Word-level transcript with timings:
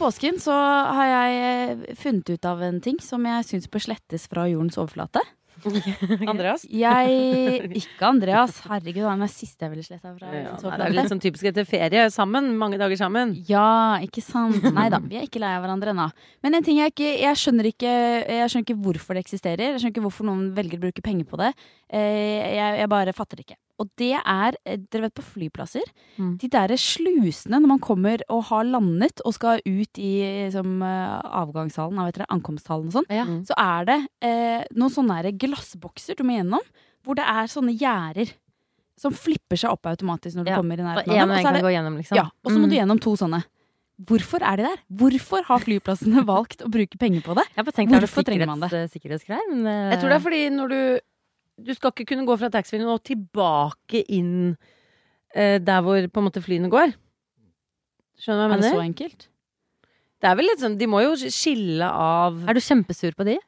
Påsken 0.00 0.40
så 0.42 0.54
har 0.96 1.10
jeg 1.10 1.42
eh, 1.50 1.90
funnet 2.00 2.32
ut 2.34 2.48
av 2.48 2.62
en 2.66 2.80
ting 2.84 2.96
som 3.04 3.24
jeg 3.28 3.46
syns 3.52 3.68
bør 3.70 3.84
slettes 3.90 4.24
fra 4.30 4.48
jordens 4.50 4.80
overflate. 4.80 5.22
Andreas? 6.30 6.62
Jeg 6.72 7.74
Ikke 7.76 8.06
Andreas. 8.08 8.60
Herregud, 8.70 9.04
han 9.04 9.20
er 9.24 9.28
siste 9.28 9.66
jeg 9.66 9.72
ville 9.74 9.84
sletta 9.84 10.14
fra 10.16 10.30
Ja, 10.32 10.54
nei, 10.56 10.76
det 10.80 10.86
er 10.86 10.94
litt 10.96 11.10
sånn 11.12 11.20
typisk 11.20 11.50
etter 11.50 11.66
ferie 11.68 12.06
sammen. 12.14 12.48
Mange 12.60 12.78
dager 12.80 12.96
sammen. 12.96 13.34
Ja, 13.48 13.98
ikke 14.00 14.24
sant. 14.24 14.62
Nei 14.72 14.88
da, 14.92 15.02
vi 15.04 15.18
er 15.20 15.26
ikke 15.28 15.42
lei 15.42 15.52
av 15.58 15.64
hverandre 15.66 15.92
ennå. 15.92 16.08
Men 16.44 16.56
en 16.56 16.64
ting 16.66 16.80
jeg 16.80 16.94
ikke 16.94 17.10
Jeg 17.20 17.40
skjønner 17.42 17.68
ikke 17.74 17.90
Jeg 17.92 18.48
skjønner 18.52 18.66
ikke 18.68 18.80
hvorfor 18.86 19.18
det 19.18 19.24
eksisterer. 19.26 19.66
Jeg 19.74 19.82
skjønner 19.82 19.96
ikke 19.98 20.06
hvorfor 20.08 20.30
noen 20.30 20.46
velger 20.56 20.80
å 20.80 20.84
bruke 20.86 21.04
penger 21.04 21.28
på 21.28 21.40
det. 21.42 21.52
Eh, 21.92 22.56
Jeg, 22.56 22.80
jeg 22.80 22.92
bare 22.96 23.16
fatter 23.16 23.40
det 23.40 23.50
ikke. 23.50 23.60
Og 23.80 23.88
det 23.96 24.12
er, 24.20 24.56
eh, 24.68 24.76
dere 24.92 25.06
vet 25.08 25.14
på 25.16 25.24
flyplasser, 25.24 25.86
Mm. 26.18 26.36
de 26.38 26.48
derre 26.52 26.76
slusene 26.76 27.56
når 27.60 27.66
man 27.70 27.78
kommer 27.80 28.20
og 28.28 28.42
har 28.50 28.64
landet 28.68 29.22
og 29.24 29.32
skal 29.34 29.60
ut 29.64 29.98
i 29.98 30.12
liksom, 30.50 30.82
eh, 30.84 31.20
avgangshallen, 31.40 32.12
det, 32.12 32.26
ankomsthallen 32.28 32.86
og 32.92 32.92
sånn, 32.98 33.08
Ja. 33.10 33.24
så 33.24 33.54
er 33.56 33.84
det 33.86 33.98
eh, 34.20 34.64
noen 34.76 34.90
sånne 34.92 35.32
glassbokser 35.38 36.14
du 36.16 36.24
må 36.24 36.36
gjennom, 36.36 36.60
hvor 37.02 37.14
det 37.16 37.24
er 37.24 37.48
sånne 37.48 37.72
gjerder 37.78 38.34
som 39.00 39.12
flipper 39.16 39.56
seg 39.56 39.70
opp 39.72 39.86
automatisk 39.88 40.36
når 40.36 40.44
du 40.44 40.50
Ja, 40.50 40.56
kommer 40.60 40.74
i 40.78 40.82
nærheten 40.84 41.08
av 41.08 41.16
dem. 41.16 41.30
og 41.30 41.36
så 41.40 41.52
det- 41.54 41.72
gjennom, 41.72 41.96
liksom. 41.96 42.16
ja, 42.16 42.28
og 42.44 42.52
så 42.52 42.58
må 42.58 42.68
du 42.68 42.76
Mm. 42.76 42.78
gjennom 42.86 43.00
to 43.00 43.16
sånne. 43.16 43.44
Hvorfor 44.02 44.40
er 44.42 44.56
de 44.56 44.62
der? 44.64 44.76
Hvorfor 44.92 45.42
har 45.44 45.58
flyplassene 45.60 46.24
valgt 46.24 46.62
å 46.64 46.68
bruke 46.70 46.96
penger 46.98 47.20
på 47.22 47.34
det? 47.34 47.44
Det 47.56 47.64
Hvorfor 47.64 48.20
er 48.20 48.24
trenger 48.24 48.46
man 48.46 48.62
eh, 48.62 48.88
sikkerhetsgreier, 48.88 49.48
men 49.50 49.66
eh, 49.66 49.90
Jeg 49.94 50.00
tror 50.00 50.08
det 50.08 50.16
er 50.16 50.24
fordi 50.24 50.50
når 50.56 50.68
du 50.68 51.00
Du 51.66 51.72
skal 51.76 51.92
ikke 51.92 52.08
kunne 52.12 52.26
gå 52.28 52.36
fra 52.40 52.50
taxfree-en 52.52 52.88
og 52.92 53.02
tilbake 53.06 54.04
inn 54.12 54.54
eh, 55.34 55.58
der 55.60 55.84
hvor 55.84 56.06
på 56.08 56.22
en 56.22 56.28
måte 56.28 56.42
flyene 56.44 56.70
går. 56.72 56.94
Skjønner 58.20 58.48
du 58.48 58.52
hva 58.52 58.58
Er 58.58 58.64
det 58.64 58.72
så 58.74 58.84
enkelt? 58.84 59.28
Det 60.20 60.28
er 60.28 60.36
vel 60.36 60.50
litt 60.50 60.60
sånn 60.60 60.74
De 60.76 60.88
må 60.90 61.00
jo 61.00 61.14
skille 61.32 61.86
av 61.88 62.42
Er 62.44 62.56
du 62.56 62.60
kjempesur 62.60 63.14
på 63.16 63.24
de? 63.28 63.38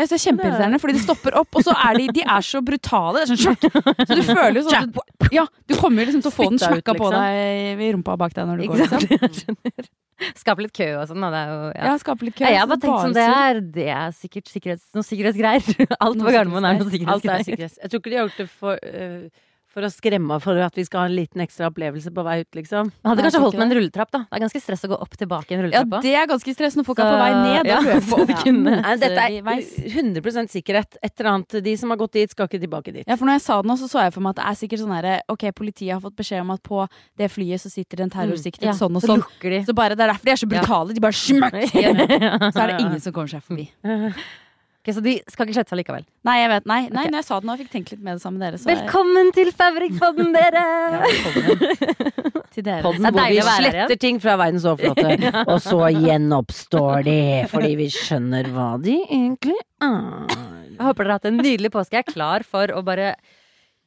Jeg 0.00 0.08
ser 0.08 0.16
det 0.16 0.20
er 0.20 0.24
kjempeirriterende, 0.24 0.80
fordi 0.82 0.96
de 0.96 1.02
stopper 1.04 1.36
opp, 1.40 1.60
og 1.60 1.64
så 1.66 1.74
er 1.76 2.00
de, 2.00 2.08
de 2.16 2.24
er 2.24 2.46
så 2.46 2.62
brutale. 2.64 3.20
Det 3.20 3.22
er 3.22 3.30
sånn 3.30 3.42
sjokk. 3.44 3.66
Så 4.08 4.18
du 4.18 4.22
føler 4.26 4.60
jo 4.60 4.66
sånn 4.66 4.92
du, 4.94 5.00
Ja, 5.36 5.46
du 5.68 5.76
kommer 5.76 6.02
jo 6.02 6.10
liksom 6.10 6.24
til 6.24 6.32
å 6.32 6.34
få 6.34 6.50
den 6.52 6.62
smakka 6.62 6.94
på 6.96 7.10
liksom. 7.10 7.20
deg 7.20 7.84
i 7.86 7.90
rumpa 7.96 8.16
bak 8.20 8.36
deg 8.36 8.48
når 8.48 8.62
du 8.62 8.70
går, 8.72 8.84
liksom. 8.86 9.58
Skape 10.40 10.64
litt 10.64 10.74
kø 10.76 10.86
og 11.00 11.06
sånn, 11.08 11.22
da. 11.24 11.30
Det 11.32 11.40
er 11.40 11.52
jo 11.52 11.60
ja. 11.70 11.92
Ja, 11.92 12.16
litt 12.20 12.36
kø. 12.36 12.44
Ja, 12.44 12.50
jeg 12.52 12.60
har 12.60 12.70
bare 12.70 12.82
tenkt 12.82 13.04
som 13.06 13.14
det 13.16 13.26
er. 13.26 13.60
Det 13.76 13.86
er 13.94 14.16
sikkert 14.16 14.50
sikkerhets, 14.52 14.88
noen 14.96 15.06
sikkerhetsgreier. 15.06 15.86
Alt 16.04 16.20
på 16.20 16.34
Gardermoen 16.34 16.66
er 16.68 16.80
noe 16.80 16.84
Alt 16.84 16.90
er 16.90 16.96
sikkerhetsgreier. 16.96 17.46
sikkerhets. 17.48 17.78
Jeg 17.80 17.92
tror 17.92 18.02
ikke 18.02 18.12
de 18.12 18.18
har 18.18 18.28
gjort 18.28 18.42
det 18.42 18.48
for, 18.52 18.84
eh, 18.84 19.46
for 19.70 19.86
å 19.86 19.90
skremme 19.92 20.36
for 20.42 20.58
at 20.64 20.74
vi 20.78 20.84
skal 20.86 21.04
ha 21.04 21.08
en 21.10 21.14
liten 21.14 21.42
ekstra 21.44 21.68
opplevelse 21.70 22.10
på 22.14 22.24
vei 22.26 22.40
ut, 22.42 22.48
liksom. 22.58 22.88
Man 23.04 23.12
hadde 23.12 23.24
kanskje 23.26 23.42
holdt 23.44 23.58
med 23.60 23.66
en 23.68 23.74
rulletrapp, 23.78 24.10
da. 24.10 24.20
Det 24.26 24.38
er 24.38 24.42
ganske 24.44 24.62
stress 24.64 24.82
å 24.86 24.90
gå 24.90 24.98
opp 25.04 25.14
tilbake 25.20 25.54
i 25.54 25.58
en 25.58 25.68
Ja, 25.70 25.82
det 26.02 26.14
er 26.18 26.26
ganske 26.30 26.54
stress 26.56 26.78
når 26.78 26.88
folk 26.88 27.02
er 27.04 27.10
på 27.12 27.20
vei 27.20 27.30
ned. 27.36 27.68
Da 27.68 27.76
ja, 27.76 28.00
så 28.10 28.26
kunne- 28.42 28.76
Nei, 28.80 28.96
dette 28.98 29.26
er 29.28 29.46
veis. 29.46 29.70
100 29.78 30.50
sikkerhet. 30.50 30.98
Et 31.02 31.14
eller 31.20 31.30
annet. 31.30 31.58
De 31.64 31.76
som 31.78 31.94
har 31.94 32.00
gått 32.02 32.18
dit, 32.18 32.34
skal 32.34 32.50
ikke 32.50 32.62
tilbake 32.66 32.92
dit. 32.98 33.06
Ja, 33.06 33.14
for 33.16 33.30
når 33.30 33.38
jeg 33.38 33.46
sa 33.46 33.60
det 33.62 33.70
nå, 33.70 33.78
så 33.78 33.90
så 33.90 34.02
jeg 34.04 34.14
for 34.16 34.26
meg 34.26 34.34
at 34.34 34.42
det 34.42 34.48
er 34.50 34.60
sikkert 34.64 34.82
sånn 34.84 34.94
herre 34.96 35.16
Ok, 35.30 35.46
politiet 35.54 35.94
har 35.94 36.02
fått 36.02 36.18
beskjed 36.18 36.42
om 36.42 36.50
at 36.56 36.62
på 36.66 36.82
det 37.20 37.30
flyet 37.30 37.62
så 37.62 37.70
sitter 37.70 38.02
en 38.02 38.10
terrorsiktet 38.12 38.66
Ja, 38.66 38.74
sånn 38.76 38.98
og 38.98 39.06
sånn. 39.06 39.22
Så, 39.22 39.50
de. 39.54 39.62
Så 39.70 39.74
bare, 39.76 39.94
Det 39.94 40.02
er 40.06 40.12
derfor 40.14 40.26
de 40.30 40.34
er 40.34 40.42
så 40.42 40.50
brutale. 40.50 40.94
De 40.98 41.00
bare 41.06 41.16
smakk! 41.16 41.58
Så 42.54 42.62
er 42.62 42.72
det 42.72 42.80
ingen 42.80 43.00
som 43.02 43.14
kommer 43.14 43.30
seg 43.30 43.44
forbi. 43.46 43.70
Ok, 44.80 44.94
så 44.96 45.02
de 45.04 45.12
skal 45.28 45.44
ikke 45.44 45.58
slette 45.58 45.74
seg 45.74 45.78
likevel. 45.82 46.04
Nei, 46.24 46.34
jeg 46.40 46.48
vet, 46.54 46.68
nei, 46.70 46.78
nei 46.88 47.02
okay. 47.02 47.10
når 47.12 47.18
jeg 47.20 47.26
sa 47.26 47.36
det 47.36 47.48
nå, 47.48 47.52
jeg 47.52 47.66
fikk 47.66 47.72
tenkt 47.74 47.90
litt 47.92 48.04
med 48.06 48.16
det 48.16 48.22
sammen 48.22 48.38
med 48.40 48.46
dere. 48.46 48.60
Så 48.62 48.70
jeg- 48.70 48.78
Velkommen 48.78 49.32
til 49.36 49.50
Fabrikkpodden, 49.52 50.30
dere! 50.32 50.62
Ja, 50.64 51.00
velkommen 51.04 52.46
til 52.54 52.64
dere. 52.64 52.82
Podden 52.86 53.10
hvor 53.10 53.28
vi 53.28 53.42
sletter 53.44 54.00
ting 54.00 54.20
fra 54.24 54.38
verdens 54.40 54.64
overflate, 54.64 55.32
og 55.52 55.60
så 55.60 55.90
gjenoppstår 55.92 57.04
de 57.10 57.18
fordi 57.52 57.74
vi 57.76 57.90
skjønner 57.92 58.48
hva 58.54 58.70
de 58.80 58.96
egentlig 59.04 59.58
er. 59.84 60.32
Jeg 60.80 60.88
håper 60.88 61.04
dere 61.04 61.12
har 61.12 61.20
hatt 61.20 61.28
en 61.28 61.42
nydelig 61.44 61.74
påske. 61.76 62.00
Jeg 62.00 62.08
er 62.08 62.12
klar 62.14 62.48
for 62.48 62.72
å 62.72 62.80
bare 62.80 63.12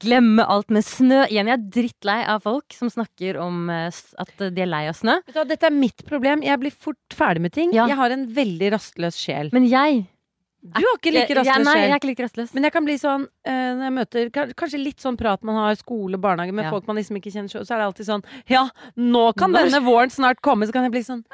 glemme 0.03 0.45
alt 0.45 0.69
med 0.69 0.85
snø. 0.85 1.23
Igjen, 1.25 1.49
jeg 1.49 1.57
er 1.57 1.67
drittlei 1.73 2.21
av 2.29 2.45
folk 2.45 2.69
som 2.77 2.93
snakker 2.93 3.41
om 3.41 3.65
eh, 3.73 3.89
at 3.89 4.33
de 4.45 4.61
er 4.61 4.69
lei 4.69 4.85
av 4.91 4.97
snø. 4.99 5.17
Vet 5.25 5.41
du 5.41 5.53
Dette 5.55 5.69
er 5.69 5.73
mitt 5.73 6.05
problem. 6.05 6.45
Jeg 6.45 6.61
blir 6.61 6.75
fort 6.85 7.17
ferdig 7.17 7.47
med 7.47 7.55
ting. 7.55 7.73
Ja. 7.73 7.87
Jeg 7.89 7.97
har 7.97 8.13
en 8.13 8.27
veldig 8.35 8.73
rastløs 8.75 9.17
sjel. 9.17 9.49
Men 9.55 9.65
jeg 9.65 10.03
Du 10.63 10.79
har 10.79 10.95
ikke 10.95 11.11
like 11.11 11.35
rastløs 11.35 11.65
Nei, 11.67 11.73
jeg 11.81 11.91
er 11.91 11.97
ikke 11.99 12.07
like 12.07 12.23
rastløs. 12.23 12.53
Men 12.55 12.63
jeg 12.63 12.71
kan 12.71 12.85
bli 12.87 12.93
sånn 13.01 13.25
uh, 13.27 13.71
når 13.75 13.83
jeg 13.83 13.93
møter 13.97 14.29
Kanskje 14.55 14.79
litt 14.79 15.03
sånn 15.03 15.17
prat 15.19 15.43
man 15.43 15.57
har 15.59 15.75
skole, 15.75 16.15
barnehage 16.17 16.55
med 16.55 16.65
Ja. 16.69 16.71
folk 16.71 16.87
man 16.87 16.95
liksom 16.95 17.19
ikke 17.19 17.33
kjenner, 17.33 17.51
så 17.51 17.65
så 17.67 17.75
er 17.75 17.83
det 17.83 17.89
alltid 17.89 18.07
sånn 18.07 18.23
Ja, 18.47 18.69
nå 18.95 19.25
kan 19.35 19.51
denne 19.51 19.81
våren 19.83 20.09
snart 20.13 20.39
komme. 20.41 20.65
Så 20.65 20.71
kan 20.71 20.87
jeg 20.87 20.95
bli 20.95 21.03
sånn 21.03 21.25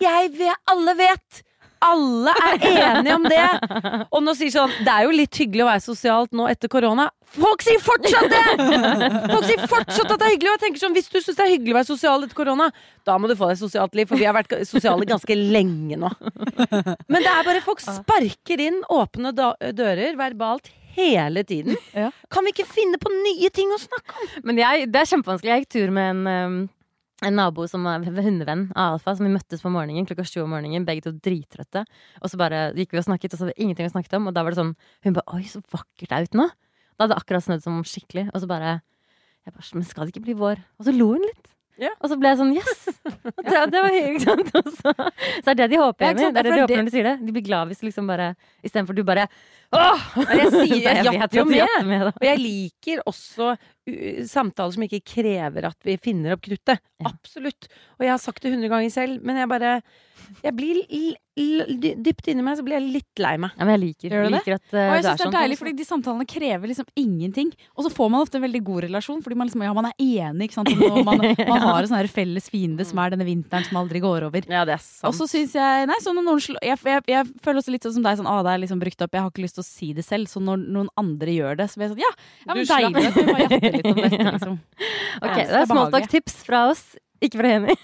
Jeg 0.00 0.32
vet 0.38 0.56
Alle 0.72 0.94
vet! 0.96 1.42
Alle 1.84 2.32
er 2.42 2.64
enige 2.68 3.14
om 3.14 3.26
det! 3.28 3.44
Og 4.14 4.22
nå 4.24 4.34
sier 4.38 4.50
sånn 4.54 4.72
Det 4.82 4.90
er 4.92 5.06
jo 5.06 5.12
litt 5.14 5.38
hyggelig 5.38 5.64
å 5.64 5.68
være 5.68 5.84
sosialt 5.84 6.34
nå 6.36 6.48
etter 6.50 6.70
korona. 6.72 7.08
Folk 7.36 7.62
sier 7.62 7.80
fortsatt 7.82 8.30
det! 8.32 8.44
Folk 9.30 9.46
sier 9.46 9.62
fortsatt 9.68 10.14
at 10.14 10.16
det 10.16 10.26
er 10.26 10.34
hyggelig. 10.34 10.50
Og 10.50 10.56
jeg 10.56 10.64
tenker 10.64 10.82
sånn, 10.82 10.96
Hvis 10.96 11.10
du 11.12 11.18
syns 11.20 11.38
det 11.38 11.44
er 11.44 11.52
hyggelig 11.54 11.76
å 11.76 11.78
være 11.78 11.90
sosial 11.90 12.26
etter 12.26 12.38
korona, 12.38 12.70
da 13.06 13.18
må 13.20 13.30
du 13.30 13.36
få 13.38 13.50
deg 13.50 13.60
sosialt 13.60 13.94
liv, 13.98 14.08
for 14.10 14.20
vi 14.20 14.26
har 14.28 14.36
vært 14.36 14.56
sosiale 14.68 15.06
ganske 15.08 15.38
lenge 15.38 16.00
nå. 16.00 16.10
Men 17.08 17.22
det 17.22 17.30
er 17.30 17.46
bare 17.46 17.62
folk 17.64 17.84
sparker 17.84 18.64
inn 18.64 18.82
åpne 18.92 19.32
dører 19.36 20.18
verbalt 20.18 20.72
hele 20.98 21.44
tiden. 21.46 21.76
Kan 22.32 22.46
vi 22.46 22.54
ikke 22.54 22.66
finne 22.68 22.98
på 23.00 23.12
nye 23.12 23.50
ting 23.54 23.70
å 23.74 23.78
snakke 23.80 24.16
om? 24.18 24.32
Men 24.50 24.58
jeg, 24.60 24.88
det 24.92 25.02
er 25.02 25.12
kjempevanskelig. 25.12 25.52
Jeg 25.52 25.64
gikk 25.64 25.74
tur 25.76 25.94
med 25.94 26.10
en, 26.10 26.26
um, 26.26 26.58
en 27.26 27.34
nabo 27.34 27.66
som 27.70 27.86
er 27.90 28.04
hundevenn 28.06 28.68
av 28.78 28.96
Alfa, 28.96 29.16
som 29.18 29.26
vi 29.26 29.32
møttes 29.34 29.62
på 29.64 29.72
morgenen 29.74 30.06
klokka 30.06 30.26
sju 30.28 30.40
om 30.44 30.52
morgenen, 30.54 30.86
begge 30.86 31.06
to 31.08 31.12
drittrøtte. 31.12 31.82
Og 32.22 32.30
så 32.30 32.38
bare 32.40 32.68
gikk 32.78 32.94
vi 32.94 33.00
og 33.02 33.08
snakket, 33.08 33.34
og 33.34 33.40
så 33.40 33.48
var 33.48 33.52
det 33.54 33.64
ingenting 33.64 33.90
å 33.90 33.94
snakke 33.96 34.20
om. 34.20 34.30
Og 34.30 34.36
da 34.36 34.44
var 34.46 34.54
det 34.54 34.60
sånn 34.60 34.74
Hun 35.06 35.16
bare 35.18 35.34
Oi, 35.34 35.44
så 35.50 35.62
vakkert 35.74 36.08
det 36.08 36.16
er 36.16 36.28
ute 36.28 36.38
nå. 36.38 36.48
Da 36.94 37.04
hadde 37.04 37.14
det 37.14 37.20
akkurat 37.22 37.46
snødd 37.46 37.64
som 37.66 37.82
skikkelig. 37.86 38.28
Og 38.32 38.42
så 38.42 38.50
bare 38.50 38.78
jeg 38.78 39.54
bare, 39.54 39.70
Men 39.74 39.86
skal 39.88 40.06
det 40.06 40.14
ikke 40.14 40.26
bli 40.28 40.38
vår? 40.38 40.62
Og 40.78 40.86
så 40.86 40.94
lo 40.94 41.12
hun 41.16 41.24
litt. 41.26 41.54
Ja. 41.78 41.92
Og 42.02 42.10
så 42.10 42.16
ble 42.18 42.32
jeg 42.32 42.40
sånn 42.40 42.54
Yes! 42.56 42.80
Det, 43.38 43.60
det 43.70 43.82
var 43.84 43.92
hyggelig. 43.94 44.24
sant? 44.24 44.48
Og 44.58 44.72
så, 44.74 44.92
så 45.44 45.52
er 45.52 45.58
det 45.60 45.68
de 45.72 45.78
håper, 45.78 46.08
Jenny. 46.08 46.24
Det 46.34 46.40
er 46.42 46.48
det 46.48 46.54
de 46.54 46.62
håper 46.64 46.80
når 46.80 46.88
de 46.88 46.94
sier 46.94 47.06
det. 47.06 47.14
De 47.22 47.34
blir 47.36 47.46
glad 47.46 47.70
hvis 47.70 47.82
du 47.82 47.86
liksom 47.86 48.10
bare 48.10 48.32
Istedenfor 48.66 48.98
du 48.98 49.04
bare 49.06 49.28
Åh! 49.76 50.04
Jeg 50.38 50.52
sier 50.54 50.86
jeg 50.96 51.04
jatter 51.18 51.42
jo 51.42 51.44
med. 51.48 51.66
med. 51.84 52.06
Og 52.14 52.24
jeg 52.24 52.40
liker 52.40 53.02
også 53.08 53.52
samtaler 54.28 54.74
som 54.74 54.84
ikke 54.84 55.00
krever 55.14 55.68
at 55.70 55.78
vi 55.86 55.94
finner 56.00 56.34
opp 56.36 56.42
kruttet. 56.44 56.80
Ja. 56.98 57.12
Absolutt. 57.12 57.68
Og 57.96 58.04
jeg 58.04 58.10
har 58.12 58.20
sagt 58.20 58.42
det 58.44 58.50
hundre 58.52 58.68
ganger 58.72 58.90
selv, 58.92 59.22
men 59.24 59.38
jeg 59.38 59.48
bare 59.48 59.78
Jeg 60.42 60.52
blir 60.58 60.80
dypt 61.38 62.26
inni 62.28 62.42
meg 62.42 62.58
så 62.58 62.64
blir 62.66 62.74
jeg 62.76 62.88
litt 62.98 63.20
lei 63.22 63.36
meg. 63.40 63.52
Ja, 63.56 63.64
men 63.64 63.76
jeg 63.76 63.82
liker, 63.84 64.14
Gjør 64.14 64.26
du 64.26 64.34
det? 64.34 64.40
at 64.56 64.72
uh, 64.74 64.78
Og 64.78 64.80
jeg 64.82 64.88
det 64.90 64.98
er 64.98 65.02
det 65.06 65.12
er 65.12 65.20
sånn. 65.22 65.34
deilig, 65.36 65.58
fordi 65.60 65.72
de 65.78 65.86
samtalene 65.86 66.26
krever 66.28 66.72
liksom 66.72 66.88
ingenting. 66.98 67.52
Og 67.78 67.86
så 67.86 67.92
får 67.94 68.10
man 68.12 68.24
ofte 68.26 68.40
en 68.40 68.44
veldig 68.44 68.62
god 68.66 68.84
relasjon, 68.88 69.22
fordi 69.24 69.38
man 69.38 69.48
liksom, 69.48 69.62
ja, 69.64 69.72
man 69.78 69.88
er 69.92 69.94
enig, 70.02 70.48
ikke 70.48 70.58
sant. 70.58 70.72
Og 70.74 70.98
man, 71.06 71.22
man 71.22 71.64
har 71.68 71.78
en 71.86 71.92
sånn 71.92 72.10
felles 72.12 72.50
fiende 72.50 72.86
som 72.88 73.00
er 73.04 73.14
denne 73.14 73.28
vinteren 73.28 73.66
som 73.68 73.78
aldri 73.80 74.02
går 74.04 74.26
over. 74.28 74.50
Ja, 74.50 74.64
det 74.68 74.76
er 74.80 74.86
Og 75.08 75.14
så 75.16 75.28
syns 75.30 75.54
jeg 75.56 75.88
Nei, 75.88 76.00
sånn 76.04 76.18
når 76.18 76.26
noen 76.26 76.42
slår 76.44 76.60
jeg, 76.66 76.82
jeg, 76.90 77.06
jeg 77.14 77.30
føler 77.46 77.62
også 77.62 77.74
litt 77.76 77.86
sånn 77.86 77.96
som 78.00 78.08
deg, 78.10 78.18
sånn 78.20 78.30
ah, 78.30 78.42
det 78.44 78.56
er 78.56 78.64
liksom 78.66 78.82
brukt 78.82 79.06
opp, 79.06 79.14
jeg 79.14 79.24
har 79.24 79.32
ikke 79.32 79.46
lyst 79.46 79.57
til 79.58 79.64
å 79.64 79.68
si 79.68 79.90
det 79.98 80.04
selv. 80.06 80.30
Så 80.30 80.40
når 80.42 80.62
noen 80.64 80.88
andre 81.00 81.34
gjør 81.34 81.58
det, 81.60 81.66
så 81.72 81.80
blir 81.80 81.88
jeg 81.88 81.96
sånn 81.96 82.04
ja, 82.06 82.12
ja 82.46 82.54
men 82.54 82.70
deilig 82.70 83.04
at 83.10 83.18
Du 83.18 83.28
må 83.28 83.42
jatte 83.42 83.74
litt 83.74 83.90
om 83.90 84.00
dette, 84.04 84.32
liksom. 84.38 84.56
Ok, 85.26 85.36
det 85.36 85.60
er 85.60 85.68
smalltalk-tips 85.74 86.40
fra 86.46 86.62
oss. 86.70 86.86
Ikke 87.18 87.40
fra 87.40 87.48
Henny. 87.50 87.74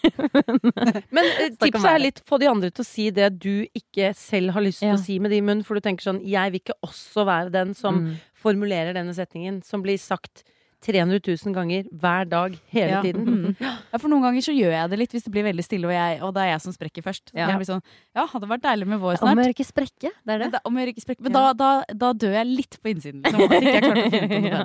Men 1.17 1.27
om 1.27 1.57
tipset 1.59 1.89
er 1.91 1.99
litt 1.99 2.21
få 2.29 2.39
de 2.39 2.47
andre 2.47 2.69
til 2.71 2.85
å 2.85 2.87
si 2.87 3.09
det 3.11 3.33
du 3.43 3.65
ikke 3.75 4.13
selv 4.15 4.55
har 4.55 4.63
lyst 4.63 4.79
til 4.85 4.93
Ja. 4.93 4.95
å 4.95 5.03
si 5.03 5.17
med 5.19 5.35
din 5.35 5.43
munn, 5.49 5.65
for 5.67 5.75
du 5.75 5.83
tenker 5.83 6.07
sånn 6.07 6.21
Jeg 6.23 6.53
vil 6.55 6.61
ikke 6.63 6.77
også 6.87 7.25
være 7.27 7.51
den 7.51 7.75
som 7.75 7.99
Mm. 8.05 8.13
formulerer 8.45 8.95
denne 8.95 9.15
setningen, 9.17 9.59
som 9.67 9.83
blir 9.83 9.99
sagt 9.99 10.45
300 10.85 11.21
000 11.25 11.55
ganger 11.57 11.87
hver 11.91 12.27
dag 12.29 12.57
hele 12.75 12.91
Ja. 12.93 13.01
tiden. 13.03 13.25
Mm. 13.25 13.57
ja, 13.93 13.99
for 13.99 14.09
noen 14.13 14.23
ganger 14.27 14.45
så 14.45 14.53
gjør 14.53 14.75
jeg 14.77 14.91
det 14.93 14.99
litt 15.01 15.15
hvis 15.17 15.25
det 15.25 15.33
blir 15.33 15.47
veldig 15.49 15.65
stille, 15.65 15.89
og, 15.89 15.95
jeg, 15.97 16.19
og 16.23 16.35
det 16.37 16.43
er 16.45 16.51
jeg 16.53 16.61
som 16.67 16.73
sprekker 16.77 17.03
først. 17.07 17.25
Så 17.33 17.39
Ja. 17.41 17.49
jeg 17.49 17.57
blir 17.63 17.71
sånn 17.73 17.83
Ja, 18.15 18.27
hadde 18.31 18.51
vært 18.51 18.63
deilig 18.67 18.87
med 18.93 19.01
vår 19.01 19.17
Om 19.17 19.23
snart. 19.25 19.45
jeg 19.47 19.55
ikke 19.57 19.69
sprekke, 19.73 20.11
det 20.27 20.35
er 20.37 20.45
det. 20.51 20.61
Om 20.65 20.77
jeg 20.83 20.93
ikke 20.95 21.05
sprekker, 21.07 21.23
men 21.25 21.33
Ja. 21.33 21.53
da, 21.53 21.53
da, 21.55 21.95
da 22.05 22.13
dør 22.13 22.33
jeg 22.39 22.47
litt 22.53 22.79
på 22.83 22.93
innsiden. 22.95 23.23
Liksom, 23.25 23.41
at 23.41 23.51
jeg 23.51 23.83
klarte 23.83 24.05
å 24.05 24.11
finne 24.13 24.29
på 24.29 24.41
noe 24.45 24.51
Ja. 24.53 24.65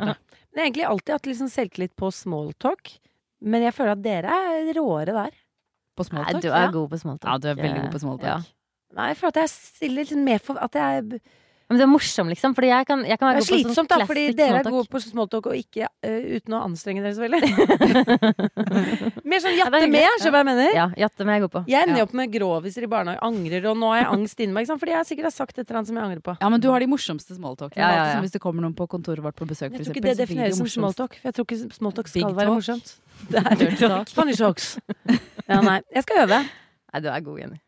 Men 0.50 0.57
jeg 0.57 0.60
har 0.60 0.66
egentlig 0.69 0.88
alltid 0.89 1.13
hatt 1.16 1.27
liksom 1.30 1.48
selvtillit 1.54 1.95
på 1.95 2.12
smalltalk. 2.12 2.98
Men 3.42 3.62
jeg 3.63 3.74
føler 3.74 3.92
at 3.95 4.01
dere 4.04 4.25
er 4.27 4.74
råere 4.75 5.13
der. 5.16 5.31
på 5.95 6.04
Nei, 6.04 6.10
smalltalk? 6.10 6.42
du 6.42 6.50
er 6.51 6.71
god 6.71 6.89
på 6.89 6.98
smalltalk. 7.00 7.31
Ja, 7.31 7.38
du 7.38 7.48
er 7.50 7.56
veldig 7.56 7.81
god 7.83 7.92
på 7.94 8.00
smalltalk. 8.00 8.24
Ja. 8.24 8.42
Nei, 8.95 9.13
for 9.13 9.27
at 9.27 9.36
jeg 9.36 9.50
stiller 9.50 10.04
litt 10.04 10.18
mer 10.18 10.39
for 10.39 10.57
at 10.57 10.74
jeg 10.74 11.21
Men 11.69 11.77
det 11.77 11.83
er 11.86 11.89
morsomt, 11.92 12.30
liksom. 12.33 12.56
Fordi 12.57 12.69
jeg 12.71 12.86
kan, 12.89 13.04
jeg 13.06 13.19
kan 13.21 13.27
Det 13.30 13.36
være 13.36 13.38
er 13.38 13.45
god 13.45 13.45
på 13.45 13.54
sånn 13.54 13.66
slitsomt, 13.69 13.89
da, 13.94 14.06
fordi 14.10 14.24
dere 14.33 14.62
er 14.63 14.69
gode 14.74 14.89
på 14.89 15.01
smalltalk 15.04 15.50
og 15.51 15.57
ikke 15.60 15.86
eh, 16.01 16.39
uten 16.39 16.56
å 16.57 16.62
anstrenge 16.66 17.04
dere 17.06 17.13
så 17.13 17.21
veldig. 17.21 17.42
Mer 19.30 19.44
sånn 19.44 19.54
jatte 19.54 19.81
med, 19.86 20.07
skjønner 20.18 20.24
du 20.25 20.31
hva 20.33 20.39
jeg 20.42 20.48
mener? 20.50 20.71
Ja, 20.74 20.88
jatte 21.04 21.27
med 21.30 21.36
er 21.38 21.44
god 21.45 21.54
på. 21.54 21.62
Jeg 21.69 21.86
ender 21.86 22.01
Ja. 22.01 22.06
opp 22.07 22.16
med 22.18 22.31
groviser 22.33 22.88
i 22.88 22.89
barnehage, 22.89 23.21
angrer, 23.21 23.68
og 23.69 23.77
nå 23.77 23.92
har 23.94 24.00
jeg 24.01 24.07
angst 24.16 24.39
inni 24.42 24.54
meg. 24.56 24.66
ikke 24.66 24.71
sant? 24.74 24.81
Fordi 24.81 24.95
jeg 24.95 25.10
sikkert 25.12 25.30
har 25.30 25.36
sagt 25.36 25.60
et 25.60 25.66
eller 25.68 25.77
annet 25.81 25.92
som 25.92 26.00
jeg 26.01 26.06
angrer 26.10 26.24
på. 26.25 26.36
Ja, 26.42 26.50
men 26.50 26.60
du 26.66 26.69
har 26.74 26.80
de 26.80 26.88
morsomste 26.89 27.38
smalltalkene. 27.38 27.83
Ja, 27.86 27.92
ja, 27.94 28.07
ja. 28.16 28.21
Hvis 28.25 28.33
det 28.33 28.42
kommer 28.42 28.66
noen 28.66 28.74
på 28.74 28.88
kontoret 28.89 29.21
vårt 29.21 29.38
på 29.38 29.45
besøk, 29.45 29.69
f.eks. 29.69 29.77
Jeg 29.77 29.86
tror 29.86 29.94
eksempel, 29.94 30.10
ikke 30.10 30.18
det 30.18 30.18
defineres 30.25 30.57
som 30.57 30.68
smalltalk. 30.74 31.19
For 31.21 31.30
jeg 31.30 31.38
tror 31.38 31.45
ikke 31.50 31.77
smalltalk 31.77 32.07
skal 32.10 32.25
Big 32.25 32.36
være 32.42 32.50
talk. 32.50 32.57
morsomt. 32.63 32.95
Det 33.30 33.45
er 33.45 33.56
big 33.60 33.77
talk. 33.77 34.10
Funny 34.16 34.33
jokes. 34.33 34.80
Ja, 35.45 35.60
nei. 35.62 35.81
Jeg 35.94 36.04
skal 36.07 36.24
øve. 36.25 36.42
Nei, 36.94 37.01
du 37.04 37.10
er 37.13 37.19
god, 37.21 37.39
Jenny. 37.44 37.62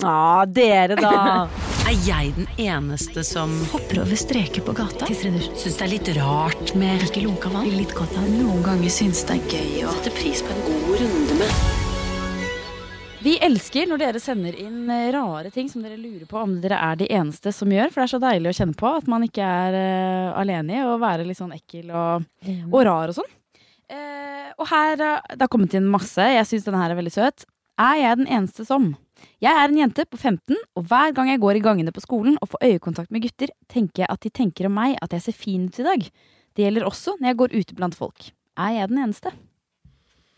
Ja, 0.00 0.44
dere, 0.46 0.96
da. 0.96 1.48
Er 1.82 1.96
jeg 2.06 2.30
den 2.36 2.46
eneste 2.62 3.24
som 3.26 3.50
hopper 3.72 3.98
over 4.04 4.18
streker 4.18 4.62
på 4.62 4.74
gata? 4.76 5.08
Syns 5.10 5.64
det 5.66 5.82
er 5.82 5.90
litt 5.90 6.10
rart 6.14 6.70
med 6.78 7.02
ikke 7.08 7.24
lunka 7.24 7.50
vann? 7.50 7.66
Litt 7.74 7.90
godt 7.96 8.14
av 8.20 8.28
Noen 8.30 8.62
ganger 8.62 8.92
syns 8.92 9.24
det 9.26 9.40
er 9.40 9.50
gøy 9.50 9.82
å 9.88 9.94
sette 9.96 10.12
pris 10.14 10.44
på 10.46 10.54
en 10.54 10.62
god 10.68 11.02
runde 11.02 11.38
med 11.40 13.26
Vi 13.26 13.34
elsker 13.48 13.90
når 13.90 14.02
dere 14.04 14.22
sender 14.22 14.56
inn 14.62 14.86
eh, 14.94 15.10
rare 15.16 15.50
ting 15.50 15.66
som 15.72 15.82
dere 15.82 15.98
lurer 15.98 16.24
på 16.30 16.38
om 16.38 16.54
dere 16.62 16.78
er 16.86 17.02
de 17.02 17.10
eneste 17.18 17.50
som 17.54 17.74
gjør. 17.74 17.90
For 17.90 17.98
det 17.98 18.06
er 18.06 18.14
så 18.14 18.24
deilig 18.28 18.52
å 18.52 18.56
kjenne 18.62 18.78
på 18.78 18.94
at 19.02 19.10
man 19.10 19.26
ikke 19.26 19.52
er 19.66 19.78
uh, 19.82 20.38
alene 20.38 20.78
i 20.78 20.86
å 20.86 20.96
være 21.02 21.26
litt 21.26 21.42
sånn 21.42 21.54
ekkel 21.58 21.90
og, 21.90 22.28
og 22.70 22.82
rar 22.86 23.10
og 23.10 23.18
sånn. 23.18 23.32
Uh, 23.90 24.54
og 24.54 24.68
her 24.70 24.94
uh, 25.02 25.32
Det 25.34 25.42
har 25.42 25.50
kommet 25.50 25.74
inn 25.74 25.90
masse. 25.90 26.30
Jeg 26.38 26.46
syns 26.46 26.70
denne 26.70 26.86
her 26.86 26.94
er 26.94 27.02
veldig 27.02 27.18
søt. 27.18 27.46
Er 27.82 27.98
jeg 27.98 28.22
den 28.22 28.30
eneste 28.30 28.70
som? 28.70 28.92
Jeg 29.42 29.58
er 29.58 29.64
en 29.72 29.78
jente 29.80 30.04
på 30.06 30.18
15, 30.20 30.54
og 30.78 30.84
hver 30.86 31.14
gang 31.16 31.32
jeg 31.32 31.40
går 31.42 31.58
i 31.58 31.62
gangene 31.64 31.90
på 31.94 32.02
skolen 32.04 32.36
og 32.40 32.52
får 32.52 32.62
øyekontakt 32.62 33.10
med 33.10 33.24
gutter, 33.24 33.50
tenker 33.68 34.04
jeg 34.04 34.10
at 34.14 34.20
de 34.22 34.30
tenker 34.30 34.68
om 34.68 34.76
meg 34.78 34.94
at 35.02 35.16
jeg 35.16 35.24
ser 35.24 35.34
fin 35.34 35.64
ut 35.66 35.80
i 35.82 35.86
dag. 35.86 36.04
Det 36.54 36.62
gjelder 36.66 36.86
også 36.86 37.16
når 37.18 37.32
jeg 37.32 37.38
går 37.40 37.56
ute 37.58 37.74
blant 37.74 37.96
folk. 37.98 38.28
Er 38.56 38.76
jeg 38.76 38.92
den 38.92 39.00
eneste? 39.02 39.32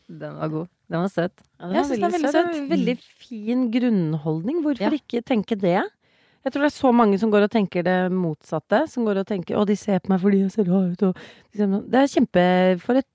Den 0.08 0.38
var 0.38 0.48
god. 0.48 0.70
Den 0.88 1.00
var 1.02 1.08
søt. 1.12 1.36
Ja, 1.60 1.68
Jeg 1.72 1.84
synes 1.84 1.98
det 1.98 2.04
er 2.08 2.14
veldig 2.16 2.32
søt. 2.32 2.54
søt. 2.54 2.70
Veldig 2.70 2.96
fin 3.28 3.70
grunnholdning. 3.72 4.62
Hvorfor 4.62 4.88
Ja. 4.88 4.90
ikke 4.90 5.22
tenke 5.24 5.56
det? 5.60 5.82
Jeg 6.44 6.52
tror 6.52 6.60
det 6.62 6.72
er 6.72 6.76
så 6.76 6.92
mange 6.92 7.18
som 7.18 7.30
går 7.30 7.42
og 7.44 7.50
tenker 7.50 7.82
det 7.82 8.12
motsatte. 8.12 8.88
Som 8.88 9.04
går 9.04 9.18
og 9.20 9.26
tenker 9.26 9.56
'Å, 9.56 9.66
de 9.66 9.76
ser 9.76 9.98
på 9.98 10.08
meg 10.10 10.20
fordi 10.20 10.40
jeg 10.40 10.52
ser 10.52 10.64
rar 10.64 10.92
ut', 10.92 11.02
og 11.02 11.16
Det 11.52 11.94
er 11.94 12.06
kjempe 12.08 12.80
For 12.80 12.94
et 12.94 13.06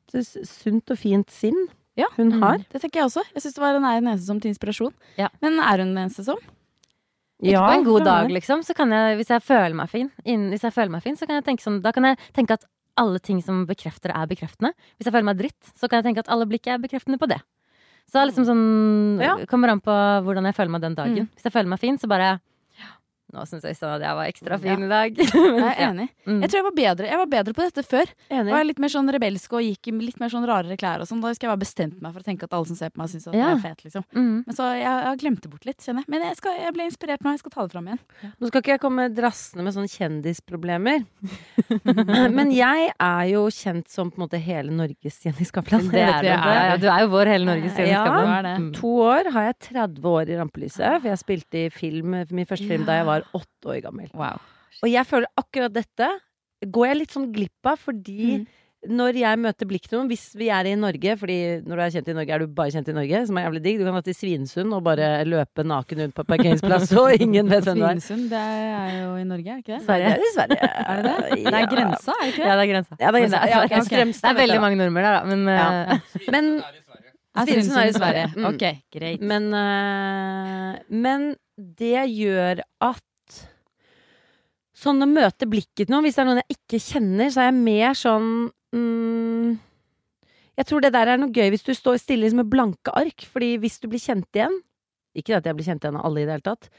sunt 0.45 0.89
og 0.91 0.97
fint 0.97 1.29
sinn 1.29 1.67
Ja, 1.99 2.07
hun 2.15 2.31
har. 2.41 2.63
Det 2.71 2.81
tenker 2.81 3.01
jeg 3.01 3.09
også. 3.09 3.25
Jeg 3.35 3.43
syns 3.43 3.57
det 3.57 3.63
var 3.63 3.75
en 3.77 3.83
den 3.83 4.07
eneste 4.07 4.29
som 4.29 4.39
til 4.39 4.53
inspirasjon. 4.53 4.95
Ja. 5.19 5.29
Men 5.43 5.59
er 5.59 5.83
hun 5.83 5.93
den 5.93 6.01
eneste 6.05 6.25
som? 6.27 6.39
Ikke 7.39 7.61
på 7.63 7.75
en 7.77 7.85
god 7.87 8.03
dag, 8.07 8.31
liksom. 8.35 8.63
Så 8.67 8.75
kan 8.75 8.91
jeg, 8.91 9.19
hvis 9.19 9.31
jeg 9.31 9.43
føler 9.45 9.75
meg 9.79 9.91
fin, 9.91 10.09
inn, 10.27 10.49
hvis 10.51 10.65
jeg 10.67 10.75
føler 10.75 10.91
meg 10.91 11.05
fin, 11.05 11.15
så 11.15 11.27
kan 11.27 11.39
jeg 11.39 11.45
tenke 11.47 11.63
sånn 11.63 11.79
Da 11.85 11.93
kan 11.95 12.03
jeg 12.09 12.19
tenke 12.35 12.57
at 12.59 12.65
alle 12.99 13.21
ting 13.23 13.39
som 13.43 13.63
bekrefter 13.67 14.11
det, 14.11 14.17
er 14.17 14.27
bekreftende. 14.27 14.73
Hvis 14.97 15.07
jeg 15.07 15.15
føler 15.15 15.29
meg 15.29 15.39
dritt, 15.39 15.71
så 15.71 15.87
kan 15.87 16.01
jeg 16.01 16.09
tenke 16.09 16.25
at 16.25 16.31
alle 16.33 16.47
blikk 16.49 16.67
er 16.67 16.81
bekreftende 16.83 17.19
på 17.21 17.29
det. 17.31 17.39
Så 18.09 18.17
det 18.19 18.31
liksom 18.31 18.47
sånn 18.49 19.21
Ja. 19.23 19.37
Kommer 19.47 19.71
an 19.71 19.79
på 19.79 19.93
hvordan 20.25 20.49
jeg 20.49 20.57
føler 20.57 20.73
meg 20.73 20.81
den 20.81 20.97
dagen. 20.97 21.27
Mm. 21.29 21.29
Hvis 21.35 21.47
jeg 21.47 21.53
føler 21.53 21.69
meg 21.69 21.79
fin, 21.79 21.97
så 21.97 22.09
bare 22.11 22.39
Nå 23.29 23.43
syns 23.45 23.61
Øystein 23.69 23.91
at 23.93 24.01
jeg 24.01 24.15
var 24.17 24.25
ekstra 24.31 24.57
fin 24.57 24.71
Ja. 24.81 24.85
i 24.85 24.89
dag. 24.89 25.19
Jeg 25.19 25.67
er 25.69 25.81
enig. 25.89 26.07
Mm. 26.25 26.39
Jeg 26.41 26.49
tror 26.49 26.57
jeg 26.59 26.65
var 26.65 26.75
bedre 26.79 27.05
Jeg 27.11 27.19
var 27.21 27.29
bedre 27.29 27.53
på 27.53 27.61
dette 27.67 27.83
før. 27.85 28.09
Enig. 28.29 28.49
Jeg 28.49 28.55
var 28.57 28.63
litt 28.65 28.79
mer 28.81 28.89
sånn 28.93 29.11
rebelsk 29.13 29.53
og 29.53 29.61
gikk 29.67 29.89
i 29.91 29.93
litt 30.01 30.19
mer 30.19 30.31
sånn 30.33 30.47
rarere 30.49 30.77
klær 30.81 31.03
og 31.03 31.09
sånn. 31.09 31.21
Da 31.21 31.29
husker 31.29 31.45
jeg 31.45 31.51
bare 31.53 31.61
bestemte 31.61 32.01
meg 32.01 32.13
for 32.15 32.23
å 32.23 32.25
tenke 32.25 32.47
at 32.49 32.53
alle 32.57 32.65
som 32.71 32.75
ser 32.79 32.89
på 32.89 32.97
meg, 33.03 33.11
syns 33.13 33.27
at 33.29 33.37
Ja. 33.37 33.51
jeg 33.51 33.59
er 33.59 33.61
fet, 33.67 33.83
liksom. 33.85 34.03
Mm. 34.17 34.43
Men 34.47 34.55
så 34.57 34.69
jeg, 34.73 34.83
jeg 35.05 35.19
glemte 35.21 35.51
bort 35.53 35.65
litt, 35.69 35.77
kjenner 35.85 36.01
jeg. 36.01 36.09
Men 36.15 36.25
jeg, 36.25 36.37
skal, 36.41 36.57
jeg 36.57 36.73
ble 36.73 36.87
inspirert 36.89 37.21
nå, 37.23 37.35
jeg 37.37 37.43
skal 37.43 37.51
ta 37.53 37.67
det 37.67 37.71
fram 37.77 37.87
igjen. 37.91 38.01
Nå 38.39 38.49
skal 38.49 38.61
ikke 38.65 38.73
jeg 38.73 38.83
komme 38.87 39.07
drassende 39.13 39.63
med 39.67 39.77
sånne 39.77 39.93
kjendisproblemer. 39.93 41.05
Men 42.39 42.51
jeg 42.55 42.89
er 42.97 43.25
jo 43.29 43.45
kjent 43.53 43.89
som 43.93 44.09
på 44.09 44.19
en 44.19 44.25
måte 44.25 44.39
hele 44.41 44.73
Norges 44.73 45.21
Jenny 45.25 45.45
Skavlan. 45.47 45.85
Det 45.91 46.01
er 46.01 46.21
du. 46.25 46.29
Ja, 46.29 46.53
ja, 46.71 46.77
du 46.81 46.87
er 46.89 47.05
jo 47.05 47.11
vår 47.13 47.31
hele 47.33 47.45
Norges 47.49 47.77
Jenny 47.77 47.93
Ja. 47.93 48.03
Skavlan. 48.05 48.49
Mm. 48.65 48.69
To 48.79 48.93
år 49.05 49.29
har 49.33 49.49
jeg 49.49 49.59
30 49.69 50.09
år 50.15 50.29
i 50.33 50.37
rampelyset, 50.39 50.99
for 51.01 51.09
jeg 51.11 51.21
spilte 51.21 51.65
i 51.65 51.69
film, 51.73 52.17
min 52.33 52.45
første 52.49 52.67
film 52.69 52.85
da 52.87 52.99
jeg 52.99 53.05
var 53.09 53.18
åtte 53.33 53.65
år 53.75 53.81
gammel. 53.81 54.09
Wow. 54.13 54.39
Og 54.83 54.89
jeg 54.89 55.05
føler 55.05 55.27
akkurat 55.37 55.73
dette 55.73 56.09
går 56.65 56.87
jeg 56.87 56.97
litt 56.97 57.11
sånn 57.15 57.31
glipp 57.33 57.65
av, 57.65 57.77
fordi 57.79 58.39
Mm. 58.39 58.47
når 58.95 59.13
jeg 59.19 59.39
møter 59.39 59.67
blikk 59.67 59.87
til 59.89 59.97
noen, 59.99 60.07
hvis 60.07 60.35
vi 60.39 60.47
er 60.49 60.63
i 60.67 60.75
Norge, 60.75 61.17
fordi 61.19 61.37
når 61.67 61.75
du 61.75 61.81
er 61.83 61.89
kjent 61.91 62.07
i 62.07 62.13
Norge, 62.15 62.31
er 62.31 62.39
du 62.39 62.47
bare 62.47 62.71
kjent 62.71 62.87
i 62.87 62.93
Norge, 62.95 63.25
som 63.27 63.37
er 63.37 63.43
jævlig 63.49 63.61
digg. 63.63 63.77
Du 63.79 63.83
kan 63.83 63.93
dra 63.97 64.01
til 64.01 64.13
Svinesund 64.15 64.73
og 64.73 64.83
bare 64.83 65.25
løpe 65.27 65.63
naken 65.67 65.99
rundt 66.03 66.15
på 66.15 66.23
parkeringsplass, 66.23 66.93
og 66.95 67.11
ingen 67.25 67.47
vet 67.51 67.63
hvem 67.67 67.75
du 67.79 67.83
er. 67.83 67.99
Svinesund, 67.99 68.29
det 68.31 68.39
er 68.39 68.93
jo 69.03 69.09
i 69.19 69.23
Norge, 69.27 69.47
er 69.51 69.55
det 69.59 69.63
ikke 69.65 69.75
det? 69.75 69.83
Sverige. 69.83 70.07
Det 70.07 70.15
er 70.15 70.23
i 70.23 70.33
Sverige. 70.35 70.69
Er 70.79 71.01
det 71.03 71.15
det? 71.19 71.43
Det 71.43 71.53
er 71.59 71.67
grensa, 71.75 72.11
er 72.11 72.23
det 72.23 72.31
ikke 72.31 72.43
det? 72.43 72.47
Ja, 72.47 72.55
det 72.55 72.63
er 72.63 72.71
grensa. 72.73 72.95
Ja, 72.99 73.11
det 73.11 73.15
er 73.15 73.25
grensa. 73.25 73.39
det 73.43 73.49
Ja, 73.51 73.63
okay, 73.65 73.81
okay. 73.83 74.05
Det 74.13 74.31
er 74.31 74.39
veldig 74.39 74.61
mange 74.63 74.79
nordmenn 74.79 75.03
der, 75.03 75.19
da. 75.19 75.25
Men 75.25 75.47
Ja. 75.47 75.69
eh, 75.95 75.99
Men, 76.31 76.63
Svinesund 77.39 77.77
er 77.77 77.87
i 77.87 77.93
Sverige. 77.93 77.99
Sverige. 77.99 78.27
Mm. 78.35 78.45
Ok, 78.53 78.63
greit. 78.95 79.21
men, 79.21 79.53
uh, 79.53 80.79
men 80.89 81.35
det 81.57 82.07
gjør 82.15 82.61
at 82.81 83.03
Sånn 84.79 85.03
å 85.03 85.09
møte 85.09 85.47
blikket 85.49 85.87
til 85.87 85.91
noen, 85.91 86.05
hvis 86.07 86.15
det 86.15 86.23
er 86.23 86.29
noen 86.29 86.41
jeg 86.43 86.55
ikke 86.55 86.79
kjenner, 86.83 87.31
så 87.33 87.43
er 87.43 87.49
jeg 87.49 87.57
mer 87.57 87.97
sånn 87.99 88.29
mm, 88.75 89.57
Jeg 90.61 90.69
tror 90.69 90.85
det 90.85 90.93
der 90.95 91.11
er 91.11 91.19
noe 91.19 91.33
gøy 91.35 91.51
hvis 91.51 91.65
du 91.67 91.73
står 91.75 91.99
stille 91.99 92.29
med 92.37 92.47
blanke 92.51 92.93
ark, 92.95 93.25
fordi 93.27 93.57
hvis 93.59 93.79
du 93.83 93.89
blir 93.91 94.03
kjent 94.03 94.39
igjen 94.39 94.55
Ikke 95.19 95.35
at 95.39 95.49
jeg 95.49 95.57
blir 95.57 95.67
kjent 95.67 95.83
igjen 95.83 95.99
av 95.99 96.07
alle 96.07 96.23
i 96.23 96.29
det 96.29 96.37
hele 96.37 96.47
tatt, 96.47 96.69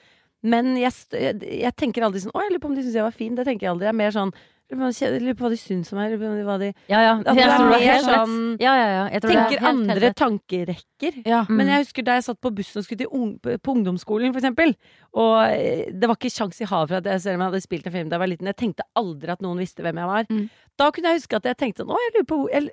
men 0.41 0.73
jeg, 0.81 0.94
jeg, 1.12 1.73
tenker 1.76 2.06
aldri 2.06 2.23
sånn 2.23 2.32
Å, 2.32 2.44
jeg 2.44 2.55
lurer 2.55 2.62
på 2.62 2.70
om 2.70 2.79
de 2.79 2.85
syns 2.87 2.97
jeg 2.97 3.05
var 3.05 3.17
fin. 3.17 3.35
Det 3.37 3.44
tenker 3.44 3.67
jeg 3.67 3.75
aldri. 3.75 3.88
Jeg 3.91 3.93
er 3.93 3.99
mer 3.99 4.14
sånn 4.14 4.31
lurer 4.71 4.93
på 4.93 5.05
jeg 5.05 5.21
lurer 5.23 5.37
på 5.39 5.45
hva 5.45 5.51
de 5.51 5.59
syns 5.61 5.91
om 5.93 5.99
meg. 5.99 6.15
hva 6.19 6.57
de, 6.61 6.69
ja, 6.91 7.01
ja. 7.03 7.15
Jeg 7.27 7.43
er 7.45 7.51
tror 7.57 7.71
har 7.71 7.81
mer 7.81 8.05
sånn 8.07 8.37
Ja, 8.61 8.75
ja, 8.79 8.89
ja. 8.95 9.05
Jeg 9.11 9.23
Tenker 9.25 9.41
helt, 9.41 9.51
helt 9.51 9.69
andre 9.71 10.01
rett. 10.05 10.17
tankerekker. 10.21 11.19
Ja. 11.27 11.41
Mm. 11.49 11.57
Men 11.57 11.73
jeg 11.73 11.85
husker 11.85 12.07
da 12.07 12.15
jeg 12.19 12.27
satt 12.29 12.41
på 12.41 12.53
bussen 12.55 12.81
og 12.81 12.87
skulle 12.87 13.03
til 13.03 13.11
un 13.13 13.35
på 13.41 13.75
ungdomsskolen, 13.75 14.33
for 14.33 14.41
eksempel. 14.43 14.75
Og 15.15 15.35
eh, 15.51 15.91
det 15.93 16.09
var 16.09 16.17
ikke 16.17 16.33
kjangs 16.35 16.61
i 16.61 16.69
havet 16.71 16.89
for 16.93 17.01
at 17.01 17.11
jeg, 17.11 17.25
selv 17.27 17.39
om 17.39 17.45
jeg 17.45 17.53
hadde 17.53 17.67
spilt 17.67 17.87
en 17.91 17.97
film 17.99 18.09
da 18.09 18.17
jeg 18.19 18.25
var 18.25 18.33
liten. 18.35 18.53
Jeg 18.53 18.61
tenkte 18.63 18.89
aldri 19.01 19.35
at 19.35 19.43
noen 19.45 19.59
visste 19.63 19.83
hvem 19.83 20.01
jeg 20.03 20.11
var. 20.15 20.31
Mm. 20.31 20.47
Da 20.79 20.91
kunne 20.95 21.13
jeg 21.13 21.23
huske 21.23 21.41
at 21.41 21.51
jeg 21.51 21.61
tenkte 21.61 21.85
sånn, 21.85 21.91
Å, 21.93 22.05
jeg 22.07 22.15
lurer 22.17 22.29
på 22.31 22.41
hvor 22.45 22.71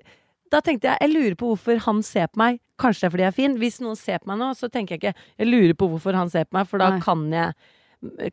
Da 0.48 0.62
tenkte 0.64 0.88
jeg 0.88 1.02
jeg 1.04 1.12
lurer 1.12 1.36
på 1.36 1.50
hvorfor 1.52 1.82
han 1.84 2.04
ser 2.04 2.30
på 2.32 2.40
meg. 2.40 2.62
Kanskje 2.80 3.02
det 3.02 3.08
er 3.08 3.16
fordi 3.16 3.26
jeg 3.26 3.34
er 3.34 3.40
fin. 3.42 3.58
Hvis 3.60 3.82
noen 3.84 3.98
ser 4.00 4.22
på 4.22 4.30
meg 4.32 4.40
nå, 4.40 4.54
så 4.56 4.70
tenker 4.72 4.96
jeg 4.96 5.02
ikke 5.02 5.26
jeg 5.42 5.50
lurer 5.50 5.74
på 5.76 5.90
hvorfor 5.92 6.16
han 6.16 6.30
ser 6.32 6.46
på 6.48 6.56
meg, 6.60 6.70
for 6.70 6.80
da 6.80 6.94
Nei. 6.94 7.02
kan 7.04 7.26
jeg 7.34 7.52
mm, 7.52 7.77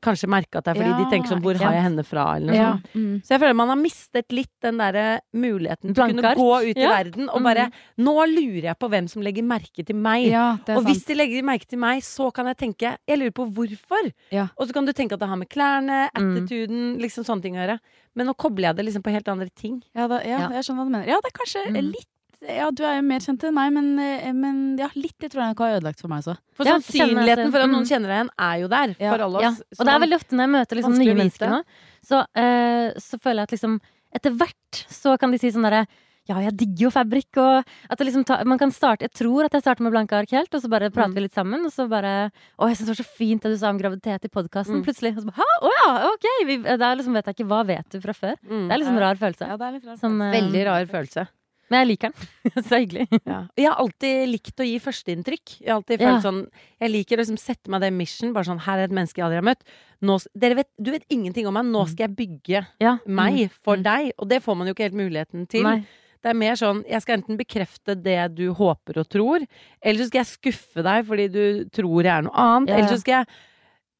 kanskje 0.04 0.28
merke 0.28 0.58
at 0.60 0.64
det 0.66 0.72
er 0.74 0.80
fordi 0.80 0.90
Ja, 0.90 0.96
de 0.98 1.10
tenker 1.10 1.28
sånn 1.32 1.40
Hvor 1.42 1.56
har 1.56 1.72
jeg 1.72 1.82
henne 1.82 2.04
fra? 2.04 2.36
Eller 2.36 2.46
noe 2.52 2.56
Ja. 2.56 2.72
sånt. 2.72 2.88
Mm. 2.94 3.22
Så 3.24 3.28
jeg 3.34 3.40
føler 3.40 3.54
man 3.56 3.68
har 3.68 3.76
mistet 3.80 4.26
litt 4.30 4.50
den 4.62 4.76
derre 4.78 5.20
muligheten 5.34 5.94
til 5.94 6.04
å 6.04 6.08
kunne 6.12 6.34
gå 6.36 6.70
ut 6.70 6.76
i 6.76 6.80
Ja. 6.80 6.90
verden 7.02 7.28
og 7.30 7.42
bare 7.42 7.70
Nå 7.98 8.14
lurer 8.28 8.62
jeg 8.62 8.78
på 8.78 8.88
hvem 8.90 9.08
som 9.08 9.22
legger 9.22 9.42
merke 9.42 9.84
til 9.84 9.96
meg. 9.96 10.32
Og 10.68 10.84
hvis 10.84 11.04
de 11.06 11.14
legger 11.14 11.42
merke 11.42 11.66
til 11.66 11.78
meg, 11.78 12.02
så 12.02 12.32
kan 12.32 12.46
jeg 12.46 12.56
tenke 12.58 12.96
Jeg 13.08 13.18
lurer 13.18 13.32
på 13.32 13.50
hvorfor. 13.52 14.12
Og 14.58 14.68
så 14.68 14.72
kan 14.72 14.84
du 14.84 14.92
tenke 14.92 15.12
at 15.12 15.20
det 15.20 15.28
har 15.28 15.36
med 15.36 15.48
klærne, 15.48 16.10
Mm. 16.14 16.98
liksom 17.00 17.24
sånne 17.24 17.42
ting 17.42 17.54
å 17.54 17.66
gjøre. 17.66 17.78
Men 18.16 18.26
nå 18.28 18.34
kobler 18.36 18.68
jeg 18.70 18.76
det 18.76 18.84
liksom 18.86 19.02
på 19.02 19.10
helt 19.12 19.28
andre 19.28 19.48
ting. 19.54 19.82
Ja, 19.94 20.06
da, 20.06 20.20
jeg 20.20 20.38
skjønner 20.64 20.78
hva 20.78 20.84
du 20.86 20.90
mener. 20.90 21.06
Ja, 21.08 21.18
det 21.20 21.32
er 21.32 21.38
kanskje 21.38 21.66
Mm. 21.70 21.92
litt 21.92 22.06
Ja, 22.48 22.70
du 22.70 22.82
er 22.84 22.96
jo 22.98 23.02
mer 23.08 23.20
kjent 23.24 23.44
enn 23.48 23.54
meg, 23.56 23.72
men, 23.72 23.98
eh, 23.98 24.32
men 24.36 24.76
ja, 24.78 24.88
litt 24.94 25.16
det 25.18 25.30
tror 25.32 25.42
jeg 25.44 25.54
nok 25.54 25.62
har 25.64 25.76
ødelagt 25.80 26.00
for 26.00 26.08
meg 26.12 26.20
også. 26.24 26.36
For 26.54 26.66
Ja, 26.68 26.76
sannsynligheten 26.78 27.50
for 27.50 27.60
at 27.64 27.68
mm. 27.70 27.72
noen 27.72 27.88
kjenner 27.88 28.08
deg 28.12 28.18
igjen, 28.20 28.30
er 28.38 28.56
jo 28.60 28.68
der 28.68 28.94
Ja. 29.00 29.10
for 29.14 29.24
alle 29.24 29.40
Ja. 29.42 29.48
oss. 29.50 29.62
Og 29.78 29.86
det 29.86 29.94
er 29.94 30.00
veldig 30.04 30.18
ofte 30.20 30.32
når 30.36 30.44
jeg 30.44 30.52
møter 30.56 30.76
liksom 30.76 30.98
nye 30.98 31.14
mennesker 31.14 31.48
nå, 31.48 31.62
så, 32.04 32.20
uh, 32.36 32.92
så 33.00 33.18
føler 33.20 33.40
jeg 33.40 33.48
at 33.48 33.56
liksom 33.58 33.80
Etter 34.14 34.30
hvert 34.30 34.84
så 34.88 35.18
kan 35.18 35.32
de 35.32 35.38
si 35.38 35.48
sånn 35.50 35.64
derre 35.66 35.88
ja, 36.26 36.38
jeg 36.40 36.56
digger 36.56 36.84
jo 36.86 36.90
Fabrik, 36.90 37.36
og 37.36 37.64
at 37.90 37.98
det 37.98 38.06
liksom 38.06 38.24
ta, 38.24 38.38
man 38.44 38.56
kan 38.56 38.70
starte 38.70 39.02
Jeg 39.02 39.12
tror 39.12 39.44
at 39.44 39.52
jeg 39.52 39.60
starter 39.60 39.82
med 39.82 39.92
blanke 39.92 40.12
ark 40.16 40.30
helt, 40.30 40.54
og 40.54 40.62
så 40.62 40.70
bare 40.70 40.88
prater 40.88 41.10
Mm. 41.10 41.14
vi 41.14 41.20
litt 41.20 41.34
sammen, 41.34 41.64
og 41.66 41.72
så 41.72 41.88
bare 41.88 42.30
Å, 42.58 42.68
jeg 42.68 42.76
syns 42.78 42.86
det 42.86 42.94
var 42.96 43.02
så 43.04 43.10
fint 43.18 43.42
det 43.42 43.50
du 43.52 43.58
sa 43.58 43.68
om 43.68 43.76
graviditet 43.78 44.24
i 44.24 44.28
podkasten, 44.28 44.80
Mm. 44.80 44.84
plutselig. 44.86 45.16
Og 45.18 45.24
så 45.24 45.26
bare 45.26 45.42
Hæ, 45.42 45.48
å 45.60 45.70
ja, 45.84 46.08
ok! 46.12 46.24
Vi, 46.46 46.56
det 46.62 46.80
er 46.80 46.96
liksom, 46.96 47.12
vet 47.12 47.26
jeg 47.26 47.34
ikke, 47.36 47.48
hva 47.48 47.66
vet 47.66 47.88
du 47.90 48.00
fra 48.00 48.12
før? 48.14 48.36
Mm. 48.48 48.68
Det 48.68 48.72
er 48.72 48.78
liksom 48.78 48.96
en 48.96 49.00
rar 49.04 49.16
følelse. 49.16 49.48
Ja, 49.48 49.56
det 49.56 49.66
er 49.66 49.72
litt 49.72 49.84
rart. 49.84 49.98
Som, 49.98 50.18
følelse 50.18 50.40
Veldig 50.40 50.64
rar 50.64 50.86
følelse. 50.86 51.28
Men 51.70 51.80
jeg 51.80 51.88
liker 51.88 52.12
den. 52.12 52.28
så 52.68 52.78
hyggelig. 52.82 53.06
Ja. 53.26 53.38
Jeg 53.56 53.66
har 53.70 53.78
alltid 53.80 54.28
likt 54.28 54.60
å 54.60 54.66
gi 54.68 54.78
førsteinntrykk. 54.84 55.54
Jeg 55.62 55.70
har 55.72 55.80
alltid 55.80 56.00
Ja. 56.04 56.20
sånn 56.20 56.42
Jeg 56.80 56.90
liker 56.92 57.16
å 57.16 57.22
liksom 57.24 57.38
sette 57.40 57.68
meg 57.72 57.80
det 57.80 57.92
mission. 57.92 58.32
Bare 58.34 58.44
sånn 58.44 58.60
Her 58.66 58.78
er 58.78 58.84
et 58.84 58.90
menneske 58.94 59.16
jeg 59.18 59.24
aldri 59.24 59.40
har 59.40 59.48
møtt. 59.48 59.64
Nå, 60.04 60.18
vet, 60.36 60.68
du 60.80 60.90
vet 60.92 61.04
ingenting 61.10 61.46
om 61.48 61.54
meg. 61.54 61.64
Nå 61.64 61.86
skal 61.88 62.08
jeg 62.08 62.16
bygge 62.16 62.66
Ja. 62.80 62.98
meg 63.06 63.50
for 63.50 63.76
Mm. 63.76 63.82
deg. 63.82 64.12
Og 64.18 64.28
det 64.28 64.42
får 64.44 64.56
man 64.56 64.66
jo 64.68 64.74
ikke 64.74 64.90
helt 64.90 65.00
muligheten 65.00 65.48
til. 65.48 65.62
Nei. 65.62 65.86
Det 66.22 66.30
er 66.30 66.34
mer 66.40 66.54
sånn 66.56 66.84
Jeg 66.88 67.02
skal 67.02 67.18
enten 67.18 67.36
bekrefte 67.36 67.94
det 68.02 68.34
du 68.34 68.52
håper 68.54 68.96
og 68.98 69.08
tror, 69.08 69.46
eller 69.82 69.98
så 70.00 70.06
skal 70.08 70.24
jeg 70.24 70.32
skuffe 70.38 70.82
deg 70.82 71.04
fordi 71.06 71.26
du 71.32 71.64
tror 71.68 72.02
jeg 72.02 72.12
er 72.18 72.22
noe 72.22 72.32
annet. 72.34 72.70
Eller 72.70 72.88
så 72.88 73.00
skal 73.00 73.24
jeg 73.24 73.26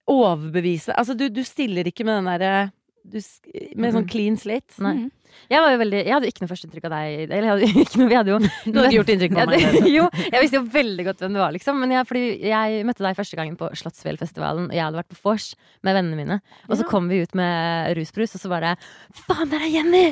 overbevise 0.08 0.92
Altså, 0.96 1.16
du, 1.16 1.28
du 1.32 1.42
stiller 1.44 1.84
ikke 1.88 2.04
med 2.04 2.18
den 2.22 2.28
derre 2.32 2.72
du, 3.04 3.20
med 3.76 3.94
sånn 3.94 4.08
clean 4.08 4.38
slate. 4.40 4.74
Nei. 4.82 4.94
Mhm. 5.04 5.12
Jeg 5.50 5.58
var 5.64 5.72
jo 5.74 5.78
veldig 5.80 5.98
Jeg 5.98 6.12
hadde 6.14 6.28
ikke 6.30 6.42
noe 6.44 6.50
førsteinntrykk 6.52 6.84
av 6.86 6.92
deg. 6.94 7.14
Eller 7.24 7.44
jeg 7.44 7.52
hadde 7.52 7.80
ikke 7.84 8.00
noe 8.00 8.10
Vi 8.12 8.16
hadde 8.18 8.30
jo 8.30 8.36
Du 8.70 8.78
hadde 8.78 8.94
gjort 8.94 9.12
inntrykk 9.14 9.34
på 9.34 9.46
meg. 9.50 9.64
jo, 9.96 10.04
jeg 10.22 10.42
visste 10.44 10.58
jo 10.60 10.64
veldig 10.76 11.06
godt 11.08 11.24
hvem 11.24 11.34
du 11.36 11.40
var, 11.42 11.54
liksom. 11.56 11.80
Men 11.82 11.94
jeg, 11.96 12.08
fordi 12.10 12.24
jeg 12.50 12.84
møtte 12.88 13.06
deg 13.06 13.18
første 13.18 13.38
gangen 13.40 13.56
på 13.60 13.70
Slottsfjellfestivalen, 13.80 14.68
og 14.70 14.76
jeg 14.78 14.84
hadde 14.86 15.00
vært 15.00 15.10
på 15.10 15.18
vors 15.26 15.48
med 15.86 15.98
vennene 15.98 16.20
mine. 16.20 16.38
Og 16.68 16.78
så 16.78 16.86
kom 16.88 17.10
vi 17.10 17.22
ut 17.24 17.34
med 17.38 17.96
rusbrus, 17.98 18.36
og 18.38 18.44
så 18.44 18.52
bare 18.52 18.76
Faen, 19.24 19.50
der 19.52 19.66
er 19.66 19.74
Jenny! 19.74 20.04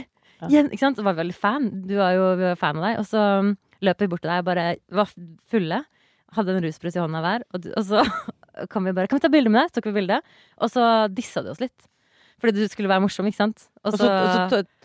Ja. 0.42 0.50
Jen, 0.50 0.72
ikke 0.74 0.82
sant? 0.82 0.98
Så 0.98 1.06
var 1.06 1.14
vi 1.14 1.22
veldig 1.22 1.38
fan. 1.38 1.70
Du 1.86 1.94
var 2.00 2.16
jo 2.16 2.28
var 2.40 2.58
fan 2.58 2.80
av 2.80 2.88
deg. 2.88 2.98
Og 2.98 3.06
så 3.06 3.22
um, 3.44 3.54
løp 3.86 4.02
vi 4.02 4.10
bort 4.10 4.24
til 4.24 4.32
deg 4.32 4.42
og 4.42 4.48
bare 4.50 4.66
var 4.90 5.14
fulle. 5.52 5.84
Hadde 6.34 6.56
en 6.56 6.64
rusbrus 6.64 6.98
i 6.98 7.02
hånda 7.02 7.22
hver. 7.22 7.46
Og, 7.54 7.70
og 7.78 7.86
så 7.86 8.02
kom 8.72 8.88
vi 8.88 8.94
bare 8.96 9.06
Kan 9.06 9.20
vi 9.20 9.26
ta 9.28 9.30
bilde 9.30 9.52
med 9.52 9.62
deg? 9.62 9.70
Så 9.70 9.78
tok 9.78 9.92
vi 9.92 9.96
bilde. 10.00 10.18
Og 10.58 10.72
så 10.74 10.88
dissa 11.14 11.44
du 11.46 11.52
oss 11.54 11.62
litt. 11.62 11.86
Fordi 12.42 12.58
du 12.58 12.66
skulle 12.70 12.90
være 12.90 13.04
morsom, 13.04 13.28
ikke 13.30 13.38
sant? 13.38 13.68
Og 13.86 13.94
så, 13.94 14.08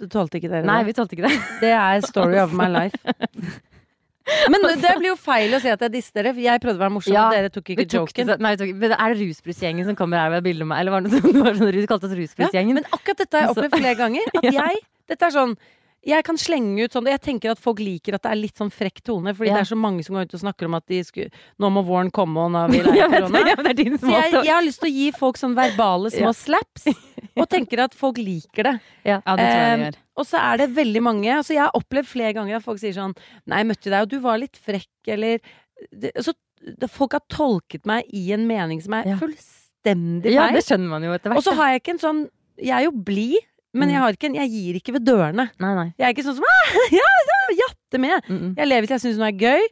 tålte 0.06 0.38
ikke 0.38 0.52
dere 0.52 0.62
det? 0.62 0.70
Nei, 0.70 0.82
vi 0.86 0.94
tålte 0.94 1.18
ikke 1.18 1.26
det. 1.26 1.40
Det 1.64 1.72
er 1.74 2.06
story 2.06 2.38
of 2.42 2.54
my 2.58 2.70
life. 2.70 3.00
Men 4.52 4.60
det 4.82 4.92
blir 5.00 5.14
jo 5.14 5.16
feil 5.20 5.54
å 5.56 5.60
si 5.64 5.70
at 5.72 5.84
jeg 5.86 5.94
disser 5.94 6.20
dere, 6.20 6.34
for 6.36 6.44
jeg 6.44 6.60
prøvde 6.64 6.82
å 6.82 6.84
være 6.84 6.94
morsom, 6.98 7.14
Ja, 7.16 7.30
og 7.30 7.36
dere 7.38 7.52
tok 7.54 7.70
ikke 7.74 7.86
tok 7.88 8.10
joken. 8.12 8.28
Det, 8.28 8.36
Nei, 8.44 8.52
tok, 8.60 8.74
men 8.76 8.94
er 8.98 9.14
det 9.14 9.24
rusbrusgjengen 9.24 9.88
som 9.88 9.96
kommer 10.00 10.20
her 10.20 10.34
med 10.34 10.44
bilde 10.44 10.66
av 10.66 10.72
meg? 10.74 10.82
Eller 10.84 10.96
var 10.96 11.06
det 11.06 11.14
noe 11.14 11.54
sånn, 11.58 11.72
du 11.72 11.88
kalte 11.88 12.10
oss 12.10 12.36
Ja, 12.44 12.64
men 12.68 12.84
akkurat 12.92 13.24
dette 13.24 13.40
har 13.40 13.46
jeg 13.46 13.54
Altså- 13.54 13.64
opplevd 13.64 13.86
flere 13.86 14.00
ganger. 14.02 14.28
At 14.36 14.50
jeg 14.60 14.82
Dette 15.08 15.30
er 15.30 15.32
sånn 15.32 15.56
jeg 16.06 16.24
kan 16.24 16.38
slenge 16.40 16.86
ut 16.86 16.94
sånn 16.94 17.08
Jeg 17.10 17.20
tenker 17.22 17.52
at 17.52 17.60
folk 17.60 17.80
liker 17.80 18.16
at 18.16 18.22
det 18.24 18.32
er 18.32 18.38
litt 18.40 18.56
sånn 18.60 18.70
frekk 18.72 19.02
tone, 19.04 19.34
fordi 19.36 19.50
Ja. 19.50 19.56
det 19.58 19.62
er 19.66 19.70
så 19.76 19.78
mange 19.80 20.04
som 20.06 20.16
går 20.16 20.28
ut 20.30 20.34
og 20.38 20.40
snakker 20.44 20.66
om 20.70 20.76
at 20.78 20.86
de 20.88 21.02
skulle, 21.04 21.32
nå 21.60 21.70
må 21.74 21.84
våren 21.84 22.12
komme, 22.12 22.38
og 22.46 22.52
nå 22.54 22.62
vil 22.72 22.84
vi 22.86 22.98
Jeg 23.02 23.10
korona. 23.12 23.42
ja, 23.50 23.56
men 23.58 23.66
det 23.66 23.76
din 23.82 23.98
Så 23.98 24.08
jeg, 24.14 24.32
jeg 24.46 24.54
har 24.54 24.64
lyst 24.64 24.80
til 24.80 24.90
å 24.90 24.94
gi 24.94 25.12
folk 25.18 25.38
sånn 25.42 25.56
verbale 25.58 26.12
små 26.14 26.30
Ja. 26.32 26.34
slaps, 26.34 26.88
og 27.42 27.50
tenker 27.50 27.80
at 27.84 27.94
folk 27.98 28.18
liker 28.18 28.64
det. 28.70 28.76
Ja, 29.04 29.18
det 29.26 29.36
tror 29.36 29.62
jeg 29.62 29.78
de 29.80 29.86
gjør. 29.90 29.98
Og 30.18 30.26
så 30.26 30.38
er 30.42 30.58
det 30.58 30.70
veldig 30.74 31.02
mange 31.06 31.30
altså 31.36 31.54
Jeg 31.54 31.62
har 31.66 31.76
opplevd 31.78 32.08
flere 32.10 32.34
ganger 32.34 32.56
at 32.58 32.64
folk 32.66 32.80
sier 32.82 32.94
sånn 32.96 33.14
Nei, 33.46 33.60
jeg 33.62 33.68
møtte 33.74 33.90
deg, 33.92 34.02
og 34.02 34.10
du 34.10 34.20
var 34.24 34.38
litt 34.42 34.58
frekk, 34.58 34.90
eller 35.14 35.38
det, 35.92 36.14
så, 36.26 36.34
det, 36.62 36.90
Folk 36.90 37.14
har 37.14 37.22
tolket 37.30 37.86
meg 37.86 38.06
i 38.14 38.32
en 38.34 38.48
mening 38.50 38.82
som 38.82 38.94
er 38.98 39.12
fullstendig 39.20 40.34
Ja, 40.34 40.48
det 40.54 40.64
skjønner 40.66 40.90
man 40.96 41.04
jo 41.06 41.12
etter 41.14 41.30
hvert. 41.30 41.38
og 41.38 41.46
så 41.46 41.54
har 41.60 41.74
jeg 41.76 41.84
ikke 41.84 41.94
en 41.98 42.02
sånn 42.06 42.24
Jeg 42.58 42.74
er 42.80 42.88
jo 42.88 42.96
blid, 43.06 43.38
men 43.78 43.88
Mm. 43.90 43.94
jeg, 43.94 44.02
har 44.04 44.16
ikke 44.18 44.34
jeg 44.42 44.50
gir 44.58 44.80
ikke 44.82 44.94
ved 44.98 45.06
dørene. 45.08 45.50
Nei, 45.62 45.74
nei. 45.78 45.90
Jeg 45.98 46.06
er 46.10 46.16
ikke 46.16 46.26
sånn 46.28 46.40
som 46.40 46.48
«Ah, 46.50 46.78
Ja, 47.00 47.12
ja, 47.32 47.42
jatte 47.66 48.02
med! 48.02 48.18
Mm 48.28 48.40
-mm. 48.40 48.56
Jeg 48.58 48.68
lever 48.68 48.82
hvis 48.88 48.96
jeg 48.98 49.02
syns 49.06 49.18
noe 49.22 49.30
er 49.30 49.38
gøy. 49.46 49.68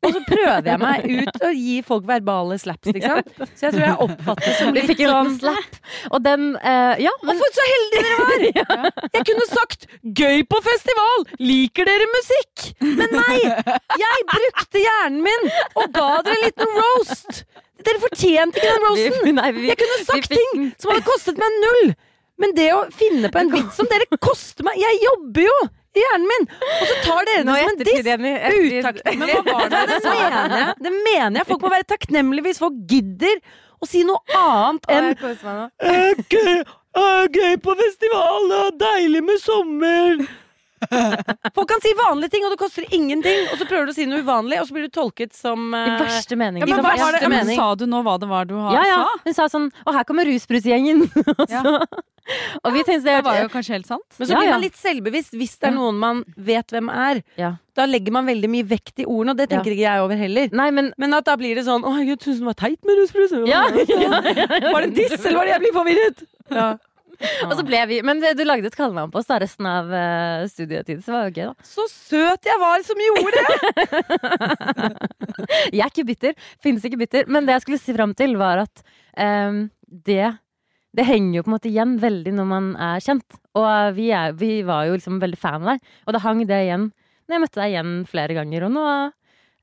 Og 0.00 0.14
så 0.16 0.20
prøver 0.24 0.64
jeg 0.64 0.78
meg 0.80 1.02
ut 1.04 1.42
og 1.44 1.52
gi 1.60 1.82
folk 1.84 2.06
verbale 2.08 2.56
slaps, 2.58 2.88
liksom. 2.96 3.20
Så 3.52 3.66
jeg 3.66 3.72
tror 3.74 3.82
jeg 3.84 3.96
oppfattes 4.06 4.54
som 4.56 4.72
litt 4.72 4.88
sånn 4.96 5.34
slap, 5.38 5.76
og 6.10 6.24
den 6.24 6.56
uh, 6.56 6.94
Ja, 6.96 7.12
Og 7.20 7.34
for 7.36 7.50
så 7.58 7.66
heldige 7.72 8.02
dere 8.06 8.16
var! 8.24 8.90
Jeg 9.16 9.22
kunne 9.28 9.46
sagt 9.50 9.84
'gøy 10.00 10.40
på 10.48 10.56
festival'! 10.64 11.26
Liker 11.38 11.84
dere 11.84 12.06
musikk? 12.16 12.72
Men 12.80 13.08
nei! 13.12 13.38
Jeg 14.04 14.18
brukte 14.32 14.78
hjernen 14.86 15.20
min 15.28 15.50
og 15.76 15.92
ga 15.92 16.08
dere 16.24 16.32
en 16.38 16.44
liten 16.48 16.72
roast! 16.80 17.44
Dere 17.84 18.00
fortjente 18.00 18.56
ikke 18.56 18.72
den 18.72 18.84
roasten! 18.88 19.36
Jeg 19.68 19.76
kunne 19.84 20.04
sagt 20.08 20.32
ting 20.32 20.72
som 20.80 20.92
hadde 20.94 21.04
kostet 21.12 21.36
meg 21.36 21.60
null! 21.66 21.92
Men 22.40 22.54
det 22.56 22.70
å 22.72 22.80
finne 22.96 23.30
på 23.32 23.42
en 23.42 23.52
vits 23.52 23.76
som 23.76 23.88
dere 23.90 24.06
koster 24.16 24.64
meg 24.66 24.80
Jeg 24.80 25.00
jobber 25.04 25.46
jo 25.46 25.56
i 25.90 26.02
hjernen 26.04 26.28
min! 26.30 26.44
Og 26.46 26.84
så 26.86 26.96
tar 27.02 27.26
dere 27.26 27.40
det 27.42 27.50
som 27.50 27.56
en 27.58 27.78
diss! 27.80 28.04
Men 29.18 29.32
hva 29.34 29.42
var 29.48 29.72
det? 29.72 29.80
Det 29.90 30.02
mener 30.04 30.54
jeg. 30.60 30.74
Det 30.86 30.92
mener 30.94 31.40
jeg. 31.40 31.46
Folk 31.48 31.64
må 31.66 31.72
være 31.72 31.88
takknemlige 31.90 32.46
hvis 32.46 32.60
folk 32.62 32.76
gidder 32.92 33.40
å 33.80 33.88
si 33.88 34.04
noe 34.06 34.20
annet 34.38 34.86
enn. 34.92 35.08
«Eh, 35.82 36.20
eh, 37.00 37.24
gøy 37.34 37.56
på 37.64 37.74
festival, 37.80 38.54
deilig 38.78 39.24
med 39.26 39.42
sommer. 39.42 40.22
Folk 41.56 41.68
kan 41.68 41.80
si 41.84 41.92
vanlige 41.98 42.30
ting, 42.34 42.44
og 42.46 42.54
det 42.54 42.58
koster 42.60 42.86
ingenting. 42.94 43.46
Og 43.52 43.58
så 43.60 43.66
prøver 43.68 43.88
du 43.90 43.92
å 43.92 43.96
si 43.96 44.06
noe 44.08 44.22
uvanlig, 44.24 44.60
og 44.62 44.68
så 44.68 44.76
blir 44.76 44.88
du 44.88 44.92
tolket 44.94 45.34
som 45.36 45.70
I 45.76 45.82
eh, 45.84 45.96
verste 46.04 46.38
mening. 46.40 46.64
Ja, 46.64 46.70
men 46.70 46.80
hva 46.80 46.94
verste 46.94 47.12
det- 47.18 47.22
Ja, 47.22 47.28
men 47.28 47.46
mening. 47.46 47.58
sa 47.60 47.74
du 47.74 47.86
nå 47.90 48.02
hva 48.06 48.18
det 48.20 48.28
var 48.30 48.48
du 48.48 48.54
har, 48.56 48.74
ja, 48.78 48.84
ja. 48.88 49.00
sa? 49.04 49.24
Hun 49.24 49.34
sa 49.36 49.48
sånn 49.52 49.68
Og 49.86 49.92
her 49.94 50.04
kommer 50.08 50.24
rusbrusgjengen! 50.28 51.06
Ja. 51.50 51.62
og 52.62 52.74
vi 52.76 52.82
tenkte 52.86 53.08
Det 53.08 53.24
var 53.24 53.40
jo 53.40 53.48
kanskje 53.50 53.72
helt 53.74 53.88
sant. 53.88 54.04
Men 54.20 54.28
så 54.28 54.36
blir 54.36 54.46
ja. 54.46 54.52
man 54.54 54.62
litt 54.62 54.76
selvbevisst 54.78 55.32
hvis 55.34 55.56
det 55.58 55.70
er 55.70 55.74
noen 55.74 55.96
man 55.98 56.20
vet 56.36 56.70
hvem 56.70 56.90
er. 56.92 57.22
Ja. 57.40 57.54
Da 57.74 57.86
legger 57.88 58.12
man 58.14 58.28
veldig 58.28 58.50
mye 58.52 58.66
vekt 58.70 59.00
i 59.02 59.06
ordene, 59.08 59.32
og 59.34 59.40
det 59.40 59.48
tenker 59.50 59.72
ikke 59.72 59.86
jeg 59.86 60.04
over 60.04 60.20
heller. 60.20 60.52
Nei, 60.52 60.68
men 60.70 60.92
Men 61.00 61.16
at 61.16 61.24
da 61.26 61.34
blir 61.40 61.56
det 61.58 61.64
sånn 61.66 61.82
'Å, 61.82 61.96
jeg 62.04 62.20
syns 62.20 62.38
den 62.38 62.46
var 62.46 62.54
teit 62.60 62.78
med 62.84 63.00
rusbrus'. 63.00 63.34
ja, 63.54 63.64
Var 63.66 64.80
det 64.80 64.88
en 64.90 64.94
diss, 64.94 65.16
eller 65.24 65.38
var 65.40 65.48
det 65.48 65.54
jeg 65.56 65.62
blir 65.64 65.74
forvirret? 65.74 66.22
Ja. 66.50 66.68
Og 67.48 67.54
så 67.58 67.64
ble 67.66 67.80
vi 67.90 68.00
Men 68.06 68.20
du 68.20 68.42
lagde 68.46 68.70
et 68.70 68.76
kallenavn 68.76 69.12
på 69.12 69.20
oss 69.20 69.28
da 69.28 69.38
resten 69.42 69.66
av 69.68 69.90
uh, 69.92 70.46
studietid, 70.50 71.02
så 71.04 71.12
det 71.12 71.16
var 71.16 71.26
jo 71.28 71.34
gøy, 71.36 71.48
da. 71.50 71.68
Så 71.68 71.86
søt 71.92 72.48
jeg 72.48 72.60
var 72.62 72.84
som 72.86 73.02
gjorde 73.06 73.40
det! 73.40 73.56
Jeg 75.74 75.82
er 75.82 75.90
ikke 75.90 76.06
bitter. 76.06 76.36
Finnes 76.62 76.84
ikke 76.86 76.98
bitter. 77.00 77.26
Men 77.30 77.46
det 77.46 77.56
jeg 77.56 77.64
skulle 77.64 77.80
si 77.80 77.94
fram 77.96 78.12
til, 78.16 78.36
var 78.38 78.62
at 78.62 78.82
um, 79.16 79.64
det 79.88 80.36
det 80.96 81.06
henger 81.06 81.36
jo 81.38 81.42
på 81.46 81.50
en 81.50 81.54
måte 81.54 81.70
igjen 81.70 81.92
veldig 82.02 82.32
når 82.34 82.46
man 82.50 82.70
er 82.74 83.02
kjent. 83.04 83.38
Og 83.58 83.94
vi, 83.94 84.08
er, 84.14 84.34
vi 84.38 84.60
var 84.66 84.88
jo 84.88 84.96
liksom 84.96 85.20
veldig 85.22 85.38
fan 85.38 85.62
av 85.62 85.74
deg. 85.74 85.92
Og 86.06 86.16
da 86.16 86.22
hang 86.24 86.42
det 86.48 86.64
igjen 86.64 86.88
når 86.90 87.36
jeg 87.36 87.42
møtte 87.44 87.60
deg 87.60 87.74
igjen 87.74 87.92
flere 88.10 88.36
ganger. 88.40 88.66
Og 88.66 88.72
nå, 88.74 88.86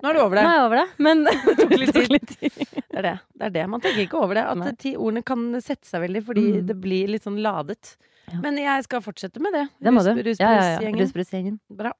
Nå 0.03 0.09
er 0.11 0.13
du 0.13 0.19
over 0.21 0.37
det. 0.37 0.43
nå 0.45 0.49
er 0.51 0.57
jeg 0.59 0.65
over 0.67 0.77
det. 0.77 0.87
Men 1.01 1.23
det 1.25 1.93
tok 1.95 2.11
litt 2.13 2.33
tid. 2.37 2.57
Det 2.77 2.99
er 2.99 3.05
det. 3.07 3.13
det 3.33 3.45
er 3.47 3.53
det. 3.55 3.63
Man 3.69 3.81
tenker 3.81 4.03
ikke 4.03 4.19
over 4.21 4.37
det. 4.37 4.43
At 4.51 4.59
Nei. 4.61 4.71
de 4.83 4.91
ordene 4.97 5.23
kan 5.25 5.47
sette 5.61 5.89
seg 5.89 6.03
veldig, 6.05 6.21
fordi 6.27 6.43
Mm. 6.59 6.67
det 6.69 6.75
blir 6.83 7.07
litt 7.09 7.25
sånn 7.25 7.39
ladet. 7.41 7.95
Ja. 8.29 8.37
Men 8.43 8.57
jeg 8.61 8.83
skal 8.85 9.01
fortsette 9.01 9.39
med 9.41 9.53
det. 9.55 9.65
Det 9.81 9.93
må 9.95 10.03
du. 10.05 10.11
Rus- 10.21 10.39
Ja, 10.39 10.77
ja. 10.77 11.57
Bra. 11.71 11.93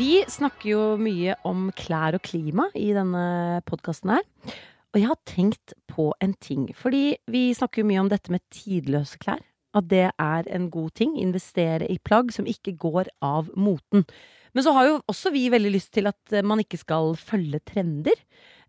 Vi 0.00 0.24
snakker 0.32 0.70
jo 0.70 0.82
mye 0.96 1.34
om 1.44 1.66
klær 1.76 2.16
og 2.16 2.22
klima 2.24 2.70
i 2.74 2.88
denne 2.96 3.60
podkasten 3.68 4.14
her. 4.14 4.24
Og 4.90 4.98
jeg 4.98 5.06
har 5.10 5.18
tenkt 5.28 5.74
på 5.92 6.08
en 6.24 6.32
ting. 6.40 6.70
Fordi 6.74 7.18
vi 7.30 7.50
snakker 7.54 7.82
jo 7.82 7.88
mye 7.90 8.00
om 8.00 8.08
dette 8.10 8.32
med 8.32 8.40
tidløse 8.50 9.20
klær. 9.20 9.42
At 9.76 9.86
det 9.92 10.08
er 10.18 10.48
en 10.50 10.70
god 10.72 10.94
ting. 10.98 11.12
Investere 11.20 11.86
i 11.92 11.98
plagg 12.02 12.32
som 12.34 12.48
ikke 12.48 12.74
går 12.80 13.12
av 13.22 13.52
moten. 13.54 14.06
Men 14.54 14.64
så 14.66 14.72
har 14.76 14.88
jo 14.88 14.96
også 15.10 15.32
vi 15.34 15.48
veldig 15.52 15.72
lyst 15.74 15.92
til 15.94 16.08
at 16.10 16.32
eh, 16.34 16.42
man 16.46 16.62
ikke 16.62 16.80
skal 16.80 17.12
følge 17.18 17.60
trender. 17.68 18.16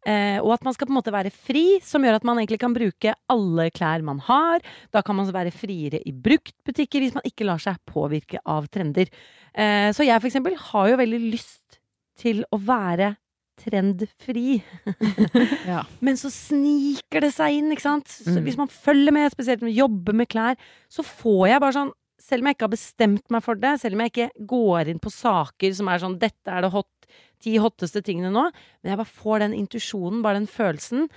Eh, 0.02 0.40
og 0.42 0.56
at 0.56 0.64
man 0.66 0.74
skal 0.74 0.88
på 0.90 0.94
en 0.96 0.98
måte 0.98 1.14
være 1.14 1.30
fri, 1.34 1.78
som 1.86 2.02
gjør 2.02 2.18
at 2.18 2.24
man 2.26 2.40
egentlig 2.42 2.60
kan 2.64 2.74
bruke 2.74 3.14
alle 3.30 3.68
klær 3.76 4.02
man 4.06 4.20
har. 4.26 4.64
Da 4.94 5.04
kan 5.06 5.16
man 5.18 5.30
være 5.34 5.54
friere 5.54 6.02
i 6.06 6.12
bruktbutikker 6.14 7.04
hvis 7.06 7.14
man 7.18 7.28
ikke 7.28 7.46
lar 7.46 7.62
seg 7.62 7.78
påvirke 7.90 8.42
av 8.50 8.66
trender. 8.74 9.12
Eh, 9.54 9.90
så 9.94 10.06
jeg 10.08 10.18
for 10.22 10.32
eksempel 10.32 10.58
har 10.72 10.90
jo 10.94 11.02
veldig 11.04 11.22
lyst 11.32 11.82
til 12.22 12.42
å 12.54 12.58
være 12.62 13.16
trendfri. 13.62 14.62
Ja. 15.70 15.84
Men 16.04 16.18
så 16.20 16.32
sniker 16.34 17.22
det 17.24 17.30
seg 17.36 17.60
inn, 17.60 17.70
ikke 17.74 17.86
sant. 17.86 18.10
Så 18.10 18.34
Mm. 18.40 18.44
hvis 18.48 18.58
man 18.58 18.68
følger 18.74 19.14
med, 19.14 19.32
spesielt 19.32 19.62
med 19.62 19.76
jobber 19.78 20.14
med 20.18 20.28
klær, 20.32 20.58
så 20.90 21.04
får 21.06 21.48
jeg 21.52 21.62
bare 21.62 21.76
sånn 21.78 21.92
selv 22.22 22.44
om 22.44 22.50
jeg 22.52 22.56
ikke 22.58 22.68
har 22.70 22.76
bestemt 22.76 23.34
meg 23.34 23.44
for 23.44 23.56
det, 23.60 23.74
selv 23.82 23.98
om 23.98 24.04
jeg 24.06 24.12
ikke 24.14 24.48
går 24.54 24.92
inn 24.94 25.02
på 25.02 25.12
saker 25.14 25.74
som 25.78 25.90
er 25.92 26.00
sånn 26.04 26.20
'dette 26.22 26.48
er 26.54 26.62
det 26.62 26.72
hot, 26.72 26.88
ti 27.42 27.56
hotteste 27.58 28.04
tingene 28.06 28.32
nå', 28.32 28.52
men 28.84 28.92
jeg 28.94 28.98
bare 29.02 29.16
får 29.24 29.40
den 29.40 29.54
intuisjonen, 29.58 30.22
bare 30.22 30.40
den 30.40 30.48
følelsen. 30.48 31.10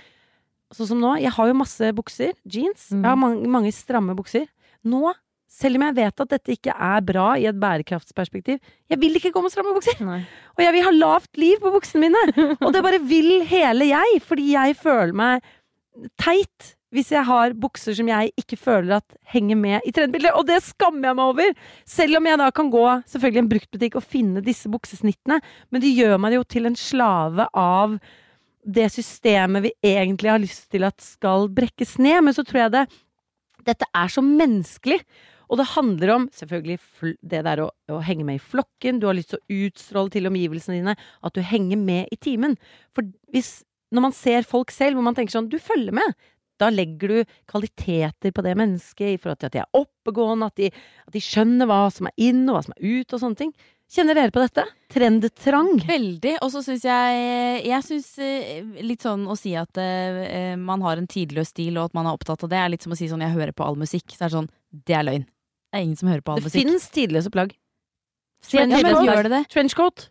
Sånn 0.73 0.87
som 0.89 0.99
nå, 0.99 1.13
jeg 1.21 1.31
har 1.31 1.47
jo 1.47 1.53
masse 1.53 1.91
bukser, 1.93 2.33
jeans. 2.49 2.89
Jeg 2.91 3.03
har 3.05 3.15
Mm. 3.15 3.19
mange, 3.21 3.47
mange 3.47 3.71
stramme 3.71 4.15
bukser. 4.17 4.47
Nå, 4.83 5.13
selv 5.47 5.75
om 5.77 5.83
jeg 5.83 5.95
vet 5.95 6.19
at 6.19 6.27
dette 6.29 6.51
ikke 6.57 6.73
er 6.75 7.01
bra 7.01 7.35
i 7.37 7.45
et 7.45 7.55
bærekraftsperspektiv, 7.55 8.59
jeg 8.89 8.99
vil 8.99 9.13
ikke 9.15 9.31
gå 9.31 9.41
med 9.41 9.51
stramme 9.53 9.73
bukser! 9.77 10.01
Nei. 10.03 10.25
Og 10.57 10.59
jeg 10.65 10.73
vil 10.73 10.83
ha 10.83 10.91
lavt 10.91 11.37
liv 11.37 11.57
på 11.61 11.71
buksene 11.71 12.01
mine! 12.09 12.57
Og 12.65 12.73
det 12.73 12.83
bare 12.83 12.99
vil 12.99 13.45
hele 13.45 13.85
jeg, 13.87 14.21
fordi 14.21 14.51
jeg 14.51 14.75
føler 14.75 15.13
meg 15.13 15.43
teit 16.19 16.74
hvis 16.93 17.09
jeg 17.11 17.25
har 17.27 17.55
bukser 17.59 17.95
som 17.97 18.09
jeg 18.09 18.31
ikke 18.39 18.57
føler 18.59 18.99
at 18.99 19.15
henger 19.33 19.57
med 19.59 19.87
i 19.87 19.93
trendbildet. 19.95 20.35
Og 20.37 20.45
det 20.47 20.61
skammer 20.63 21.09
jeg 21.09 21.17
meg 21.17 21.31
over! 21.33 21.55
Selv 21.89 22.19
om 22.19 22.29
jeg 22.29 22.39
da 22.41 22.49
kan 22.55 22.69
gå 22.73 22.83
selvfølgelig 23.11 23.41
i 23.41 23.43
en 23.43 23.49
bruktbutikk 23.51 23.97
og 23.99 24.05
finne 24.05 24.43
disse 24.45 24.71
buksesnittene, 24.71 25.41
men 25.73 25.83
det 25.83 25.95
gjør 25.97 26.19
meg 26.21 26.37
jo 26.37 26.45
til 26.55 26.69
en 26.69 26.77
slave 26.79 27.49
av 27.51 27.97
det 28.65 28.87
systemet 28.93 29.67
vi 29.67 29.73
egentlig 29.85 30.31
har 30.31 30.41
lyst 30.41 30.69
til 30.73 30.87
at 30.87 30.97
skal 31.03 31.49
brekkes 31.53 31.97
ned. 32.01 32.21
Men 32.25 32.37
så 32.37 32.45
tror 32.45 32.65
jeg 32.65 32.77
det 32.79 32.85
Dette 33.65 33.87
er 33.97 34.11
så 34.13 34.21
menneskelig. 34.21 34.99
Og 35.49 35.59
det 35.59 35.71
handler 35.73 36.11
om 36.13 36.25
selvfølgelig 36.33 37.15
det 37.21 37.41
der 37.45 37.61
å, 37.63 37.69
å 37.89 38.01
henge 38.05 38.25
med 38.27 38.39
i 38.39 38.43
flokken. 38.43 38.99
Du 39.01 39.07
har 39.09 39.17
lyst 39.17 39.31
til 39.33 39.41
å 39.41 39.59
utstråle 39.65 40.13
til 40.13 40.29
omgivelsene 40.29 40.79
dine 40.79 40.95
at 40.97 41.35
du 41.35 41.41
henger 41.45 41.81
med 41.81 42.13
i 42.13 42.17
timen. 42.17 42.55
For 42.93 43.05
hvis, 43.33 43.59
når 43.93 44.07
man 44.07 44.15
ser 44.17 44.45
folk 44.45 44.73
selv, 44.73 44.97
hvor 44.97 45.05
man 45.05 45.17
tenker 45.17 45.37
sånn 45.37 45.49
Du 45.49 45.57
følger 45.61 45.97
med. 45.97 46.17
Da 46.61 46.69
legger 46.71 47.11
du 47.11 47.37
kvaliteter 47.51 48.31
på 48.31 48.43
det 48.45 48.55
mennesket 48.59 49.13
i 49.13 49.19
forhold 49.19 49.41
til 49.41 49.49
at 49.49 49.55
de 49.55 49.61
er 49.63 49.79
oppegående, 49.79 50.47
at 50.47 50.59
de, 50.61 50.69
at 51.07 51.15
de 51.15 51.23
skjønner 51.23 51.67
hva 51.69 51.85
som 51.93 52.07
er 52.09 52.15
inn 52.29 52.45
og 52.47 52.57
hva 52.57 52.65
som 52.67 52.75
er 52.77 53.01
ut 53.01 53.15
og 53.15 53.23
sånne 53.23 53.41
ting. 53.41 53.55
Kjenner 53.95 54.17
dere 54.17 54.33
på 54.33 54.41
dette? 54.41 54.63
Trendtrang. 54.89 55.75
Veldig. 55.85 56.33
Og 56.41 56.49
så 56.55 56.63
syns 56.65 56.87
jeg 56.87 57.19
Jeg 57.67 57.85
syns 57.85 58.07
eh, 58.23 58.63
litt 58.81 59.05
sånn 59.05 59.27
å 59.29 59.35
si 59.37 59.53
at 59.59 59.77
uh, 59.77 60.55
man 60.57 60.81
har 60.85 60.97
en 60.97 61.09
tidløs 61.09 61.53
stil, 61.53 61.77
og 61.77 61.91
at 61.91 61.97
man 61.97 62.09
er 62.09 62.17
opptatt 62.17 62.47
av 62.47 62.51
det, 62.51 62.57
er 62.57 62.73
litt 62.73 62.85
som 62.85 62.95
å 62.95 62.97
si 62.97 63.09
sånn 63.11 63.21
jeg 63.21 63.35
hører 63.35 63.53
på 63.53 63.67
all 63.67 63.77
musikk. 63.79 64.09
Så 64.15 64.25
er 64.25 64.31
det 64.31 64.37
sånn 64.39 64.51
det 64.89 64.97
er 64.97 65.05
løgn. 65.05 65.27
Det 65.69 65.77
er 65.79 65.85
ingen 65.85 65.99
som 65.99 66.09
hører 66.09 66.25
på 66.25 66.33
all 66.33 66.41
Det 66.41 66.49
musikk. 66.49 66.65
finnes 66.65 66.89
tidløse 66.97 67.31
plagg. 67.31 67.53
ja, 68.49 68.65
Trenchcoat. 68.65 69.23
det 69.27 69.33
det? 69.35 69.43
Trenchcoat. 69.53 70.09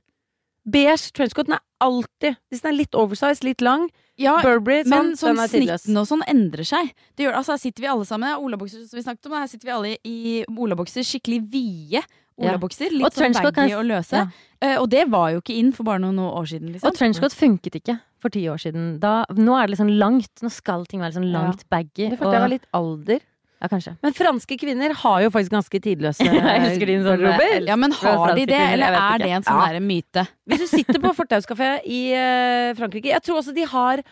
Beige 0.65 1.11
trenchcoat. 1.13 1.51
Den 1.51 1.59
er 1.59 1.65
alltid 1.85 2.37
Hvis 2.49 2.63
den 2.63 2.73
er 2.73 2.79
litt 2.79 2.95
oversized, 2.95 3.45
litt 3.45 3.61
lang, 3.61 3.89
Ja, 4.21 4.37
Burberry, 4.42 4.85
men 4.87 5.16
sånn, 5.18 5.37
den 5.37 5.49
tidløs. 5.50 5.83
snitten 5.83 5.97
og 5.99 6.06
sånn 6.06 6.23
endrer 6.30 6.64
seg. 6.68 6.92
Det 7.16 7.26
gjør, 7.26 7.35
altså, 7.40 7.56
her 7.56 7.62
sitter 7.64 7.83
vi 7.83 7.88
alle 7.90 8.04
sammen, 8.06 8.28
ja, 8.30 8.37
olabukser 8.38 8.85
som 8.87 8.99
vi 8.99 9.02
snakket 9.02 9.26
om, 9.26 9.33
her 9.33 9.49
sitter 9.50 9.66
vi 9.66 9.73
alle 9.75 9.97
i 10.06 10.44
olabukser, 10.54 11.02
skikkelig 11.02 11.40
vide 11.50 12.04
olabukser. 12.38 12.90
Litt 12.90 13.06
Og 13.06 13.12
sånn 13.14 13.35
baggy 13.35 13.75
og 13.78 13.85
løse. 13.87 14.12
ja. 14.12 14.26
Eh, 14.64 14.76
og 14.80 14.88
det 14.90 15.04
var 15.11 15.30
jo 15.35 15.40
ikke 15.42 15.56
inn 15.59 15.73
for 15.73 15.85
bare 15.85 16.00
noen 16.02 16.18
år 16.18 16.47
siden, 16.49 16.73
liksom. 16.73 16.88
Og 16.88 16.97
trenchcoat 16.97 17.35
funket 17.37 17.75
ikke 17.83 17.99
for 18.23 18.30
ti 18.30 18.47
år 18.49 18.56
siden. 18.62 18.99
Da, 19.02 19.25
nå 19.37 19.54
er 19.59 19.66
det 19.66 19.75
liksom 19.76 19.90
langt. 19.99 20.30
Nå 20.42 20.50
skal 20.50 20.87
ting 20.87 21.00
være 21.02 21.12
liksom 21.12 21.30
langt 21.35 21.68
baggy. 21.68 22.09
Det 22.11 22.18
følte 22.18 22.33
jeg 22.33 22.44
var 22.47 22.49
litt 22.54 22.66
alder. 22.73 23.21
Ja, 23.62 23.68
kanskje. 23.70 23.94
Men 24.02 24.12
franske 24.16 24.56
kvinner 24.61 24.92
har 25.00 25.23
jo 25.25 25.30
faktisk 25.32 25.54
ganske 25.54 25.80
tidløse 25.80 26.26
sånn, 26.28 26.80
garderober. 26.82 27.68
Ja, 27.68 27.76
men 27.80 27.94
har 27.96 28.34
de 28.37 28.44
det, 28.50 28.58
eller 28.75 28.99
er 28.99 29.23
det 29.23 29.30
en 29.38 29.46
sånn 29.46 29.76
Ja. 29.76 29.80
myte? 29.80 30.26
Hvis 30.50 30.64
du 30.66 30.66
sitter 30.73 31.00
på 31.00 31.14
fortauskafé 31.16 31.70
i 31.87 32.02
eh, 32.12 32.75
Frankrike 32.76 33.12
Jeg 33.14 33.23
tror 33.25 33.40
også 33.40 33.54
de 33.56 33.64
har 33.70 34.02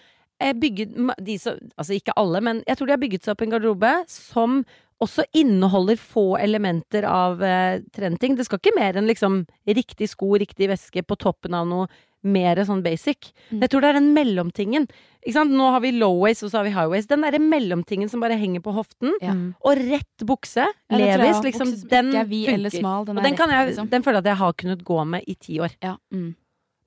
eh, 0.40 0.52
bygget 0.54 0.94
de 1.20 1.36
som, 1.42 1.58
Altså 1.76 1.98
ikke 1.98 2.14
alle, 2.16 2.40
men 2.40 2.62
jeg 2.66 2.78
tror 2.78 2.86
de 2.88 2.96
har 2.96 3.02
bygget 3.02 3.26
seg 3.26 3.34
opp 3.34 3.44
en 3.44 3.52
garderobe 3.56 3.92
som 4.08 4.62
også 5.02 5.24
inneholder 5.34 5.98
få 5.98 6.36
elementer 6.38 7.02
av 7.08 7.40
eh, 7.42 7.80
trendting. 7.92 8.36
Det 8.38 8.46
skal 8.46 8.60
ikke 8.62 8.76
mer 8.78 8.94
enn 9.00 9.08
liksom 9.10 9.40
riktig 9.66 10.06
sko, 10.12 10.28
riktig 10.38 10.68
veske 10.70 11.02
på 11.02 11.16
toppen 11.18 11.56
av 11.58 11.66
noe 11.66 11.88
mer 12.24 12.56
sånn 12.64 12.82
basic. 12.84 13.32
Mm. 13.50 13.60
Jeg 13.64 13.70
tror 13.72 13.80
det 13.82 13.88
er 13.90 13.98
den 14.00 14.12
mellomtingen. 14.14 14.86
Ikke 15.22 15.34
sant? 15.36 15.50
Nå 15.54 15.70
har 15.70 15.80
vi 15.84 15.92
low 15.94 16.18
waist, 16.22 16.42
og 16.42 16.50
så 16.50 16.58
har 16.60 16.64
vi 16.66 16.74
high 16.74 16.88
waist. 16.90 17.08
Den 17.10 17.22
derre 17.22 17.38
mellomtingen 17.42 18.10
som 18.10 18.20
bare 18.22 18.38
henger 18.38 18.62
på 18.64 18.74
hoften. 18.74 19.12
Ja. 19.22 19.32
Mm. 19.38 19.54
Og 19.64 19.76
rett 19.78 20.26
bukse, 20.26 20.66
Ja, 20.66 20.98
Levis, 20.98 21.42
liksom, 21.46 21.70
Bukse 21.70 21.88
den 21.88 22.14
er 22.14 22.24
funker. 22.24 22.78
smal, 22.80 23.04
den 23.06 23.18
og 23.18 23.22
den, 23.24 23.36
kan 23.36 23.48
rett, 23.48 23.58
jeg, 23.68 23.74
liksom. 23.76 23.90
den 23.90 24.02
føler 24.02 24.18
jeg 24.20 24.26
at 24.26 24.30
jeg 24.32 24.40
har 24.42 24.52
kunnet 24.64 24.84
gå 24.84 25.04
med 25.06 25.24
i 25.26 25.34
ti 25.34 25.58
år. 25.62 25.74
Ja. 25.82 25.96
Mm. 26.12 26.34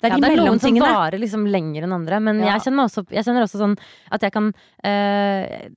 Det 0.01 0.11
er 0.11 0.11
Ja, 0.11 0.15
de 0.15 0.21
det 0.21 0.31
er 0.39 0.43
noen 0.45 0.59
som 0.59 0.75
varer 0.75 1.17
liksom 1.19 1.45
lenger 1.47 1.83
enn 1.83 1.93
andre, 1.95 2.19
men 2.19 2.39
Ja. 2.43 2.53
jeg, 2.57 2.61
kjenner 2.65 2.75
meg 2.75 2.89
også, 2.91 3.05
jeg 3.09 3.23
kjenner 3.23 3.43
også 3.47 3.57
sånn 3.61 3.77
at 4.11 4.21
jeg 4.21 4.31
kan 4.35 4.53
eh, 4.83 5.69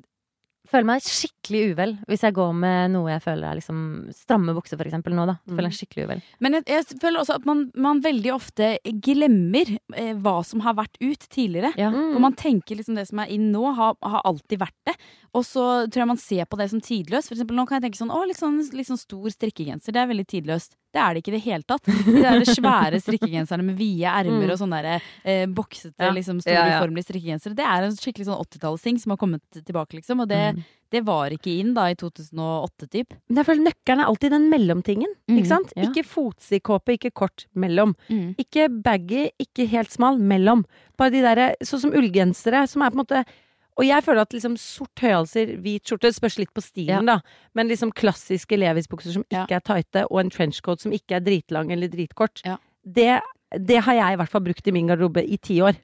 føle 0.69 0.89
meg 0.89 1.05
skikkelig 1.05 1.63
uvel 1.73 1.95
hvis 2.11 2.25
jeg 2.27 2.37
går 2.37 2.53
med 2.57 2.93
noe 2.95 3.13
jeg 3.13 3.25
føler 3.25 3.49
er 3.49 3.59
liksom 3.59 3.81
stramme 4.15 4.55
bukser, 4.57 4.79
for 4.79 4.89
eksempel, 4.89 5.15
nå, 5.17 5.27
da. 5.31 5.37
Mm. 5.41 5.55
Føler 5.55 5.69
jeg 5.71 5.79
skikkelig 5.81 6.07
uvel. 6.09 6.23
Men 6.45 6.59
jeg, 6.59 6.67
jeg 6.71 6.99
føler 7.03 7.23
også 7.23 7.39
at 7.39 7.49
man, 7.49 7.65
man 7.89 8.03
veldig 8.05 8.33
ofte 8.35 8.71
glemmer 9.05 9.75
eh, 9.97 10.13
hva 10.19 10.39
som 10.47 10.63
har 10.65 10.77
vært 10.79 10.99
ut 11.01 11.29
tidligere. 11.29 11.73
Ja. 11.81 11.91
Mm. 11.95 12.13
For 12.15 12.25
man 12.25 12.37
tenker 12.39 12.79
liksom 12.79 12.99
det 12.99 13.09
som 13.11 13.23
er 13.23 13.33
inn 13.35 13.49
nå, 13.55 13.65
har, 13.79 13.97
har 14.05 14.27
alltid 14.29 14.63
vært 14.63 14.79
det. 14.91 14.97
Og 15.37 15.45
så 15.47 15.65
tror 15.87 16.05
jeg 16.05 16.13
man 16.13 16.21
ser 16.21 16.49
på 16.49 16.59
det 16.61 16.69
som 16.73 16.83
tidløst. 16.85 17.31
For 17.31 17.37
eksempel 17.37 17.59
nå 17.59 17.67
kan 17.69 17.79
jeg 17.79 17.89
tenke 17.89 18.01
sånn, 18.01 18.13
å, 18.15 18.23
litt 18.29 18.41
sånn, 18.41 18.61
litt 18.77 18.89
sånn 18.89 19.01
stor 19.01 19.29
strikkegenser, 19.35 19.95
det 19.95 20.03
er 20.03 20.13
veldig 20.13 20.29
tidløst. 20.29 20.77
Det 20.95 21.00
er 21.04 21.12
det 21.14 21.21
ikke 21.23 21.33
i 21.35 21.37
det 21.37 21.45
hele 21.45 21.62
tatt. 21.68 21.85
De 21.85 22.23
der 22.23 22.40
svære 22.49 22.99
strikkegenserne 23.04 23.62
med 23.62 23.76
vide 23.76 24.09
ermer 24.09 24.47
Mm. 24.47 24.50
og 24.54 24.59
sånne 24.59 24.78
der, 24.83 25.02
eh, 25.25 25.45
boksete, 25.47 26.00
Ja. 26.00 26.11
liksom 26.16 26.40
store, 26.40 26.54
Ja, 26.54 27.02
strikkegensere. 27.04 27.54
Det 27.54 27.64
er 27.64 27.83
en 27.85 27.92
skikkelig 27.92 28.25
sånn 28.30 28.40
80-tallsting 28.40 28.99
som 28.99 29.11
har 29.11 29.18
kommet 29.21 29.42
tilbake, 29.52 29.92
liksom. 30.00 30.21
Og 30.25 30.28
det, 30.28 30.54
Mm. 30.57 30.64
det 30.90 31.04
var 31.04 31.28
ikke 31.30 31.59
inn 31.61 31.75
da 31.75 31.88
i 31.90 31.95
2008-typ. 31.95 33.12
Men 33.28 33.37
jeg 33.37 33.47
føler 33.47 33.66
nøkkelen 33.68 34.00
er 34.00 34.07
alltid 34.09 34.30
den 34.30 34.49
mellomtingen. 34.50 35.12
Mm, 35.28 35.38
Ikke 35.38 35.47
sant? 35.52 35.73
ja. 35.76 35.83
Ikke 35.85 36.04
fotsidekåpe, 36.09 36.97
ikke 36.99 37.12
kort. 37.12 37.45
Mellom. 37.54 37.95
Mm. 38.09 38.35
Ikke 38.38 38.68
baggy, 38.83 39.28
ikke 39.38 39.68
helt 39.68 39.90
smal. 39.90 40.16
Mellom. 40.18 40.64
Bare 40.97 41.11
de 41.11 41.21
derre 41.23 41.54
Sånn 41.62 41.80
som 41.80 41.92
ullgensere, 41.92 42.66
som 42.68 42.83
er 42.83 42.90
på 42.90 42.99
en 42.99 43.04
måte 43.04 43.25
og 43.78 43.87
jeg 43.87 44.02
føler 44.04 44.20
at 44.26 44.32
liksom 44.35 44.56
sort 44.58 45.00
høyhalser, 45.00 45.56
hvit 45.62 45.85
skjorte, 45.87 46.11
spørs 46.12 46.38
litt 46.40 46.50
på 46.54 46.61
stilen, 46.64 47.06
da. 47.06 47.20
Men 47.54 47.68
liksom 47.70 47.92
klassiske 47.94 48.58
Levis-bukser 48.58 49.12
som 49.14 49.25
Ja. 49.30 49.44
ikke 49.47 49.54
er 49.56 49.61
tighte, 49.61 50.06
og 50.11 50.20
en 50.20 50.30
trenchcoat 50.30 50.80
som 50.82 50.92
ikke 50.92 51.16
er 51.16 51.20
dritlang 51.20 51.70
eller 51.73 51.88
dritkort, 51.88 52.42
Ja. 52.44 52.56
det, 52.85 53.20
det 53.54 53.80
har 53.85 53.94
jeg 53.94 54.12
i 54.12 54.16
hvert 54.16 54.28
fall 54.35 54.42
brukt 54.42 54.66
i 54.66 54.73
min 54.75 54.88
garderobe 54.88 55.23
i 55.25 55.37
ti 55.38 55.61
år. 55.62 55.76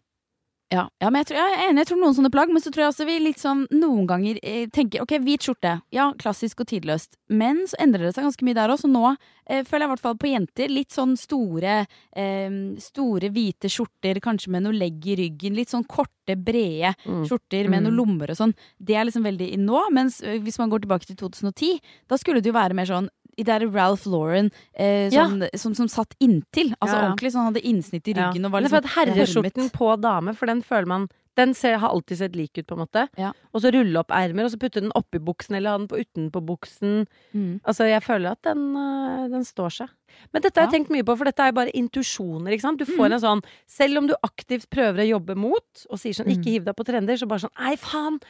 Ja, 0.75 0.89
ja 0.99 1.11
men 1.13 1.21
jeg, 1.23 1.29
tror, 1.31 1.39
jeg 1.39 1.55
er 1.55 1.69
enig, 1.71 1.85
jeg 1.85 1.89
tror 1.93 2.01
noen 2.03 2.17
sånne 2.17 2.33
plagg, 2.35 2.51
men 2.51 2.63
så 2.65 2.73
tror 2.75 2.83
jeg 2.85 2.91
også 2.93 3.07
vi 3.07 3.19
litt 3.23 3.39
sånn 3.43 3.61
noen 3.71 4.09
ganger 4.11 4.41
eh, 4.43 4.65
tenker 4.75 5.05
ok, 5.05 5.13
hvit 5.23 5.47
skjorte, 5.47 5.77
ja, 5.95 6.09
klassisk 6.19 6.65
og 6.65 6.69
tidløst, 6.73 7.15
men 7.31 7.63
så 7.71 7.79
endrer 7.85 8.09
det 8.09 8.15
seg 8.17 8.27
ganske 8.27 8.49
mye 8.49 8.59
der 8.59 8.73
også. 8.75 8.89
Så 8.89 8.91
nå 8.91 9.05
eh, 9.47 9.63
føler 9.63 9.85
jeg 9.85 9.89
i 9.89 9.93
hvert 9.95 10.03
fall 10.09 10.17
på 10.19 10.31
jenter 10.33 10.73
litt 10.73 10.91
sånn 10.97 11.15
store, 11.21 11.77
eh, 12.19 12.57
store 12.83 13.31
hvite 13.31 13.71
skjorter, 13.71 14.19
kanskje 14.25 14.51
med 14.57 14.67
noe 14.67 14.75
legg 14.77 15.07
i 15.07 15.17
ryggen, 15.23 15.55
litt 15.57 15.71
sånn 15.73 15.87
korte, 15.87 16.11
brede 16.35 16.95
Mm. 17.05 17.25
skjorter 17.29 17.69
med 17.69 17.83
Mm. 17.83 17.85
noen 17.85 17.97
lommer 17.99 18.31
og 18.33 18.37
sånn. 18.39 18.55
Det 18.83 18.97
er 18.97 19.05
liksom 19.05 19.25
veldig 19.29 19.53
i 19.53 19.59
nå, 19.61 19.81
mens 19.93 20.23
eh, 20.25 20.39
hvis 20.41 20.59
man 20.59 20.71
går 20.73 20.81
tilbake 20.87 21.07
til 21.07 21.17
2010, 21.21 21.79
da 22.09 22.17
skulle 22.17 22.41
det 22.41 22.49
jo 22.51 22.57
være 22.57 22.75
mer 22.75 22.87
sånn 22.89 23.09
i 23.39 23.43
der 23.43 23.67
Ralph 23.71 24.07
Lauren 24.07 24.51
eh, 24.77 25.09
Ja. 25.13 25.27
sånn, 25.29 25.49
som, 25.57 25.75
som 25.75 25.89
satt 25.89 26.15
inntil. 26.21 26.75
Altså 26.81 26.95
Ja, 26.97 27.03
ja. 27.03 27.11
ordentlig 27.13 27.33
sånn 27.35 27.49
hadde 27.53 27.63
innsnitt 27.65 28.09
i 28.09 28.15
Ja. 28.17 28.31
ryggen 28.31 28.45
og 28.47 28.53
var 28.53 28.61
liksom 28.63 28.85
herreskjorten 28.97 29.71
på 29.73 30.01
dame, 30.01 30.35
for 30.35 30.47
den 30.47 30.63
føler 30.63 30.87
man 30.87 31.09
Den 31.37 31.53
ser, 31.53 31.79
har 31.79 31.89
alltid 31.91 32.19
sett 32.19 32.37
lik 32.37 32.57
ut, 32.59 32.67
på 32.69 32.77
en 32.79 32.87
måte. 32.87 33.09
Ja. 33.19 33.33
Og 33.53 33.61
så 33.61 33.73
rulle 33.75 33.99
opp 33.99 34.13
ermer, 34.15 34.45
og 34.45 34.53
så 34.53 34.57
putte 34.57 34.79
den 34.81 34.93
oppi 34.95 35.19
buksen, 35.19 35.57
eller 35.57 35.71
ha 35.73 35.79
den 35.79 35.89
på 35.89 35.99
utenpå 35.99 36.39
buksen. 36.47 37.09
Mm. 37.35 37.59
Altså, 37.67 37.89
jeg 37.91 38.05
føler 38.07 38.31
at 38.31 38.43
den, 38.43 38.63
øh, 38.77 39.29
den 39.33 39.43
står 39.43 39.71
seg. 39.75 39.89
Men 40.33 40.43
dette 40.43 40.55
har 40.61 40.71
jeg 40.71 40.87
tenkt 40.87 40.93
mye 40.95 41.03
på, 41.03 41.17
for 41.19 41.25
dette 41.25 41.41
er 41.43 41.51
jo 41.51 41.57
bare 41.59 41.75
intuisjoner, 41.75 42.53
ikke 42.55 42.61
sant. 42.61 42.79
Du 42.79 42.85
får 42.87 43.11
en 43.17 43.19
sånn 43.19 43.43
Selv 43.67 43.99
om 43.99 44.07
du 44.07 44.15
aktivt 44.23 44.71
prøver 44.71 45.03
å 45.03 45.09
jobbe 45.19 45.35
mot, 45.35 45.67
og 45.91 45.99
sier 45.99 46.15
sånn 46.15 46.27
Mm. 46.31 46.39
ikke 46.39 46.51
hiv 46.55 46.65
deg 46.67 46.77
på 46.77 46.85
trender, 46.87 47.17
så 47.19 47.27
bare 47.27 47.41
sånn 47.41 47.59
nei, 47.59 47.75
faen! 47.83 48.21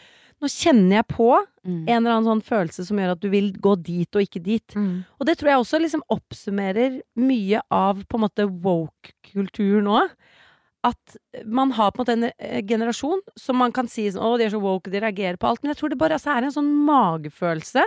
Nå 0.45 0.51
kjenner 0.53 0.99
jeg 1.01 1.09
på 1.17 1.31
Mm. 1.65 1.87
en 1.89 1.97
eller 1.97 2.13
annen 2.19 2.27
sånn 2.29 2.43
følelse 2.45 2.85
som 2.85 2.99
gjør 3.01 3.13
at 3.15 3.21
du 3.25 3.31
vil 3.33 3.47
gå 3.57 3.71
dit 3.81 4.17
og 4.19 4.21
ikke 4.21 4.43
dit. 4.45 4.75
Mm. 4.77 4.99
Og 5.17 5.25
det 5.25 5.39
tror 5.41 5.49
jeg 5.49 5.61
også 5.63 5.79
liksom 5.81 6.03
oppsummerer 6.13 6.99
mye 7.17 7.63
av 7.73 8.03
på 8.05 8.19
en 8.19 8.25
måte 8.27 8.45
woke-kultur 8.53 9.81
nå. 9.87 10.03
At 10.85 11.17
man 11.49 11.71
har 11.73 11.91
på 11.97 12.03
en 12.03 12.05
måte 12.05 12.17
en 12.19 12.27
eh, 12.37 12.61
generasjon 12.69 13.23
som 13.41 13.57
man 13.57 13.73
kan 13.73 13.89
si 13.89 14.05
sånn, 14.13 14.21
å, 14.21 14.35
de 14.37 14.45
er 14.45 14.53
så 14.53 14.61
woke, 14.61 14.93
de 14.93 15.01
reagerer 15.01 15.39
på 15.41 15.49
alt. 15.49 15.63
Men 15.65 15.73
jeg 15.73 15.79
tror 15.81 15.95
det 15.95 16.01
bare 16.03 16.19
altså, 16.19 16.35
er 16.37 16.45
en 16.51 16.53
sånn 16.53 16.69
magefølelse 16.85 17.87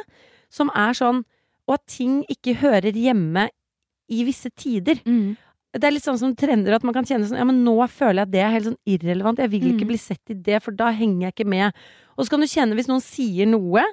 som 0.50 0.72
er 0.74 0.98
sånn 0.98 1.24
Og 1.68 1.74
at 1.76 1.86
ting 1.92 2.22
ikke 2.32 2.54
hører 2.62 2.96
hjemme 2.96 3.50
i 4.10 4.22
visse 4.24 4.48
tider. 4.56 5.02
Mm. 5.06 5.36
Det 5.76 5.84
er 5.84 5.92
litt 5.92 6.06
sånn 6.06 6.18
som 6.18 6.32
trender, 6.34 6.74
at 6.78 6.84
man 6.88 6.94
kan 6.96 7.04
kjenne 7.04 7.28
sånn 7.28 7.38
Ja, 7.42 7.44
men 7.46 7.60
nå 7.66 7.74
føler 7.92 8.22
jeg 8.24 8.28
at 8.30 8.32
det 8.32 8.40
er 8.42 8.54
helt 8.54 8.70
sånn 8.70 8.78
irrelevant. 8.88 9.38
Jeg 9.44 9.52
vil 9.52 9.66
ikke 9.74 9.84
Mm. 9.84 9.92
bli 9.92 9.98
sett 10.00 10.32
i 10.32 10.34
det, 10.34 10.64
for 10.64 10.72
da 10.72 10.94
henger 10.96 11.28
jeg 11.28 11.36
ikke 11.36 11.50
med. 11.50 11.74
Og 12.18 12.26
så 12.26 12.34
kan 12.34 12.44
du 12.44 12.50
kjenne 12.50 12.78
hvis 12.78 12.90
noen 12.90 13.04
sier 13.04 13.50
noe, 13.50 13.84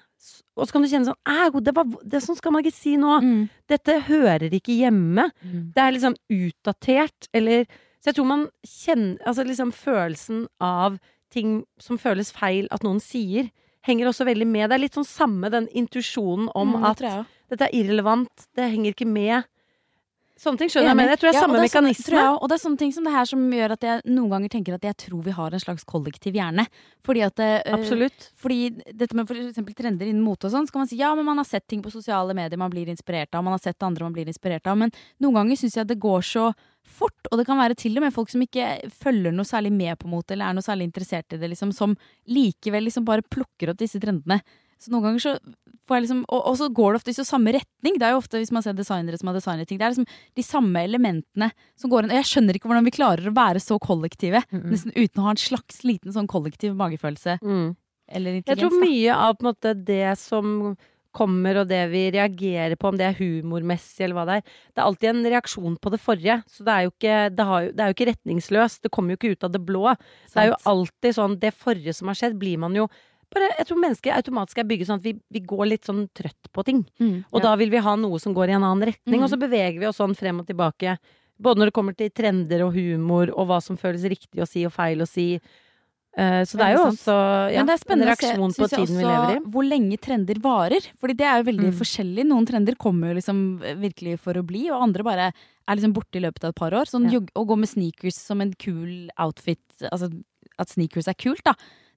og 0.54 0.66
så 0.66 0.76
kan 0.76 0.84
du 0.84 0.88
kjenne 0.88 1.10
sånn 1.10 1.62
det, 1.66 1.74
var, 1.74 1.88
det 2.06 2.20
sånn 2.22 2.38
skal 2.38 2.54
man 2.54 2.64
ikke 2.64 2.76
si 2.76 2.94
nå. 3.00 3.18
Mm. 3.20 3.40
Dette 3.70 3.98
hører 4.06 4.54
ikke 4.54 4.76
hjemme. 4.78 5.28
Mm. 5.42 5.72
Det 5.74 5.82
er 5.82 5.96
liksom 5.96 6.16
utdatert, 6.32 7.28
eller 7.34 7.66
Så 8.00 8.10
jeg 8.10 8.18
tror 8.18 8.28
man 8.28 8.46
kjenner 8.68 9.16
Altså 9.24 9.44
liksom 9.48 9.72
følelsen 9.72 10.46
av 10.60 10.98
ting 11.34 11.64
som 11.82 11.98
føles 11.98 12.30
feil 12.30 12.68
at 12.70 12.84
noen 12.86 13.00
sier, 13.02 13.48
henger 13.84 14.06
også 14.06 14.26
veldig 14.28 14.46
med. 14.46 14.68
Det 14.70 14.76
er 14.76 14.82
litt 14.84 14.94
sånn 14.94 15.08
samme 15.08 15.50
den 15.50 15.66
intuisjonen 15.74 16.46
om 16.54 16.76
Mm, 16.76 16.84
at 16.92 17.02
dette 17.50 17.66
er 17.66 17.74
irrelevant, 17.74 18.46
det 18.54 18.70
henger 18.70 18.94
ikke 18.94 19.08
med. 19.10 19.42
Sånne 20.34 20.58
ting 20.58 20.68
skjønner 20.72 20.90
jeg, 20.90 20.96
men 20.98 21.08
jeg 21.12 21.18
tror 21.20 21.28
det 21.28 21.30
er 21.30 21.38
Ja, 21.38 21.42
samme 21.44 21.54
det 21.54 21.62
er 21.62 21.70
sånne- 21.70 21.90
mekanisme. 21.94 22.18
jeg 22.18 22.38
og 22.42 22.48
det 22.50 22.54
er 22.56 22.62
sånne 22.68 22.78
ting 22.78 22.92
som 22.92 23.04
det 23.04 23.12
her 23.14 23.24
som 23.30 23.50
gjør 23.54 23.70
at 23.70 23.80
jeg 23.86 24.02
noen 24.10 24.30
ganger 24.32 24.48
tenker 24.50 24.74
at 24.74 24.82
jeg 24.82 24.96
tror 24.96 25.22
vi 25.22 25.30
har 25.30 25.54
en 25.54 25.60
slags 25.62 25.84
kollektiv 25.86 26.34
hjerne. 26.34 26.66
Fordi 27.06 27.22
at 27.22 27.38
Absolutt. 27.70 28.30
Fordi 28.34 28.82
dette 28.92 29.14
med 29.14 29.26
eksempel 29.30 29.74
trender 29.78 30.08
innen 30.10 30.24
mote 30.26 30.46
og 30.46 30.50
sånn, 30.50 30.66
så 30.66 30.72
kan 30.72 30.80
man 30.82 30.88
si 30.88 30.96
ja, 30.98 31.14
men 31.14 31.24
man 31.24 31.36
har 31.38 31.44
sett 31.46 31.68
ting 31.68 31.80
på 31.82 31.92
sosiale 31.92 32.34
medier 32.34 32.58
man 32.58 32.70
blir 32.70 32.86
inspirert 32.90 33.32
av, 33.32 33.44
man 33.44 33.52
har 33.54 33.62
sett 33.62 33.78
andre 33.80 34.02
man 34.02 34.12
blir 34.12 34.26
inspirert 34.26 34.66
av, 34.66 34.76
men 34.76 34.90
noen 35.22 35.34
ganger 35.34 35.56
syns 35.56 35.74
jeg 35.78 35.82
at 35.82 35.88
det 35.94 36.00
går 36.00 36.20
så 36.26 36.52
fort, 36.84 37.30
og 37.32 37.38
det 37.38 37.46
kan 37.46 37.56
være 37.56 37.74
til 37.76 37.96
og 37.96 38.02
med 38.02 38.12
folk 38.12 38.28
som 38.28 38.42
ikke 38.42 38.90
følger 38.90 39.32
noe 39.32 39.46
særlig 39.46 39.72
med 39.72 39.98
på 39.98 40.06
mote, 40.10 40.32
eller 40.34 40.50
er 40.50 40.52
noe 40.58 40.66
særlig 40.66 40.90
interessert 40.90 41.32
i 41.32 41.38
det, 41.38 41.48
liksom, 41.54 41.72
som 41.72 41.96
likevel 42.28 42.84
liksom 42.84 43.06
bare 43.06 43.22
plukker 43.22 43.70
opp 43.70 43.78
disse 43.78 43.98
trendene. 44.02 44.42
Så 44.78 44.90
noen 44.92 45.02
ganger 45.06 45.22
så 45.24 45.32
får 45.84 45.96
jeg 45.98 46.02
liksom 46.06 46.20
Og, 46.32 46.40
og 46.48 46.56
så 46.56 46.68
går 46.72 46.92
det 46.94 47.00
ofte 47.02 47.12
i 47.12 47.16
så 47.18 47.24
samme 47.28 47.52
retning. 47.52 47.98
Det 48.00 48.06
er 48.08 48.14
jo 48.14 48.20
ofte 48.22 48.38
hvis 48.40 48.52
man 48.52 48.62
ser 48.64 48.72
designere 48.78 49.18
som 49.20 49.28
har 49.28 49.36
designet 49.36 49.68
ting, 49.68 49.78
det 49.78 49.84
er 49.86 49.92
liksom 49.94 50.06
de 50.36 50.42
samme 50.46 50.80
elementene 50.84 51.50
som 51.76 51.90
går 51.92 52.04
inn. 52.06 52.14
Og 52.14 52.20
jeg 52.22 52.30
skjønner 52.32 52.56
ikke 52.58 52.70
hvordan 52.70 52.88
vi 52.88 52.94
klarer 52.96 53.28
å 53.30 53.34
være 53.36 53.60
så 53.60 53.78
kollektive, 53.80 54.42
Mm. 54.50 54.70
nesten 54.72 54.92
uten 54.96 55.20
å 55.20 55.26
ha 55.28 55.30
en 55.36 55.36
slags 55.44 55.84
liten 55.84 56.12
sånn 56.12 56.26
kollektiv 56.30 56.74
magefølelse 56.76 57.38
Mm. 57.42 57.76
eller 58.08 58.42
Jeg 58.46 58.56
tror 58.58 58.70
da. 58.70 58.80
mye 58.86 59.12
av 59.14 59.36
på 59.36 59.44
en 59.46 59.52
måte 59.52 59.84
det 59.84 60.18
som 60.18 60.76
kommer, 61.14 61.60
og 61.60 61.68
det 61.68 61.90
vi 61.92 62.10
reagerer 62.10 62.74
på, 62.76 62.88
om 62.88 62.96
det 62.98 63.06
er 63.06 63.14
humormessig 63.20 64.00
eller 64.02 64.16
hva 64.18 64.24
det 64.26 64.34
er, 64.40 64.42
det 64.74 64.80
er 64.82 64.86
alltid 64.88 65.08
en 65.12 65.24
reaksjon 65.30 65.76
på 65.78 65.90
det 65.94 66.00
forrige. 66.02 66.42
Så 66.50 66.64
det 66.66 66.72
er 66.74 66.82
jo 66.82 66.90
ikke, 66.90 67.36
det 67.36 67.44
har 67.46 67.60
jo, 67.62 67.70
det 67.70 67.80
er 67.84 67.86
jo 67.92 67.94
ikke 67.94 68.08
retningsløst. 68.10 68.80
Det 68.82 68.90
kommer 68.90 69.14
jo 69.14 69.16
ikke 69.20 69.30
ut 69.36 69.44
av 69.44 69.52
det 69.52 69.62
blå. 69.64 69.94
Det 70.32 70.42
er 70.42 70.48
jo 70.50 70.56
alltid 70.66 71.14
sånn 71.14 71.38
Det 71.38 71.54
forrige 71.54 71.94
som 71.94 72.08
har 72.08 72.14
skjedd, 72.18 72.36
blir 72.36 72.58
man 72.58 72.74
jo 72.74 72.88
bare, 73.34 73.50
Jeg 73.58 73.66
tror 73.68 73.80
mennesket 73.82 74.14
automatisk 74.16 74.58
er 74.58 74.64
bygget 74.70 74.86
sånn 74.88 75.00
at 75.02 75.04
vi, 75.08 75.14
vi 75.30 75.40
går 75.40 75.66
litt 75.68 75.84
sånn 75.84 76.08
trøtt 76.14 76.48
på 76.54 76.64
ting. 76.64 76.84
Mm. 77.00 77.24
Og 77.32 77.42
da 77.42 77.54
vil 77.56 77.70
vi 77.70 77.78
ha 77.84 77.96
noe 77.96 78.18
som 78.22 78.32
går 78.34 78.48
i 78.48 78.56
en 78.56 78.62
annen 78.64 78.86
retning, 78.92 79.20
Mm. 79.20 79.24
og 79.24 79.30
så 79.30 79.38
beveger 79.38 79.78
vi 79.80 79.86
oss 79.86 79.98
sånn 79.98 80.14
frem 80.16 80.40
og 80.40 80.46
tilbake. 80.46 80.96
Både 81.40 81.58
når 81.58 81.66
det 81.72 81.74
kommer 81.74 81.96
til 81.96 82.10
trender 82.10 82.62
og 82.64 82.74
humor, 82.74 83.28
og 83.34 83.48
hva 83.48 83.60
som 83.60 83.76
føles 83.76 84.02
riktig 84.06 84.40
å 84.40 84.46
si 84.48 84.64
og 84.64 84.72
feil 84.72 84.98
å 85.02 85.08
si. 85.08 85.40
Eh, 86.16 86.44
så 86.46 86.54
det 86.56 86.62
er 86.62 86.74
jo 86.76 86.84
også 86.92 87.14
ja, 87.50 87.58
Men 87.58 87.66
det 87.66 87.74
er 87.74 87.80
spennende 87.82 88.12
å 88.12 88.14
se 88.14 88.28
reaksjon 88.28 88.52
på 88.54 88.68
tiden 88.70 88.96
vi 89.00 89.02
lever 89.02 89.32
i. 89.34 89.40
hvor 89.50 89.64
lenge 89.66 89.96
trender 89.98 90.38
varer. 90.38 90.86
Fordi 91.02 91.16
det 91.18 91.26
er 91.26 91.42
jo 91.42 91.50
veldig 91.50 91.72
Mm. 91.72 91.78
forskjellig. 91.80 92.24
Noen 92.30 92.46
trender 92.46 92.76
kommer 92.78 93.08
jo 93.08 93.14
liksom 93.18 93.58
virkelig 93.82 94.20
for 94.20 94.32
å 94.34 94.46
bli, 94.46 94.70
og 94.70 94.80
andre 94.80 95.02
bare 95.02 95.32
er 95.66 95.74
liksom 95.74 95.92
borte 95.92 96.14
i 96.14 96.20
løpet 96.22 96.44
av 96.44 96.48
et 96.50 96.54
par 96.54 96.70
år. 96.70 96.86
Sånn 96.86 97.10
Ja. 97.10 97.18
å 97.18 97.44
gå 97.44 97.58
med 97.58 97.68
sneakers 97.68 98.14
som 98.14 98.40
en 98.40 98.52
kul 98.52 99.10
outfit, 99.18 99.58
altså 99.90 100.22
at 100.56 100.68
sneakers 100.68 101.08
er 101.08 101.14
kult, 101.14 101.42
da. 101.42 101.54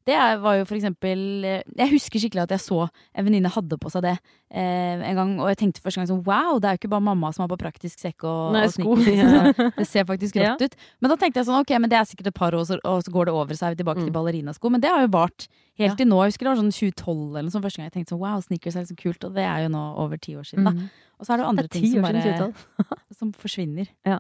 Det 0.08 0.16
var 0.40 0.56
jo 0.56 0.64
for 0.70 0.78
eksempel 0.78 1.44
eh, 1.44 1.64
Jeg 1.76 1.92
husker 1.92 2.22
skikkelig 2.24 2.46
at 2.46 2.54
jeg 2.56 2.64
så 2.64 2.86
en 2.88 3.26
venninne 3.28 3.52
hadde 3.52 3.76
på 3.82 3.92
seg 3.92 4.06
det 4.06 4.14
eh, 4.16 5.02
en 5.04 5.18
gang, 5.20 5.34
og 5.44 5.50
jeg 5.52 5.58
tenkte 5.60 5.84
første 5.84 6.00
gang 6.00 6.08
sånn 6.08 6.22
wow, 6.24 6.58
det 6.64 6.70
er 6.70 6.78
jo 6.78 6.80
ikke 6.82 6.92
bare 6.96 7.04
mamma 7.04 7.34
som 7.36 7.44
har 7.44 7.52
på 7.52 7.58
praktisk 7.60 8.00
sekk 8.00 8.24
og, 8.24 8.54
Nei, 8.56 8.64
og 8.70 8.72
sko. 8.72 8.96
Så 9.04 9.68
Det 9.82 9.88
ser 9.90 10.08
faktisk 10.08 10.40
Ja. 10.40 10.54
ut. 10.56 10.78
Men 11.04 11.12
da 11.12 11.18
tenkte 11.20 11.42
jeg 11.42 11.50
sånn, 11.50 11.60
ok, 11.60 11.76
men 11.84 11.92
det 11.92 12.00
er 12.00 12.08
sikkert 12.08 12.32
et 12.32 12.38
par 12.40 12.56
år, 12.56 12.64
og 12.88 13.04
så 13.04 13.12
går 13.12 13.28
det 13.28 13.34
over, 13.36 13.54
så 13.60 13.68
er 13.68 13.76
vi 13.76 13.82
tilbake 13.84 14.00
til 14.06 14.08
Mm. 14.14 14.16
ballerinasko. 14.16 14.72
Men 14.72 14.82
det 14.82 14.90
har 14.94 15.02
jo 15.04 15.12
vart 15.12 15.48
helt 15.78 15.92
Ja. 15.92 15.96
til 16.00 16.08
nå. 16.08 16.22
Jeg 16.24 16.32
husker 16.32 16.48
det 16.48 16.54
var 16.56 16.64
sånn 16.64 16.72
2012 16.72 17.36
eller 17.36 17.44
noe 17.44 17.52
sånt 17.58 17.66
første 17.68 17.78
gang 17.84 17.90
jeg 17.92 17.96
tenkte 18.00 18.16
sånn 18.16 18.24
wow, 18.24 18.40
sneakers 18.40 18.76
er 18.80 18.86
liksom 18.88 18.98
kult. 19.04 19.24
Og 19.28 19.34
det 19.36 19.44
er 19.44 19.64
jo 19.68 19.70
nå 19.76 19.84
over 20.00 20.18
ti 20.18 20.34
år 20.40 20.48
siden, 20.48 20.64
da. 20.64 20.72
Mm. 20.72 20.90
Og 21.20 21.26
så 21.26 21.34
er 21.34 21.38
det 21.38 21.44
jo 21.44 21.48
Det 21.48 21.52
andre 21.52 21.64
er 21.66 21.74
ting 21.76 21.84
ti 21.84 21.92
som 21.92 22.02
bare 22.08 22.22
2012. 22.24 22.56
som 23.20 23.32
forsvinner. 23.34 23.88
Ja. 24.06 24.20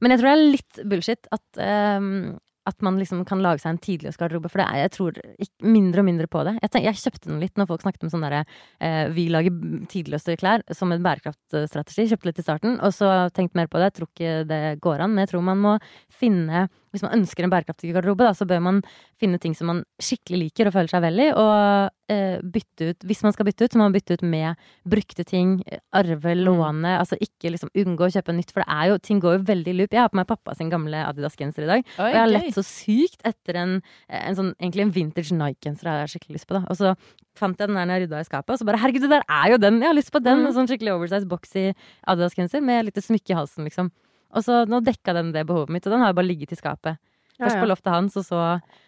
Men 0.00 0.10
jeg 0.10 0.18
tror 0.18 0.28
det 0.32 0.34
er 0.34 0.50
litt 0.50 0.82
bullshit 0.88 1.26
at, 1.30 1.44
ehm, 1.62 2.38
at 2.68 2.84
man 2.84 2.98
liksom 3.00 3.24
kan 3.26 3.42
lage 3.42 3.62
seg 3.62 3.74
en 3.74 3.80
tidligere 3.82 4.18
garderobe. 4.20 4.50
For 4.52 4.62
det 4.62 4.66
er, 4.68 4.82
jeg 4.84 4.92
tror 4.94 5.18
mindre 5.66 6.02
og 6.02 6.06
mindre 6.06 6.28
på 6.30 6.44
det. 6.46 6.54
Jeg, 6.60 6.72
tenk, 6.74 6.86
jeg 6.86 7.00
kjøpte 7.00 7.30
den 7.30 7.40
litt 7.42 7.58
når 7.58 7.70
folk 7.72 7.84
snakket 7.84 8.06
om 8.06 8.12
sånn 8.12 8.26
derre 8.26 8.42
eh, 8.78 9.06
Vi 9.14 9.26
lager 9.32 9.56
tidløse 9.90 10.36
klær 10.40 10.62
som 10.70 10.94
en 10.94 11.02
bærekraftstrategi. 11.02 12.06
Kjøpte 12.12 12.30
litt 12.30 12.42
i 12.42 12.46
starten, 12.46 12.78
og 12.78 12.94
så 12.94 13.10
tenkt 13.34 13.58
mer 13.58 13.70
på 13.70 13.80
det. 13.80 13.90
Jeg 13.90 13.98
tror 13.98 14.12
ikke 14.12 14.36
det 14.52 14.62
går 14.84 15.02
an. 15.02 15.14
Men 15.16 15.26
jeg 15.26 15.32
tror 15.34 15.46
man 15.50 15.62
må 15.64 15.74
finne 16.12 16.68
Hvis 16.92 17.04
man 17.04 17.14
ønsker 17.16 17.46
en 17.46 17.52
bærekraftig 17.52 17.92
garderobe, 17.96 18.26
da, 18.28 18.34
så 18.36 18.46
bør 18.48 18.60
man 18.64 18.80
finne 19.20 19.40
ting 19.42 19.56
som 19.56 19.70
man 19.70 19.82
skikkelig 20.02 20.46
liker 20.46 20.68
og 20.68 20.76
føler 20.76 20.92
seg 20.92 21.04
vel 21.04 21.22
i, 21.24 21.28
og 21.32 22.12
eh, 22.12 22.42
bytte 22.54 22.90
ut 22.92 23.06
Hvis 23.08 23.22
man 23.24 23.34
skal 23.34 23.48
bytte 23.48 23.66
ut, 23.66 23.74
så 23.74 23.80
må 23.80 23.88
man 23.88 23.96
bytte 23.96 24.18
ut 24.18 24.24
med 24.26 24.60
brukte 24.88 25.24
ting. 25.28 25.56
Arve, 25.96 26.36
låne. 26.36 26.98
Altså 26.98 27.18
ikke 27.22 27.54
liksom 27.54 27.72
unngå 27.72 28.08
å 28.08 28.12
kjøpe 28.12 28.36
nytt, 28.36 28.52
for 28.52 28.64
det 28.64 28.68
er 28.76 28.92
jo, 28.92 29.00
ting 29.02 29.22
går 29.24 29.38
jo 29.38 29.44
veldig 29.48 29.72
i 29.72 29.78
loop. 29.80 29.96
Jeg 29.96 30.04
har 30.04 30.12
på 30.12 30.20
meg 30.20 30.28
pappa 30.30 30.56
sin 30.58 30.70
gamle 30.72 31.02
Adidas-genser 31.08 31.66
i 31.66 31.72
dag. 31.72 31.90
Og 31.96 32.12
jeg 32.12 32.20
har 32.20 32.30
lett 32.30 32.52
så 32.56 32.66
sykt 32.66 33.24
etter 33.28 33.60
en, 33.62 33.74
en 34.22 34.38
sånn, 34.38 34.54
egentlig 34.60 34.86
en 34.86 34.94
vintage 35.00 35.36
Nike-genser 35.36 35.88
jeg 35.88 36.04
har 36.04 36.12
skikkelig 36.12 36.40
lyst 36.40 36.50
på. 36.50 36.58
da 36.58 36.64
Og 36.68 36.78
så 36.78 36.94
fant 37.38 37.56
jeg 37.56 37.70
den 37.70 37.78
der 37.78 37.88
når 37.88 37.96
jeg 37.96 38.06
rydda 38.06 38.20
i 38.20 38.28
skapet, 38.28 38.54
og 38.54 38.60
så 38.60 38.68
bare 38.68 38.80
herregud, 38.82 39.06
det 39.06 39.12
der 39.14 39.24
er 39.24 39.52
jo 39.54 39.60
den! 39.62 39.80
Jeg 39.80 39.88
har 39.88 39.96
lyst 39.96 40.12
på 40.12 40.20
den! 40.22 40.44
Mm. 40.44 40.52
Sånn 40.56 40.68
skikkelig 40.68 40.96
oversized 40.98 41.30
boxy 41.30 41.70
Adidas-genser 42.04 42.64
med 42.64 42.88
litt 42.88 43.00
smykke 43.00 43.32
i 43.32 43.38
halsen, 43.38 43.68
liksom. 43.68 43.88
Og 44.32 44.44
så 44.46 44.62
nå 44.68 44.80
dekka 44.84 45.14
den 45.16 45.32
det 45.34 45.46
behovet 45.48 45.72
mitt, 45.74 45.86
og 45.86 45.94
den 45.94 46.04
har 46.04 46.12
jo 46.12 46.18
bare 46.20 46.28
ligget 46.30 46.54
i 46.54 46.60
skapet. 46.60 47.00
Ja, 47.36 47.46
Først 47.46 47.60
på 47.60 47.68
loftet 47.68 47.92
hans, 47.92 48.16
og 48.20 48.24
så 48.28 48.40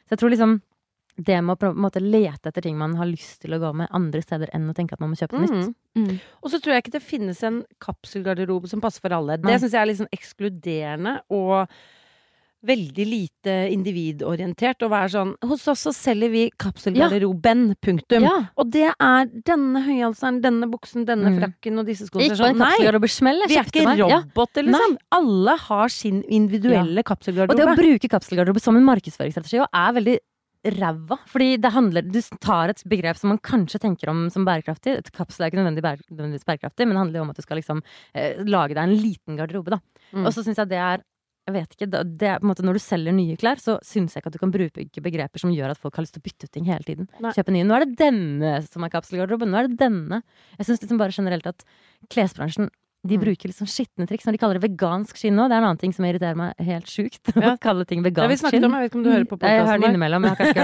Så 0.05 0.17
jeg 0.17 0.21
tror 0.21 0.33
liksom 0.35 0.63
det 1.17 1.37
med 1.47 1.55
å 1.55 1.59
på 1.59 1.69
en 1.71 1.79
måte 1.79 2.03
lete 2.03 2.51
etter 2.51 2.65
ting 2.65 2.77
man 2.77 2.97
har 2.99 3.07
lyst 3.07 3.45
til 3.45 3.55
å 3.55 3.61
gå 3.63 3.71
med 3.79 3.93
andre 3.95 4.21
steder 4.21 4.51
enn 4.57 4.67
å 4.71 4.75
tenke 4.75 4.97
at 4.97 5.03
man 5.03 5.13
må 5.13 5.19
kjøpe 5.19 5.39
nytt. 5.39 5.71
Mm. 5.95 6.07
Mm. 6.09 6.17
Og 6.43 6.51
så 6.51 6.59
tror 6.59 6.75
jeg 6.75 6.85
ikke 6.85 6.97
det 6.97 7.05
finnes 7.07 7.43
en 7.47 7.61
kapselgarderobe 7.83 8.71
som 8.71 8.83
passer 8.83 9.05
for 9.05 9.15
alle. 9.15 9.39
Det 9.39 9.61
syns 9.63 9.77
jeg 9.77 9.81
er 9.81 9.91
litt 9.91 10.01
sånn 10.01 10.17
ekskluderende 10.17 11.15
og 11.31 11.71
veldig 12.65 13.07
lite 13.07 13.55
individorientert. 13.73 14.83
og 14.83 14.91
være 14.91 15.11
sånn 15.13 15.35
Hos 15.45 15.67
oss 15.69 15.85
så 15.87 15.93
selger 15.95 16.31
vi 16.33 16.51
kapselgarderoben, 16.61 17.75
punktum. 17.83 18.23
Ja. 18.27 18.49
Og 18.57 18.71
det 18.73 18.89
er 18.93 19.31
denne 19.47 19.83
høyhalseren, 19.85 20.41
denne 20.43 20.69
buksen, 20.71 21.05
denne 21.07 21.31
Mm. 21.35 21.39
frakken 21.41 21.79
og 21.79 21.87
disse 21.87 22.07
skoene. 22.09 22.31
Ikke 22.31 22.37
sånn, 22.41 22.59
Nei, 22.59 22.75
vi 22.79 23.57
er 23.57 23.65
ikke 23.65 23.85
meg. 23.85 23.99
Ja. 23.99 24.23
roboter, 24.23 24.63
liksom. 24.65 24.99
Alle 25.13 25.57
har 25.59 25.89
sin 25.89 26.23
individuelle 26.29 27.03
kapselgarderobe, 27.03 27.51
Og 27.51 27.57
det 27.57 27.67
å 27.67 27.77
bruke 27.77 28.09
kapselgarderobe 28.09 28.61
som 28.61 28.77
en 28.77 28.85
markedsføringsstrategi 28.85 29.61
er 29.61 29.93
veldig 29.93 30.19
ræva. 30.65 31.19
Fordi 31.29 31.61
det 31.61 31.73
handler 31.73 32.03
Du 32.11 32.21
tar 32.41 32.71
et 32.71 32.83
begrep 32.89 33.17
som 33.19 33.29
man 33.29 33.39
kanskje 33.39 33.81
tenker 33.81 34.09
om 34.09 34.31
som 34.31 34.45
bærekraftig. 34.47 34.99
Et 34.99 35.13
kapsel 35.13 35.45
er 35.45 35.51
ikke 35.51 35.61
nødvendig 35.61 35.83
bære, 35.83 36.01
nødvendigvis 36.11 36.45
bærekraftig, 36.45 36.87
men 36.87 36.95
det 36.95 37.03
handler 37.03 37.19
jo 37.21 37.23
om 37.23 37.31
at 37.31 37.37
du 37.37 37.43
skal 37.43 37.57
liksom 37.59 37.83
eh, 38.15 38.43
lage 38.45 38.75
deg 38.75 38.79
en 38.79 38.97
liten 38.97 39.37
garderobe, 39.37 39.71
da. 39.71 39.79
Mm. 40.15 40.27
Og 40.27 40.33
så 40.33 40.45
syns 40.45 40.57
jeg 40.57 40.69
det 40.69 40.79
er 40.79 41.03
jeg 41.45 41.55
vet 41.59 41.75
ikke, 41.77 41.89
det 41.93 42.29
er 42.29 42.39
på 42.41 42.47
en 42.47 42.51
måte 42.51 42.65
Når 42.65 42.79
du 42.79 42.81
selger 42.81 43.13
nye 43.13 43.37
klær, 43.41 43.61
så 43.61 43.77
syns 43.85 44.15
jeg 44.15 44.23
ikke 44.23 44.31
at 44.33 44.37
du 44.37 44.41
kan 44.41 44.53
bruke 44.55 45.03
begreper 45.05 45.43
som 45.43 45.53
gjør 45.53 45.75
at 45.75 45.81
folk 45.81 45.99
har 45.99 46.07
lyst 46.07 46.17
til 46.17 46.23
å 46.23 46.29
bytte 46.29 46.49
ut 46.49 46.55
ting 46.57 46.69
hele 46.71 46.87
tiden. 46.87 47.09
Nei. 47.21 47.35
Kjøpe 47.37 47.53
nye. 47.53 47.67
Nå 47.69 47.77
er 47.77 47.85
det 47.85 47.99
denne 48.01 48.55
som 48.65 48.87
er 48.87 48.93
kapselgarderoben. 48.95 49.53
Nå 49.53 49.61
er 49.61 49.69
det 49.69 49.77
denne. 49.83 50.23
Jeg 50.57 50.71
syns 50.71 50.81
liksom 50.81 51.01
bare 51.03 51.17
generelt 51.17 51.51
at 51.51 51.67
klesbransjen 52.13 52.71
de 53.05 53.17
Mm. 53.19 53.23
bruker 53.25 53.53
sånn 53.53 53.69
skitne 53.69 54.07
triks 54.09 54.25
når 54.25 54.33
de 54.33 54.39
kaller 54.41 54.59
det 54.59 54.65
vegansk 54.65 55.17
skinn 55.21 55.37
nå. 55.37 55.49
Det 55.49 55.55
er 55.55 55.61
en 55.61 55.69
annen 55.69 55.81
ting 55.81 55.93
som 55.93 56.05
irriterer 56.09 56.37
meg 56.37 56.55
helt 56.59 56.89
sjukt. 56.91 57.21
Ja. 57.45 57.55
Å 57.55 57.61
kalle 57.61 57.85
ting 57.85 58.01
vegansk 58.01 58.17
Det 58.17 58.23
har 58.25 58.33
vi 58.33 58.41
snakket 58.41 58.65
om 58.65 58.73
jeg 58.73 58.81
vet 58.81 58.91
ikke 58.91 58.99
om 58.99 59.05
du 59.05 59.11
hører 59.13 59.29
på 59.29 59.37
podkasten 59.37 59.83
hørt 59.85 60.41
det. 60.41 60.55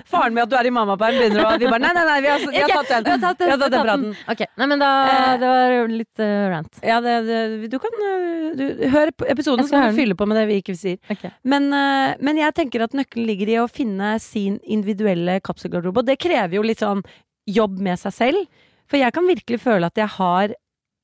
Faren 0.10 0.34
med 0.34 0.42
at 0.42 0.50
du 0.50 0.56
er 0.58 0.66
i 0.66 0.72
mammaperm 0.74 1.14
begynner 1.20 1.46
å 1.46 1.52
Vi 1.60 1.68
bare 1.70 1.82
nei, 1.84 1.92
nei, 1.94 2.04
nei, 2.08 2.18
vi 2.24 2.30
har, 2.32 2.38
vi 2.42 2.64
har 2.64 2.68
tatt 2.74 2.90
den. 2.90 3.04
Vi 3.04 3.10
har 3.14 3.20
tatt 3.22 3.38
den, 3.38 3.46
den 3.46 3.60
har 3.60 3.70
tatt 3.70 3.84
praten. 3.84 4.10
Ok, 4.34 4.42
nei, 4.58 4.66
men 4.72 4.82
da 4.82 4.90
Eh. 5.10 5.38
Det 5.40 5.50
var 5.50 5.92
litt 5.92 6.22
uh, 6.22 6.48
rant. 6.52 6.80
Ja, 6.86 7.00
det, 7.04 7.14
det, 7.28 7.70
du 7.72 7.78
kan 7.82 8.00
øh, 8.06 8.46
du, 8.58 8.64
Hør 8.92 9.12
episoden, 9.30 9.66
så 9.66 9.76
kan 9.76 9.90
du 9.94 9.98
fylle 9.98 10.16
på 10.18 10.26
med 10.28 10.40
det 10.40 10.46
vi 10.50 10.60
ikke 10.62 10.76
sier. 10.78 11.00
Ok. 11.12 11.26
Men, 11.48 11.70
uh, 11.72 12.16
men 12.22 12.40
jeg 12.40 12.56
tenker 12.56 12.84
at 12.86 12.96
nøkkelen 12.96 13.28
ligger 13.28 13.52
i 13.54 13.58
å 13.62 13.68
finne 13.70 14.14
sin 14.22 14.58
individuelle 14.64 15.38
kapselgarderobe. 15.44 16.02
Og 16.02 16.10
det 16.10 16.18
krever 16.22 16.58
jo 16.58 16.66
litt 16.66 16.82
sånn 16.82 17.04
jobb 17.50 17.80
med 17.82 18.00
seg 18.00 18.16
selv. 18.16 18.66
For 18.90 18.98
jeg 18.98 19.14
kan 19.14 19.28
virkelig 19.30 19.60
føle 19.62 19.86
at 19.86 19.96
jeg 20.00 20.08
har 20.18 20.54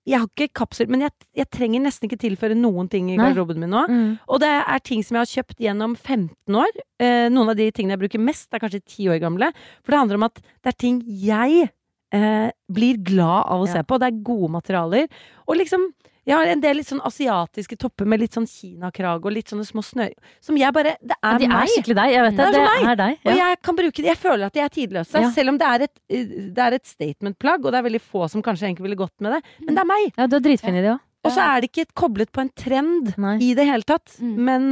Jeg 0.06 0.20
har 0.22 0.28
ikke 0.28 0.52
kapsel, 0.54 0.86
men 0.86 1.00
jeg, 1.02 1.10
jeg 1.34 1.48
trenger 1.50 1.80
nesten 1.82 2.06
ikke 2.06 2.20
tilføre 2.22 2.54
noen 2.54 2.86
ting 2.88 3.08
i 3.10 3.16
garderoben 3.18 3.58
min 3.58 3.72
nå. 3.74 3.80
Mm. 3.90 4.12
Og 4.30 4.38
det 4.38 4.50
er 4.54 4.78
ting 4.86 5.00
som 5.02 5.16
jeg 5.16 5.24
har 5.24 5.32
kjøpt 5.32 5.58
gjennom 5.64 5.96
15 5.98 6.54
år. 6.54 6.76
Eh, 7.02 7.26
noen 7.34 7.50
av 7.50 7.56
de 7.58 7.66
tingene 7.74 7.96
jeg 7.96 8.02
bruker 8.04 8.22
mest, 8.22 8.46
er 8.54 8.62
kanskje 8.62 8.84
10 8.86 9.08
år 9.16 9.18
gamle. 9.24 9.48
For 9.82 9.90
det 9.90 9.98
handler 9.98 10.20
om 10.20 10.26
at 10.28 10.38
det 10.62 10.70
er 10.70 10.78
ting 10.78 11.00
jeg 11.08 11.66
eh, 12.14 12.50
blir 12.70 13.02
glad 13.02 13.50
av 13.50 13.64
å 13.64 13.66
Ja. 13.66 13.72
se 13.72 13.82
på. 13.82 13.98
Det 13.98 14.06
er 14.12 14.22
gode 14.22 14.52
materialer. 14.54 15.08
Og 15.48 15.56
liksom 15.58 15.88
Jeg 16.26 16.34
har 16.34 16.48
en 16.50 16.62
del 16.64 16.76
litt 16.80 16.88
sånn 16.88 17.00
asiatiske 17.06 17.76
topper 17.78 18.08
med 18.10 18.18
litt 18.18 18.34
sånn 18.34 18.48
kinakrage 18.50 19.28
og 19.28 19.32
litt 19.36 19.52
sånne 19.52 19.62
små 19.68 19.84
snør... 19.86 20.10
Som 20.42 20.56
jeg 20.58 20.74
bare 20.74 20.96
Det 20.98 21.14
Ja, 21.14 21.30
er 21.34 21.38
de 21.38 21.46
meg! 21.52 21.60
er 21.62 21.70
skikkelig 21.70 21.96
deg. 22.00 22.10
Jeg 22.16 22.24
vet 22.26 22.36
det. 22.36 22.38
Det 22.38 22.46
er 22.46 22.52
Det 22.56 22.64
meg. 22.66 22.88
er 22.90 22.98
deg. 23.02 23.20
Og 23.30 23.38
jeg 23.40 23.60
kan 23.68 23.78
bruke 23.78 23.96
det. 24.02 24.08
Jeg 24.10 24.18
føler 24.24 24.46
at 24.48 24.56
de 24.58 24.60
er 24.64 24.72
tidløse. 24.74 25.22
Ja. 25.22 25.30
Selv 25.36 25.52
om 25.54 25.58
det 25.62 25.68
er 25.70 25.84
et, 25.86 25.94
det 26.10 26.64
er 26.66 26.76
et 26.80 26.86
statement-plagg, 26.90 27.64
og 27.64 27.70
det 27.72 27.78
er 27.78 27.86
veldig 27.86 28.02
få 28.02 28.26
som 28.32 28.42
kanskje 28.42 28.66
egentlig 28.72 28.88
ville 28.88 28.98
gått 28.98 29.14
med 29.22 29.36
det. 29.36 29.40
Men 29.68 29.78
det 29.78 29.84
er 29.84 29.90
meg! 29.92 30.10
ja, 30.18 30.26
du 30.26 30.36
er 30.40 30.44
dritfin 30.48 30.74
i 30.80 30.82
det 30.82 30.92
òg. 30.96 31.02
Og 31.26 31.32
så 31.34 31.42
er 31.42 31.62
det 31.64 31.70
ikke 31.72 31.86
koblet 31.98 32.30
på 32.34 32.42
en 32.44 32.50
trend 32.54 33.14
Nei. 33.18 33.36
i 33.42 33.54
det 33.58 33.64
hele 33.66 33.82
tatt. 33.86 34.12
Mm. 34.22 34.34
Men, 34.46 34.68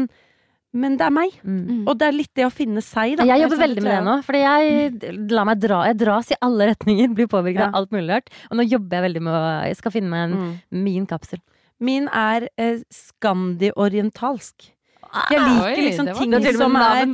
men 0.75 0.97
det 0.99 1.07
er 1.07 1.15
meg. 1.15 1.31
Mm. 1.47 1.61
Mm. 1.69 1.83
Og 1.89 1.99
det 2.01 2.07
er 2.09 2.17
litt 2.17 2.33
det 2.35 2.45
å 2.49 2.53
finne 2.53 2.83
seg, 2.83 3.17
da. 3.21 3.25
Jeg 3.31 3.45
jobber 3.45 3.61
veldig 3.63 3.83
med 3.85 3.93
det 3.95 4.05
nå, 4.05 4.15
fordi 4.27 4.41
jeg 4.43 5.29
lar 5.31 5.47
meg 5.49 5.61
dra. 5.63 5.79
Jeg 5.87 5.99
dras 6.03 6.31
i 6.35 6.39
alle 6.43 6.67
retninger, 6.73 7.15
blir 7.15 7.29
påvirket 7.31 7.63
Ja. 7.63 7.69
av 7.71 7.75
alt 7.85 7.91
mulig 7.95 8.09
rart. 8.11 8.29
Og 8.51 8.59
nå 8.59 8.67
jobber 8.69 8.99
jeg 8.99 9.07
veldig 9.09 9.23
med 9.23 9.33
å 9.39 9.43
Jeg 9.69 9.77
skal 9.79 9.93
finne 9.95 10.11
meg 10.11 10.25
en, 10.27 10.35
Mm. 10.35 10.83
min 10.85 11.07
kapsel. 11.07 11.39
Min 11.81 12.09
er 12.09 12.49
eh, 12.59 12.79
skandi-orientalsk. 12.91 14.71
Jeg 15.15 15.41
liker 15.41 15.65
Oi, 15.65 15.85
liksom 15.87 16.07
det 16.09 16.15
ting 16.17 16.57
som 16.59 16.77
er. 16.77 17.07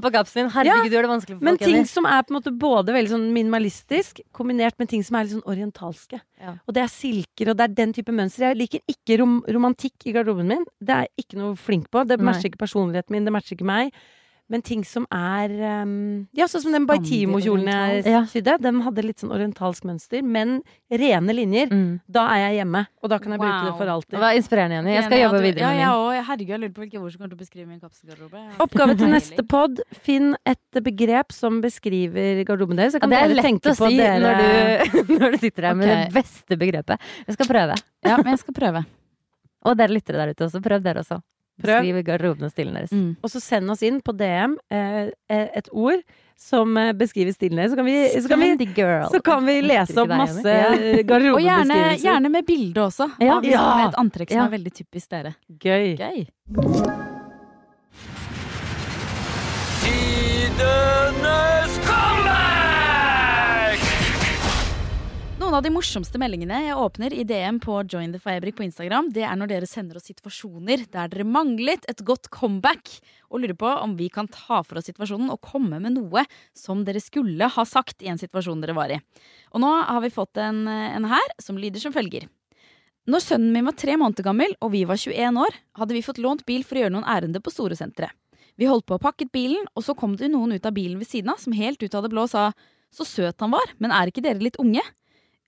Herregud, 0.55 0.95
for 1.27 1.43
Men 1.45 1.59
folk. 1.59 1.65
ting 1.69 1.87
som 1.87 2.07
er 2.09 2.23
på 2.23 2.33
en 2.33 2.39
måte 2.39 2.53
både 2.57 2.95
veldig 2.97 3.13
sånn 3.13 3.27
minimalistisk, 3.35 4.23
kombinert 4.33 4.79
med 4.81 4.89
ting 4.89 5.03
som 5.05 5.19
er 5.19 5.27
litt 5.27 5.35
sånn 5.37 5.45
orientalske. 5.45 6.21
Ja. 6.41 6.55
Og 6.67 6.75
det 6.77 6.83
er 6.85 6.93
silker, 6.93 7.51
og 7.53 7.59
det 7.61 7.67
er 7.69 7.75
den 7.83 7.93
type 7.93 8.15
mønster. 8.17 8.49
Jeg 8.51 8.61
liker 8.63 8.81
ikke 8.89 9.21
rom 9.21 9.41
romantikk 9.49 10.07
i 10.09 10.15
garderoben 10.17 10.49
min. 10.49 10.65
Det 10.81 10.97
er 10.97 11.07
jeg 11.09 11.27
ikke 11.27 11.41
noe 11.43 11.59
flink 11.61 11.91
på. 11.93 12.07
Det 12.09 12.19
matcher 12.21 12.49
ikke 12.51 12.65
personligheten 12.65 13.11
min, 13.17 13.29
det 13.29 13.33
matcher 13.37 13.57
ikke 13.59 13.69
meg. 13.69 13.93
Men 14.51 14.63
ting 14.67 14.81
som 14.83 15.05
er 15.15 15.53
um, 15.85 16.27
Ja, 16.35 16.49
sånn 16.51 16.65
som 16.65 16.73
den 16.75 16.87
Baitimo-kjolen 16.89 17.69
jeg 17.71 18.01
Ja. 18.11 18.25
sydde. 18.27 18.57
Den 18.61 18.81
hadde 18.83 19.05
litt 19.07 19.23
sånn 19.23 19.31
orientalsk 19.31 19.85
mønster, 19.87 20.25
men 20.27 20.57
rene 20.91 21.31
linjer. 21.37 21.71
Mm. 21.71 22.01
Da 22.11 22.25
er 22.35 22.41
jeg 22.51 22.57
hjemme, 22.65 22.83
og 23.01 23.11
da 23.13 23.19
kan 23.23 23.31
jeg 23.37 23.39
bruke 23.45 23.61
det 23.69 23.77
for 23.79 23.87
alltid. 23.95 24.11
Det 24.17 24.23
var 24.25 24.35
inspirerende, 24.35 24.75
Jenny. 24.81 24.95
Jeg 24.97 25.05
skal 25.07 25.23
jobbe 25.23 25.39
du- 25.39 25.47
videre 25.47 25.61
ja, 25.63 25.69
med 25.71 25.79
jeg 25.79 25.87
min. 25.87 25.95
og, 25.95 26.27
Herregud, 26.27 26.49
jeg 26.51 26.61
lurer 26.65 26.75
på 26.75 26.83
hvilke 26.83 26.99
ord 27.01 27.13
som 27.15 27.19
kommer 27.21 27.31
til 27.31 27.39
å 27.39 27.43
beskrive 27.45 27.69
min 27.71 27.81
kapselgarderobe. 27.81 28.43
Oppgave 28.67 28.99
til 28.99 29.09
neste 29.15 29.47
pod. 29.47 29.81
Finn 30.03 30.35
et 30.45 30.83
begrep 30.83 31.31
som 31.33 31.61
beskriver 31.63 32.43
garderoben 32.45 32.77
deres. 32.77 32.93
Så 32.93 32.99
Ja, 32.99 33.07
kan 33.07 33.11
det 33.15 33.23
er 33.23 33.35
lett 33.39 33.47
tenke 33.47 33.71
å 33.71 33.79
på 33.79 33.87
si 33.89 33.97
dere 34.03 34.19
når, 34.19 34.35
du, 34.43 35.15
når 35.21 35.31
du 35.31 35.39
sitter 35.47 35.63
her 35.71 35.75
med 35.79 35.89
det 35.95 36.13
beste 36.13 36.59
begrepet. 36.59 36.99
Jeg 37.27 37.39
skal 37.39 37.47
prøve. 37.47 37.79
Ja, 38.03 38.17
men 38.19 38.35
jeg 38.35 38.39
skal 38.43 38.55
prøve. 38.55 38.83
Og 39.63 39.77
dere 39.77 39.95
lyttere 39.95 40.17
der 40.27 40.35
ute 40.35 40.47
også. 40.51 40.59
Prøv 40.65 40.83
dere 40.83 41.05
også. 41.07 41.21
Prøv. 41.61 41.81
Beskriv 41.85 42.03
garderoben 42.07 42.49
og 42.49 42.51
stilen 42.55 42.75
deres. 42.79 42.93
Mm. 42.93 43.13
Og 43.23 43.31
så 43.33 43.41
send 43.45 43.71
oss 43.71 43.83
inn 43.87 44.01
på 44.05 44.15
DM 44.17 44.57
eh, 44.73 45.11
eh, 45.31 45.47
et 45.61 45.69
ord 45.73 46.01
som 46.41 46.77
eh, 46.81 46.93
beskriver 46.97 47.35
stilen 47.37 47.61
deres. 47.61 47.75
Så 47.75 47.77
kan 47.77 47.85
vi, 47.89 47.97
så 48.17 48.29
kan 48.33 48.41
vi, 48.41 48.67
girl. 48.77 49.07
så 49.13 49.21
kan 49.25 49.45
vi 49.47 49.59
lese 49.65 50.01
opp 50.01 50.09
masse 50.09 50.57
eh, 50.57 51.05
Og 51.35 51.41
gjerne, 51.45 51.79
gjerne 52.01 52.33
med 52.33 52.49
bilde 52.49 52.87
også. 52.89 53.11
Ja. 53.21 53.37
Av 53.37 53.45
liksom 53.45 53.61
Ja. 53.61 53.89
et 53.89 54.01
antrekk 54.01 54.33
som 54.33 54.41
Ja. 54.43 54.49
er 54.49 54.57
veldig 54.57 54.75
typisk 54.81 55.11
dere. 55.11 55.35
Gøy. 55.61 55.97
Gøy. 56.01 56.27
Tidenes 59.85 61.50
av 65.57 65.65
de 65.65 65.71
morsomste 65.73 66.19
meldingene 66.21 66.59
jeg 66.63 66.77
åpner 66.79 67.15
i 67.17 67.25
DM 67.27 67.57
på 67.63 67.81
Join 67.91 68.13
the 68.15 68.21
Fabrik 68.23 68.55
på 68.59 68.63
Instagram, 68.63 69.09
det 69.11 69.25
er 69.27 69.35
når 69.39 69.49
dere 69.51 69.67
sender 69.67 69.99
oss 69.99 70.07
situasjoner 70.07 70.85
der 70.93 71.11
dere 71.11 71.27
manglet 71.27 71.87
et 71.91 72.03
godt 72.07 72.29
comeback, 72.31 72.93
og 73.33 73.43
lurer 73.43 73.57
på 73.59 73.71
om 73.83 73.97
vi 73.99 74.07
kan 74.13 74.29
ta 74.31 74.61
for 74.67 74.79
oss 74.79 74.87
situasjonen 74.87 75.33
og 75.33 75.41
komme 75.43 75.81
med 75.83 75.97
noe 75.97 76.23
som 76.55 76.85
dere 76.87 77.03
skulle 77.03 77.49
ha 77.51 77.65
sagt 77.67 78.05
i 78.05 78.11
en 78.13 78.21
situasjon 78.21 78.63
dere 78.63 78.77
var 78.79 78.95
i. 78.95 79.01
Og 79.51 79.65
nå 79.65 79.73
har 79.89 80.05
vi 80.05 80.13
fått 80.15 80.39
en, 80.39 80.63
en 80.69 81.09
her 81.11 81.35
som 81.43 81.59
lyder 81.59 81.83
som 81.83 81.97
følger. 81.97 82.29
Når 83.11 83.25
sønnen 83.25 83.51
min 83.57 83.67
var 83.67 83.75
tre 83.81 83.97
måneder 83.99 84.29
gammel 84.29 84.55
og 84.61 84.71
vi 84.77 84.85
var 84.87 85.03
21 85.03 85.41
år, 85.49 85.59
hadde 85.81 85.99
vi 85.99 86.05
fått 86.07 86.23
lånt 86.23 86.47
bil 86.47 86.63
for 86.69 86.79
å 86.79 86.85
gjøre 86.85 86.95
noen 86.95 87.09
ærender 87.11 87.43
på 87.43 87.51
Storesenteret. 87.55 88.15
Vi 88.61 88.71
holdt 88.71 88.87
på 88.87 89.01
å 89.01 89.03
pakke 89.03 89.27
bilen, 89.33 89.67
og 89.75 89.83
så 89.83 89.97
kom 89.99 90.15
det 90.21 90.31
noen 90.31 90.55
ut 90.55 90.67
av 90.69 90.77
bilen 90.77 91.01
ved 91.01 91.11
siden 91.11 91.33
av 91.33 91.43
som 91.43 91.57
helt 91.57 91.83
ut 91.83 91.95
av 91.97 92.07
det 92.07 92.13
blå 92.13 92.29
sa 92.31 92.53
så 92.95 93.07
søt 93.07 93.43
han 93.43 93.55
var, 93.55 93.71
men 93.79 93.95
er 93.95 94.11
ikke 94.11 94.23
dere 94.23 94.43
litt 94.43 94.59
unge? 94.61 94.83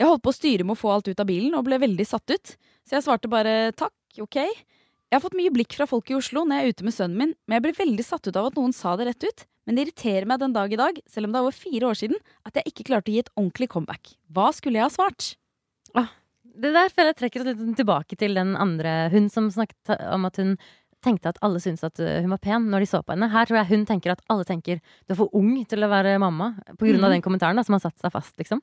Jeg 0.00 0.08
holdt 0.08 0.22
på 0.24 0.32
å 0.32 0.36
styre 0.36 0.64
med 0.66 0.74
å 0.76 0.80
få 0.80 0.90
alt 0.94 1.08
ut 1.08 1.20
av 1.22 1.26
bilen 1.28 1.54
og 1.54 1.64
ble 1.68 1.78
veldig 1.82 2.06
satt 2.08 2.30
ut, 2.32 2.54
så 2.88 2.96
jeg 2.96 3.04
svarte 3.06 3.30
bare 3.30 3.72
takk, 3.78 3.94
ok. 4.24 4.36
Jeg 4.42 5.18
har 5.18 5.20
fått 5.22 5.36
mye 5.36 5.52
blikk 5.52 5.76
fra 5.76 5.86
folk 5.86 6.08
i 6.10 6.16
Oslo 6.16 6.42
når 6.48 6.56
jeg 6.56 6.64
er 6.64 6.72
ute 6.72 6.84
med 6.88 6.94
sønnen 6.96 7.18
min, 7.20 7.34
men 7.46 7.58
jeg 7.58 7.64
ble 7.66 7.72
veldig 7.84 8.04
satt 8.06 8.26
ut 8.26 8.36
av 8.40 8.48
at 8.48 8.56
noen 8.58 8.72
sa 8.74 8.96
det 8.96 9.06
rett 9.10 9.26
ut. 9.28 9.44
Men 9.68 9.76
det 9.76 9.84
irriterer 9.84 10.26
meg 10.26 10.40
den 10.42 10.54
dag 10.56 10.72
i 10.74 10.78
dag, 10.80 10.96
selv 11.06 11.28
om 11.28 11.32
det 11.34 11.38
er 11.38 11.44
over 11.46 11.54
fire 11.54 11.86
år 11.92 11.94
siden, 12.00 12.18
at 12.48 12.56
jeg 12.58 12.72
ikke 12.72 12.86
klarte 12.88 13.12
å 13.12 13.14
gi 13.14 13.20
et 13.22 13.30
ordentlig 13.36 13.68
comeback. 13.70 14.14
Hva 14.34 14.48
skulle 14.56 14.80
jeg 14.80 14.88
ha 14.88 14.90
svart? 14.90 15.28
Det 16.52 16.68
der 16.74 16.90
føler 16.92 17.12
jeg 17.12 17.16
trekker 17.20 17.40
oss 17.40 17.46
litt 17.48 17.76
tilbake 17.78 18.16
til 18.20 18.34
den 18.36 18.50
andre 18.60 19.06
hun 19.12 19.30
som 19.32 19.46
snakket 19.54 19.94
om 20.12 20.26
at 20.28 20.36
hun 20.36 20.50
tenkte 21.02 21.30
at 21.30 21.38
alle 21.42 21.62
syntes 21.62 21.86
at 21.86 21.96
uh, 22.02 22.18
hun 22.20 22.28
var 22.34 22.40
pen 22.44 22.66
når 22.70 22.84
de 22.84 22.88
så 22.90 23.00
på 23.02 23.14
henne. 23.14 23.30
Her 23.32 23.46
tror 23.48 23.60
jeg 23.62 23.70
hun 23.70 23.86
tenker 23.88 24.12
at 24.12 24.20
alle 24.30 24.44
tenker 24.44 24.82
du 24.82 25.14
er 25.14 25.18
for 25.18 25.32
ung 25.38 25.54
til 25.70 25.82
å 25.86 25.88
være 25.88 26.18
mamma. 26.20 26.50
På 26.76 26.84
grunn 26.84 27.00
av 27.00 27.08
Mhm. 27.08 27.14
den 27.16 27.24
kommentaren 27.24 27.56
da, 27.56 27.64
som 27.64 27.72
har 27.78 27.80
satt 27.86 27.96
seg 28.02 28.12
fast, 28.12 28.36
liksom. 28.38 28.60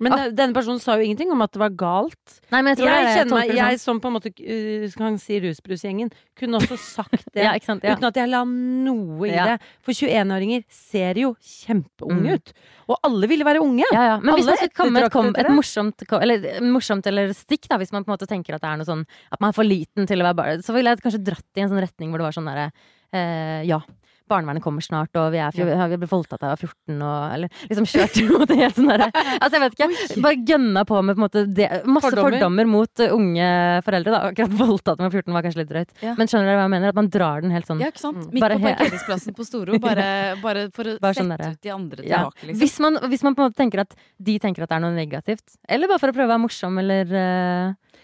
Men 0.00 0.12
eh, 0.14 0.28
denne 0.30 0.54
personen 0.54 0.78
sa 0.78 0.94
jo 0.94 1.02
ingenting 1.02 1.30
om 1.34 1.40
at 1.42 1.50
det 1.52 1.58
var 1.58 1.72
galt. 1.74 2.36
Nei, 2.52 2.60
men 2.62 2.76
jeg 2.76 2.78
Jeg, 2.78 2.84
tror 2.84 2.88
det 2.88 2.98
er- 2.98 3.16
kjenner 3.18 3.34
meg, 3.38 3.48
det 3.50 3.56
jeg 3.58 3.80
som 3.82 4.00
på 4.00 4.06
en 4.10 4.14
måte 4.14 4.30
uh, 4.30 4.84
kan 4.96 5.18
si 5.18 5.40
rusbrusgjengen, 5.42 6.10
kunne 6.38 6.60
også 6.60 6.78
sagt 6.78 7.24
det. 7.34 7.42
Ja, 7.42 7.52
sant? 7.66 7.82
Ja. 7.82 7.96
Uten 7.96 8.06
at 8.06 8.14
jeg 8.20 8.30
la 8.30 8.44
noe 8.46 9.26
i 9.26 9.32
det. 9.34 9.56
For 9.82 9.92
21-åringer 9.92 10.64
ser 10.70 11.18
jo 11.18 11.34
kjempeunge 11.42 12.18
Mm. 12.18 12.34
ut. 12.38 12.52
Og 12.88 12.96
alle 13.04 13.26
ville 13.28 13.44
være 13.44 13.60
unge. 13.60 13.84
Ja, 13.92 14.04
ja. 14.12 14.16
Men 14.22 14.34
hvis 14.38 14.46
Alle 14.46 14.54
man 14.54 14.56
skulle 14.62 14.78
komme 14.78 15.02
et, 15.04 15.12
kom, 15.12 15.32
et 15.36 15.50
morsomt, 15.52 16.04
eller, 16.22 16.46
morsomt 16.64 17.06
eller 17.10 17.34
stikk, 17.36 17.66
da, 17.68 17.76
hvis 17.82 17.92
man 17.92 18.04
på 18.06 18.08
en 18.12 18.16
måte 18.16 18.26
tenker 18.30 18.54
at 18.56 18.62
det 18.62 18.70
er 18.70 18.78
noe 18.80 18.88
sånn 18.88 19.02
At 19.32 19.40
man 19.42 19.50
er 19.50 19.56
for 19.58 19.66
liten 19.66 20.06
til 20.08 20.22
å 20.22 20.24
være 20.30 20.38
barn, 20.38 20.62
så 20.64 20.72
ville 20.72 20.94
jeg 20.94 21.02
kanskje 21.04 21.20
dratt 21.26 21.58
i 21.58 21.66
en 21.66 21.68
sånn 21.74 21.82
retning 21.84 22.10
hvor 22.14 22.22
det 22.22 22.28
var 22.30 22.38
sånn 22.38 22.48
derre 22.48 22.70
uh, 23.12 23.62
Ja. 23.68 23.82
Barnevernet 24.28 24.62
kommer 24.64 24.84
snart, 24.84 25.10
og 25.18 25.30
vi, 25.34 25.38
er, 25.42 25.52
vi 25.92 25.98
ble 26.02 26.08
voldtatt 26.10 26.40
da 26.42 26.50
jeg 26.50 26.56
var 26.56 26.62
14, 26.68 27.02
og 27.08 27.34
Eller 27.34 27.62
liksom 27.70 27.86
kjørt 27.88 28.18
mot 28.32 28.48
det 28.50 28.58
helt 28.60 28.76
sånn 28.78 28.90
derre 28.92 29.08
Altså, 29.38 29.50
jeg 29.56 29.62
vet 29.64 29.76
ikke. 29.78 30.20
Bare 30.24 30.38
gønna 30.52 30.84
på 30.88 31.00
med 31.02 31.16
på 31.16 31.20
en 31.20 31.24
måte 31.24 31.44
det, 31.56 31.68
masse 31.88 32.08
Fordommer. 32.10 32.36
fordommer, 32.38 32.68
mot 32.70 33.02
eh, 33.04 33.14
unge 33.14 33.48
foreldre. 33.86 34.14
Da. 34.14 34.20
Akkurat 34.32 34.56
voldtatt 34.60 35.02
med 35.02 35.12
14 35.16 35.36
var 35.38 35.46
kanskje 35.46 35.62
litt 35.62 35.70
drøyt. 35.72 35.92
Ja. 36.04 36.14
Men 36.18 36.30
skjønner 36.30 36.50
dere 36.50 36.58
hva 36.60 36.66
jeg 36.68 36.74
mener? 36.76 36.92
At 36.94 36.98
man 37.00 37.10
drar 37.12 37.44
den 37.44 37.54
helt 37.56 37.68
sånn 37.70 37.80
Ja, 37.82 37.90
ikke 37.92 38.02
sant? 38.04 38.22
Mm. 38.26 38.32
Midt 38.36 38.44
på 38.46 38.60
parkeringsplassen 38.66 39.36
på 39.38 39.46
Storo, 39.48 39.78
bare, 39.88 40.08
bare 40.44 40.66
for 40.76 40.92
å 40.92 40.96
Bare 41.02 41.16
sette 41.18 41.38
der, 41.40 41.54
ut 41.56 41.62
de 41.68 41.74
andre 41.74 42.04
Ja. 42.06 42.24
tilbake, 42.26 42.50
liksom. 42.50 42.60
Hvis 42.64 42.76
man, 42.84 43.00
hvis 43.12 43.24
man 43.26 43.38
på 43.38 43.44
en 43.44 43.50
måte 43.50 43.60
tenker 43.62 43.84
at 43.84 43.96
de 44.18 44.38
tenker 44.42 44.66
at 44.66 44.72
det 44.74 44.78
er 44.80 44.84
noe 44.84 44.96
negativt. 44.96 45.56
Eller 45.68 45.88
bare 45.90 46.02
for 46.02 46.12
å 46.12 46.16
prøve 46.16 46.28
å 46.28 46.34
være 46.36 46.44
morsom, 46.44 46.78
eller 46.82 47.14
uh, 47.14 47.98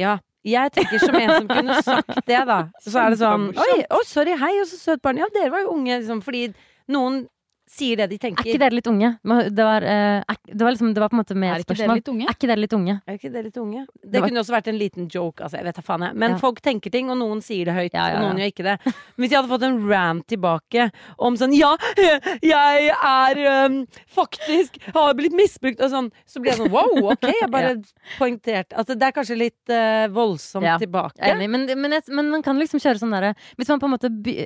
Ja. 0.00 0.18
Jeg 0.46 0.72
tenker 0.72 1.02
som 1.02 1.16
en 1.18 1.30
som 1.34 1.48
kunne 1.50 1.82
sagt 1.84 2.22
det, 2.26 2.40
da. 2.48 2.60
Så 2.86 2.96
er 3.02 3.12
det 3.12 3.20
sånn 3.20 3.50
Oi, 3.52 3.76
oh, 3.92 4.04
sorry, 4.08 4.36
hei, 4.40 4.54
og 4.62 4.68
så 4.70 4.78
søt 4.80 5.02
barn. 5.04 5.20
Ja, 5.20 5.28
dere 5.34 5.52
var 5.52 5.66
jo 5.66 5.74
unge, 5.74 5.98
liksom. 6.00 6.22
Fordi 6.24 6.46
noen 6.90 7.26
sier 7.70 8.00
det 8.00 8.08
de 8.10 8.18
tenker. 8.18 8.42
Er 8.42 8.50
ikke 8.50 8.60
dere 8.64 8.74
litt 8.76 8.88
unge? 8.90 9.08
Det 9.54 9.64
var, 9.66 9.84
uh, 9.86 10.20
er, 10.26 10.38
det 10.50 10.58
var, 10.66 10.74
liksom, 10.74 10.90
det 10.96 11.02
var 11.02 11.10
på 11.12 11.16
en 11.16 11.20
måte 11.22 11.36
Er 11.36 11.40
dere 11.44 11.62
spørsmål. 11.62 12.00
Er 12.26 12.34
ikke 12.34 12.48
dere 12.50 12.60
litt 12.64 12.74
unge? 12.76 12.96
Er 13.06 13.18
ikke 13.18 13.30
det 13.32 13.42
litt 13.46 13.58
unge? 13.62 13.84
Det, 13.94 14.10
Det 14.10 14.20
var- 14.20 14.28
kunne 14.28 14.42
også 14.42 14.54
vært 14.56 14.68
en 14.72 14.78
liten 14.80 15.08
joke. 15.08 15.40
Altså, 15.44 15.56
jeg 15.60 15.64
vet 15.68 15.76
da 15.78 15.84
faen 15.86 16.02
jeg. 16.06 16.14
Men 16.14 16.30
Ja. 16.32 16.38
folk 16.38 16.60
tenker 16.60 16.90
ting, 16.90 17.10
og 17.10 17.18
noen 17.18 17.40
sier 17.42 17.64
det 17.70 17.74
høyt, 17.74 17.94
Ja, 17.94 18.08
ja, 18.10 18.16
og 18.16 18.22
noen 18.26 18.40
gjør 18.42 18.50
ikke 18.52 18.66
det. 18.66 18.76
Men 18.84 19.22
hvis 19.24 19.30
jeg 19.30 19.38
hadde 19.40 19.52
fått 19.54 19.62
en 19.68 19.88
rant 19.88 20.26
tilbake 20.26 20.90
om 21.18 21.36
sånn 21.36 21.54
Ja, 21.56 21.76
jeg 22.42 22.90
er 22.90 23.66
um, 23.66 23.86
faktisk 24.10 24.78
Har 24.94 25.14
blitt 25.14 25.32
misbrukt, 25.32 25.80
og 25.80 25.90
sånn, 25.90 26.10
så 26.26 26.40
blir 26.42 26.52
jeg 26.54 26.60
sånn 26.60 26.70
wow, 26.74 27.12
ok. 27.12 27.22
Jeg 27.30 27.50
bare 27.56 27.76
poengterte 28.18 28.74
Altså, 28.76 28.98
det 28.98 29.08
er 29.08 29.12
kanskje 29.16 29.38
litt 29.38 29.70
uh, 29.74 30.08
voldsomt 30.12 30.66
Ja, 30.66 30.76
tilbake. 30.78 31.18
Enig, 31.22 31.48
men, 31.50 31.66
men, 31.80 31.92
jeg, 31.98 32.08
men 32.10 32.30
man 32.30 32.42
kan 32.42 32.58
liksom 32.58 32.80
kjøre 32.82 32.98
sånn 33.02 33.14
derre 33.14 33.34
Hvis 33.56 33.68
man 33.70 33.80
på 33.80 33.86
en 33.90 33.94
måte 33.96 34.10
by, 34.10 34.36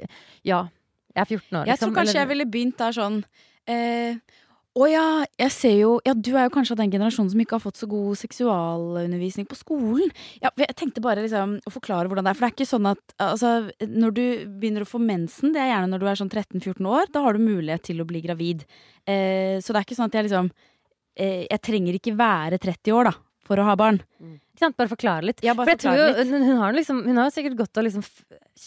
Ja, 0.44 0.66
jeg 1.14 1.22
er 1.22 1.28
14 1.30 1.60
år, 1.60 1.68
Jeg 1.68 1.78
tror 1.78 1.92
kanskje 1.92 1.98
kanskje 2.00 2.20
jeg 2.20 2.30
ville 2.32 2.46
begynt 2.50 2.80
der 2.80 2.94
sånn 2.96 3.20
eh, 3.70 4.16
Å 4.74 4.88
ja, 4.90 5.04
jeg 5.38 5.52
ser 5.54 5.76
jo 5.78 5.92
Ja, 6.06 6.14
du 6.18 6.32
er 6.34 6.48
jo 6.48 6.54
kanskje 6.56 6.74
av 6.74 6.80
den 6.82 6.90
generasjonen 6.90 7.30
som 7.30 7.42
ikke 7.44 7.54
har 7.56 7.62
fått 7.62 7.78
så 7.78 7.86
god 7.90 8.18
seksualundervisning 8.18 9.46
på 9.46 9.58
skolen. 9.58 10.10
Ja, 10.42 10.50
jeg 10.58 10.74
tenkte 10.74 11.04
bare 11.04 11.22
liksom 11.22 11.60
å 11.62 11.72
forklare 11.74 12.10
hvordan 12.10 12.26
det 12.26 12.32
er. 12.32 12.38
For 12.38 12.46
det 12.46 12.50
er 12.50 12.56
ikke 12.56 12.72
sånn 12.72 12.90
at 12.90 13.14
altså, 13.22 13.52
når 13.86 14.16
du 14.16 14.24
begynner 14.58 14.82
å 14.82 14.90
få 14.90 14.98
mensen, 14.98 15.54
det 15.54 15.62
er 15.62 15.70
gjerne 15.70 15.92
når 15.92 16.02
du 16.02 16.08
er 16.10 16.18
sånn 16.18 16.32
13-14 16.32 16.90
år, 16.90 17.06
da 17.14 17.22
har 17.22 17.38
du 17.38 17.46
mulighet 17.46 17.86
til 17.86 18.02
å 18.02 18.08
bli 18.08 18.24
gravid. 18.24 18.66
Eh, 19.06 19.62
så 19.62 19.70
det 19.70 19.78
er 19.78 19.86
ikke 19.86 19.98
sånn 20.00 20.10
at 20.10 20.18
jeg 20.18 20.26
liksom 20.26 20.50
eh, 20.50 21.46
Jeg 21.46 21.62
trenger 21.62 22.00
ikke 22.00 22.18
være 22.18 22.58
30 22.58 22.98
år, 22.98 23.12
da, 23.12 23.14
for 23.46 23.60
å 23.60 23.66
ha 23.66 23.76
barn. 23.78 24.00
Mm. 24.22 24.38
Bare 24.78 24.88
forklare 24.88 25.26
litt. 25.28 25.42
Ja, 25.44 25.52
For 25.52 25.64
bare 25.64 25.74
jeg 25.74 25.82
tror 25.82 25.98
jo, 25.98 26.06
litt. 26.08 26.30
hun, 26.30 26.44
hun, 26.46 26.58
har 26.62 26.76
liksom, 26.76 27.00
hun 27.04 27.18
har 27.20 27.26
jo 27.28 27.34
sikkert 27.34 27.56
gått 27.58 27.80
og 27.80 27.86
liksom 27.88 28.04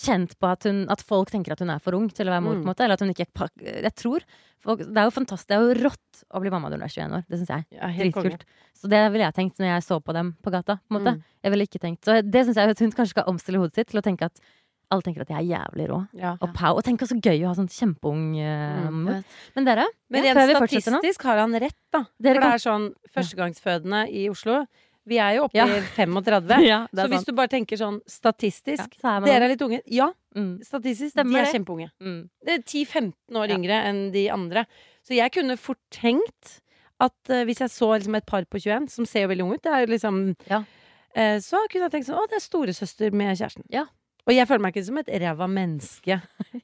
kjent 0.03 0.35
på 0.37 0.49
at, 0.49 0.67
hun, 0.67 0.83
at 0.93 1.01
folk 1.05 1.31
tenker 1.33 1.55
at 1.55 1.63
hun 1.63 1.71
er 1.73 1.81
for 1.83 1.97
ung 1.97 2.09
til 2.11 2.27
å 2.27 2.35
være 2.35 2.43
mor. 2.45 2.57
Mm. 2.57 2.61
på 2.61 2.67
en 2.67 2.71
måte 2.73 2.85
Eller 2.85 2.99
at 2.99 3.05
hun 3.05 3.13
ikke 3.13 3.25
er 3.25 3.81
Jeg 3.87 3.93
tror 3.97 4.25
folk, 4.63 4.83
Det 4.83 4.99
er 4.99 5.07
jo 5.07 5.15
fantastisk, 5.15 5.47
det 5.49 5.57
er 5.57 5.63
jo 5.63 5.87
rått 5.87 6.21
å 6.27 6.43
bli 6.43 6.51
mamma 6.53 6.69
når 6.73 6.83
du 6.83 6.87
er 6.89 6.93
21 6.93 7.17
år. 7.17 7.25
Det 7.25 7.39
syns 7.39 7.53
jeg. 7.55 7.67
Ja. 7.79 7.91
Dritkult. 7.97 8.45
Så 8.77 8.91
det 8.91 9.01
ville 9.13 9.25
jeg 9.25 9.37
tenkt 9.39 9.63
når 9.63 9.71
jeg 9.71 9.87
så 9.87 9.99
på 10.03 10.13
dem 10.17 10.35
på 10.43 10.53
gata. 10.53 10.77
På 10.83 10.93
en 10.93 10.99
måte. 10.99 11.15
Mm. 11.17 11.25
Jeg 11.47 11.55
ville 11.55 11.69
ikke 11.69 11.83
tenkt 11.87 12.09
Så 12.09 12.19
det 12.21 12.45
syns 12.45 12.59
jeg 12.59 12.75
at 12.75 12.85
hun 12.85 12.95
kanskje 12.99 13.15
skal 13.15 13.31
omstille 13.31 13.63
hodet 13.63 13.79
sitt 13.79 13.93
til 13.93 14.01
å 14.01 14.05
tenke 14.05 14.29
at 14.29 14.43
alle 14.89 15.03
tenker 15.03 15.21
at 15.25 15.29
jeg 15.33 15.37
er 15.43 15.49
jævlig 15.57 15.85
rå. 15.89 15.99
Ja. 16.15 16.35
Og 16.41 16.53
pow. 16.55 16.77
Og 16.77 16.83
tenk 16.85 17.01
så 17.03 17.17
gøy 17.19 17.41
å 17.43 17.49
ha 17.51 17.55
sånn 17.57 17.67
kjempeung 17.71 18.25
uh, 18.39 18.87
Mm. 18.87 19.23
Men 19.55 19.65
dere, 19.67 19.85
Men 20.09 20.23
rent 20.23 20.55
statistisk 20.55 21.23
har 21.27 21.37
han 21.43 21.53
rett, 21.59 21.75
da. 21.91 22.05
Dere 22.19 22.39
For 22.39 22.45
det 22.45 22.53
er 22.53 22.63
sånn 22.63 22.85
førstegangsfødende 23.15 24.05
i 24.11 24.27
Oslo. 24.31 24.61
Vi 25.07 25.17
er 25.23 25.37
jo 25.37 25.45
oppe 25.47 25.55
Ja. 25.55 25.65
i 25.67 25.81
35. 25.95 26.63
Ja, 26.67 26.79
Så 26.91 26.95
sant. 27.01 27.11
hvis 27.13 27.25
du 27.25 27.33
bare 27.33 27.47
tenker 27.51 27.77
sånn 27.79 28.01
statistisk 28.07 28.97
så 28.99 29.17
er 29.17 29.25
Dere 29.27 29.45
er 29.47 29.53
litt 29.55 29.61
unge. 29.63 29.81
Ja, 29.87 30.09
mm. 30.35 30.63
statistisk. 30.67 31.13
Stemmer 31.15 31.31
de 31.31 31.39
er 31.39 31.45
det. 31.47 31.53
kjempeunge. 31.55 31.89
Mm. 32.03 32.29
Det 32.43 32.53
er 32.57 32.63
10-15 32.63 33.39
år 33.43 33.53
yngre 33.55 33.81
enn 33.87 34.01
de 34.11 34.25
andre. 34.29 34.65
Så 35.07 35.15
jeg 35.15 35.31
kunne 35.31 35.55
fort 35.57 35.79
tenkt 35.91 36.57
at 36.99 37.13
uh, 37.29 37.43
hvis 37.47 37.59
jeg 37.63 37.69
så 37.71 37.91
liksom 37.95 38.15
et 38.17 38.25
par 38.27 38.43
på 38.49 38.59
21, 38.59 38.89
som 38.91 39.05
ser 39.05 39.23
jo 39.27 39.31
veldig 39.31 39.43
unge 39.45 39.59
ut, 39.59 39.63
det 39.63 39.71
er 39.75 39.85
jo 39.85 39.91
liksom 39.93 40.35
Ja. 40.49 40.63
eh, 41.15 41.37
Så 41.39 41.59
kunne 41.71 41.85
jeg 41.87 41.91
tenkt 41.93 42.07
sånn 42.09 42.17
Å, 42.19 42.27
det 42.27 42.39
er 42.39 42.43
storesøster 42.47 43.13
med 43.13 43.37
kjæresten. 43.37 43.63
Ja. 43.71 43.85
Og 44.27 44.33
jeg 44.35 44.43
føler 44.49 44.59
meg 44.65 44.73
ikke 44.75 44.83
som 44.89 44.97
et 44.99 45.07
ræva 45.23 45.45
menneske. 45.47 46.17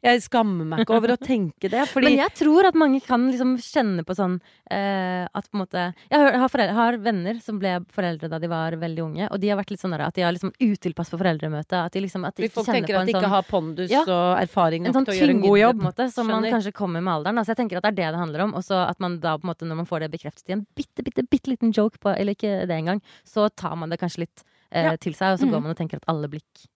Jeg 0.03 0.21
skammer 0.25 0.65
meg 0.67 0.81
ikke 0.83 0.95
over 0.97 1.13
å 1.13 1.17
tenke 1.17 1.69
det. 1.71 1.85
Men 1.95 2.17
jeg 2.17 2.33
tror 2.35 2.67
at 2.67 2.75
mange 2.75 2.99
kan 3.05 3.23
liksom 3.31 3.53
kjenne 3.63 4.03
på 4.03 4.15
sånn 4.17 4.33
eh, 4.69 5.23
at 5.31 5.47
på 5.47 5.55
en 5.55 5.61
måte 5.61 5.83
Jeg 6.11 6.19
har, 6.41 6.49
foreldre, 6.51 6.75
har 6.75 6.97
venner 7.05 7.39
som 7.39 7.59
ble 7.61 7.77
foreldre 7.95 8.27
da 8.27 8.39
de 8.43 8.49
var 8.51 8.75
veldig 8.81 9.03
unge, 9.05 9.29
og 9.31 9.39
de 9.39 9.47
har 9.53 9.57
vært 9.61 9.71
litt 9.71 9.79
sånn 9.79 9.95
at 9.95 10.13
de 10.17 10.25
har 10.25 10.35
liksom 10.35 10.51
utilpass 10.59 11.09
på 11.13 11.19
foreldremøtet. 11.21 11.77
At 11.85 11.95
de 11.95 12.03
liksom 12.03 12.27
at 12.27 12.35
de 12.35 12.49
folk 12.51 12.67
tenker 12.67 12.97
på 12.97 12.99
at 12.99 13.07
de 13.07 13.15
ikke 13.15 13.23
sånn 13.23 13.35
har 13.37 13.47
pondus 13.47 13.89
Ja. 13.93 14.03
og 14.03 14.41
erfaring 14.43 14.83
en 14.83 14.91
nok 14.91 14.99
sånn 14.99 15.05
til 15.07 15.15
å 15.15 15.19
gjøre 15.21 15.35
en 15.37 15.41
god 15.47 15.59
jobb. 15.63 15.81
måte, 15.87 16.09
som 16.11 16.27
man 16.27 16.43
kanskje 16.43 16.73
kommer 16.75 16.99
med 17.01 17.13
alderen. 17.15 17.37
Altså 17.39 17.53
Så 17.53 17.55
jeg 17.55 17.61
tenker 17.63 17.77
at 17.79 17.83
det 17.87 17.93
er 17.93 17.99
det 18.03 18.11
det 18.17 18.19
handler 18.19 18.41
om. 18.49 18.53
Og 18.59 18.63
så 18.67 18.83
at 18.89 18.99
man 18.99 19.19
da 19.23 19.37
på 19.37 19.47
en 19.47 19.53
måte, 19.53 19.63
når 19.69 19.75
man 19.83 19.85
får 19.87 19.99
det 20.03 20.11
bekreftet 20.11 20.49
i 20.49 20.53
en 20.59 20.67
bitte, 20.75 20.99
bitte, 21.03 21.23
bitte 21.29 21.47
liten 21.53 21.71
joke, 21.71 21.95
på, 22.03 22.11
eller 22.17 22.35
ikke 22.35 22.67
det 22.67 22.75
engang, 22.75 22.99
så 23.23 23.47
tar 23.55 23.75
man 23.79 23.89
det 23.89 23.99
kanskje 24.03 24.25
litt 24.27 24.43
eh, 24.73 24.83
Ja. 24.91 24.95
til 24.97 25.13
seg, 25.13 25.33
og 25.33 25.39
så 25.39 25.45
Mm. 25.47 25.51
går 25.53 25.61
man 25.61 25.71
og 25.71 25.77
tenker 25.77 25.95
at 26.01 26.03
alle 26.09 26.27
blikk 26.27 26.67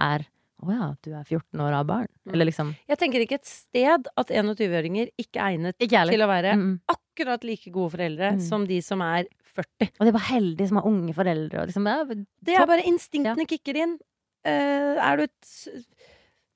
er 0.00 0.26
å 0.64 0.70
ja, 0.72 0.86
du 1.02 1.10
er 1.12 1.24
14 1.26 1.60
år 1.60 1.72
og 1.74 1.76
har 1.76 1.84
barn. 1.88 2.08
Mm. 2.24 2.32
Eller 2.32 2.48
liksom 2.48 2.68
Jeg 2.88 2.98
tenker 3.00 3.20
ikke 3.24 3.36
et 3.40 3.48
sted 3.50 4.06
at 4.16 4.30
21-åringer 4.30 5.10
ikke 5.20 5.40
er 5.42 5.56
egnet 5.58 5.76
Ikke 5.82 6.04
til 6.08 6.22
å 6.24 6.28
være 6.30 6.54
Mm, 6.56 6.80
akkurat 6.88 7.44
like 7.44 7.70
gode 7.74 7.92
foreldre 7.96 8.32
Mm. 8.36 8.40
som 8.40 8.64
de 8.66 8.80
som 8.80 9.02
er 9.02 9.26
40. 9.54 9.90
Og 9.98 10.06
de 10.06 10.08
er 10.08 10.16
bare 10.16 10.30
heldige 10.32 10.68
som 10.68 10.78
har 10.80 10.86
unge 10.88 11.12
foreldre. 11.14 11.66
Liksom, 11.68 11.86
ja, 11.86 12.04
Det 12.42 12.54
er 12.54 12.66
bare 12.66 12.86
instinktene 12.88 13.46
kicker 13.46 13.76
inn. 13.76 13.98
Uh, 14.46 14.96
er 15.00 15.16
du 15.16 15.22
et 15.24 15.84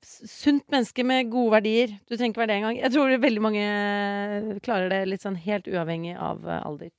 sunt 0.03 0.63
menneske 0.71 1.03
med 1.05 1.29
gode 1.31 1.51
verdier 1.57 1.93
Du 2.07 2.15
trenger 2.15 2.31
ikke 2.33 2.41
være 2.43 2.51
det 2.53 2.57
engang. 2.59 2.77
Jeg 2.79 2.91
tror 2.93 3.13
veldig 3.19 3.41
mange 3.41 3.63
klarer 4.65 4.89
det 4.89 5.07
litt 5.09 5.21
sånn 5.25 5.37
helt 5.43 5.67
uavhengig 5.67 6.15
av 6.17 6.45
eh, 6.47 6.61
alder. 6.65 6.91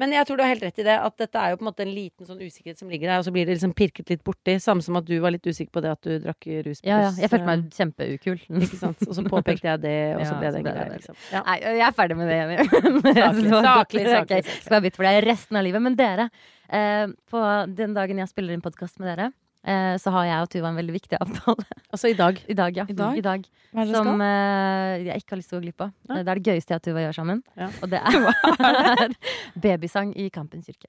Men 0.00 0.14
jeg 0.14 0.24
tror 0.24 0.38
du 0.38 0.42
har 0.44 0.48
helt 0.54 0.62
rett 0.64 0.78
i 0.80 0.84
det, 0.86 0.94
at 1.04 1.16
dette 1.20 1.36
er 1.36 1.52
jo 1.52 1.58
på 1.60 1.66
en 1.66 1.68
måte 1.68 1.84
en 1.84 1.90
liten 1.92 2.28
sånn 2.28 2.40
usikkerhet 2.40 2.80
som 2.80 2.88
ligger 2.88 3.10
der, 3.10 3.20
og 3.20 3.26
så 3.26 3.32
blir 3.34 3.44
det 3.44 3.58
liksom 3.58 3.74
pirket 3.76 4.08
litt 4.08 4.22
borti. 4.24 4.54
Samme 4.62 4.84
som 4.84 4.96
at 4.96 5.04
du 5.04 5.12
var 5.20 5.34
litt 5.34 5.44
usikker 5.44 5.68
på 5.74 5.82
det 5.84 5.90
at 5.92 6.08
du 6.08 6.14
drakk 6.22 6.48
rus. 6.68 6.80
ja, 6.80 7.02
ja. 7.04 7.10
Jeg 7.20 7.28
følte 7.32 7.44
eh, 7.44 7.50
meg 7.50 7.76
kjempeukul. 7.76 8.38
Ikke 8.66 8.80
sant. 8.80 9.04
Og 9.04 9.18
så 9.18 9.26
påpekte 9.26 9.68
jeg 9.68 9.82
det, 9.84 9.96
og 10.16 10.24
så 10.24 10.38
ble 10.40 10.54
det 10.54 10.62
en 10.62 10.68
greie. 10.70 10.88
Liksom. 10.94 11.20
Ja. 11.34 11.44
Nei, 11.50 11.58
jeg 11.66 11.84
er 11.90 11.98
ferdig 12.00 12.18
med 12.22 12.32
det, 12.32 12.40
Jenny. 12.40 12.56
Saklig, 13.12 13.52
saklig, 13.52 14.08
saklig. 14.08 14.42
Skal 14.64 14.78
være 14.78 14.86
bitt 14.88 14.96
for 14.96 15.08
deg 15.10 15.20
resten 15.26 15.60
av 15.60 15.66
livet. 15.68 15.84
Men 15.84 16.00
dere, 16.00 16.28
eh, 16.72 17.04
på 17.28 17.44
den 17.76 17.96
dagen 17.98 18.24
jeg 18.24 18.32
spiller 18.32 18.56
inn 18.56 18.64
podkast 18.64 18.96
med 19.02 19.12
dere, 19.12 19.28
eh, 19.28 19.41
så 19.62 20.10
har 20.10 20.24
jeg 20.26 20.44
og 20.44 20.48
Tuva 20.50 20.70
en 20.72 20.78
veldig 20.80 20.94
viktig 20.96 21.18
avtale. 21.22 21.66
Altså 21.92 22.08
i 22.08 22.14
dag. 22.16 22.38
I 22.48 22.54
dag, 22.56 22.76
ja. 22.76 22.86
I 22.88 22.94
dag? 22.96 23.16
I 23.20 23.22
dag. 23.24 23.42
Hva 23.72 23.82
er 23.82 23.90
det 23.90 23.98
Som 24.00 24.22
eh, 24.24 25.02
jeg 25.04 25.22
ikke 25.22 25.34
har 25.34 25.38
lyst 25.38 25.50
til 25.50 25.56
å 25.56 25.60
gå 25.60 25.66
glipp 25.66 25.82
av. 25.84 25.90
Ja. 26.08 26.14
Det 26.16 26.32
er 26.32 26.38
det 26.38 26.50
gøyeste 26.50 26.72
jeg 26.72 26.80
og 26.80 26.84
Tuva 26.86 27.02
gjør 27.02 27.16
sammen. 27.18 27.42
Ja. 27.60 27.68
Og 27.84 27.92
det 27.92 28.00
er 28.72 29.14
babysang 29.64 30.14
i 30.16 30.28
Kampens 30.32 30.70
kirke. 30.70 30.88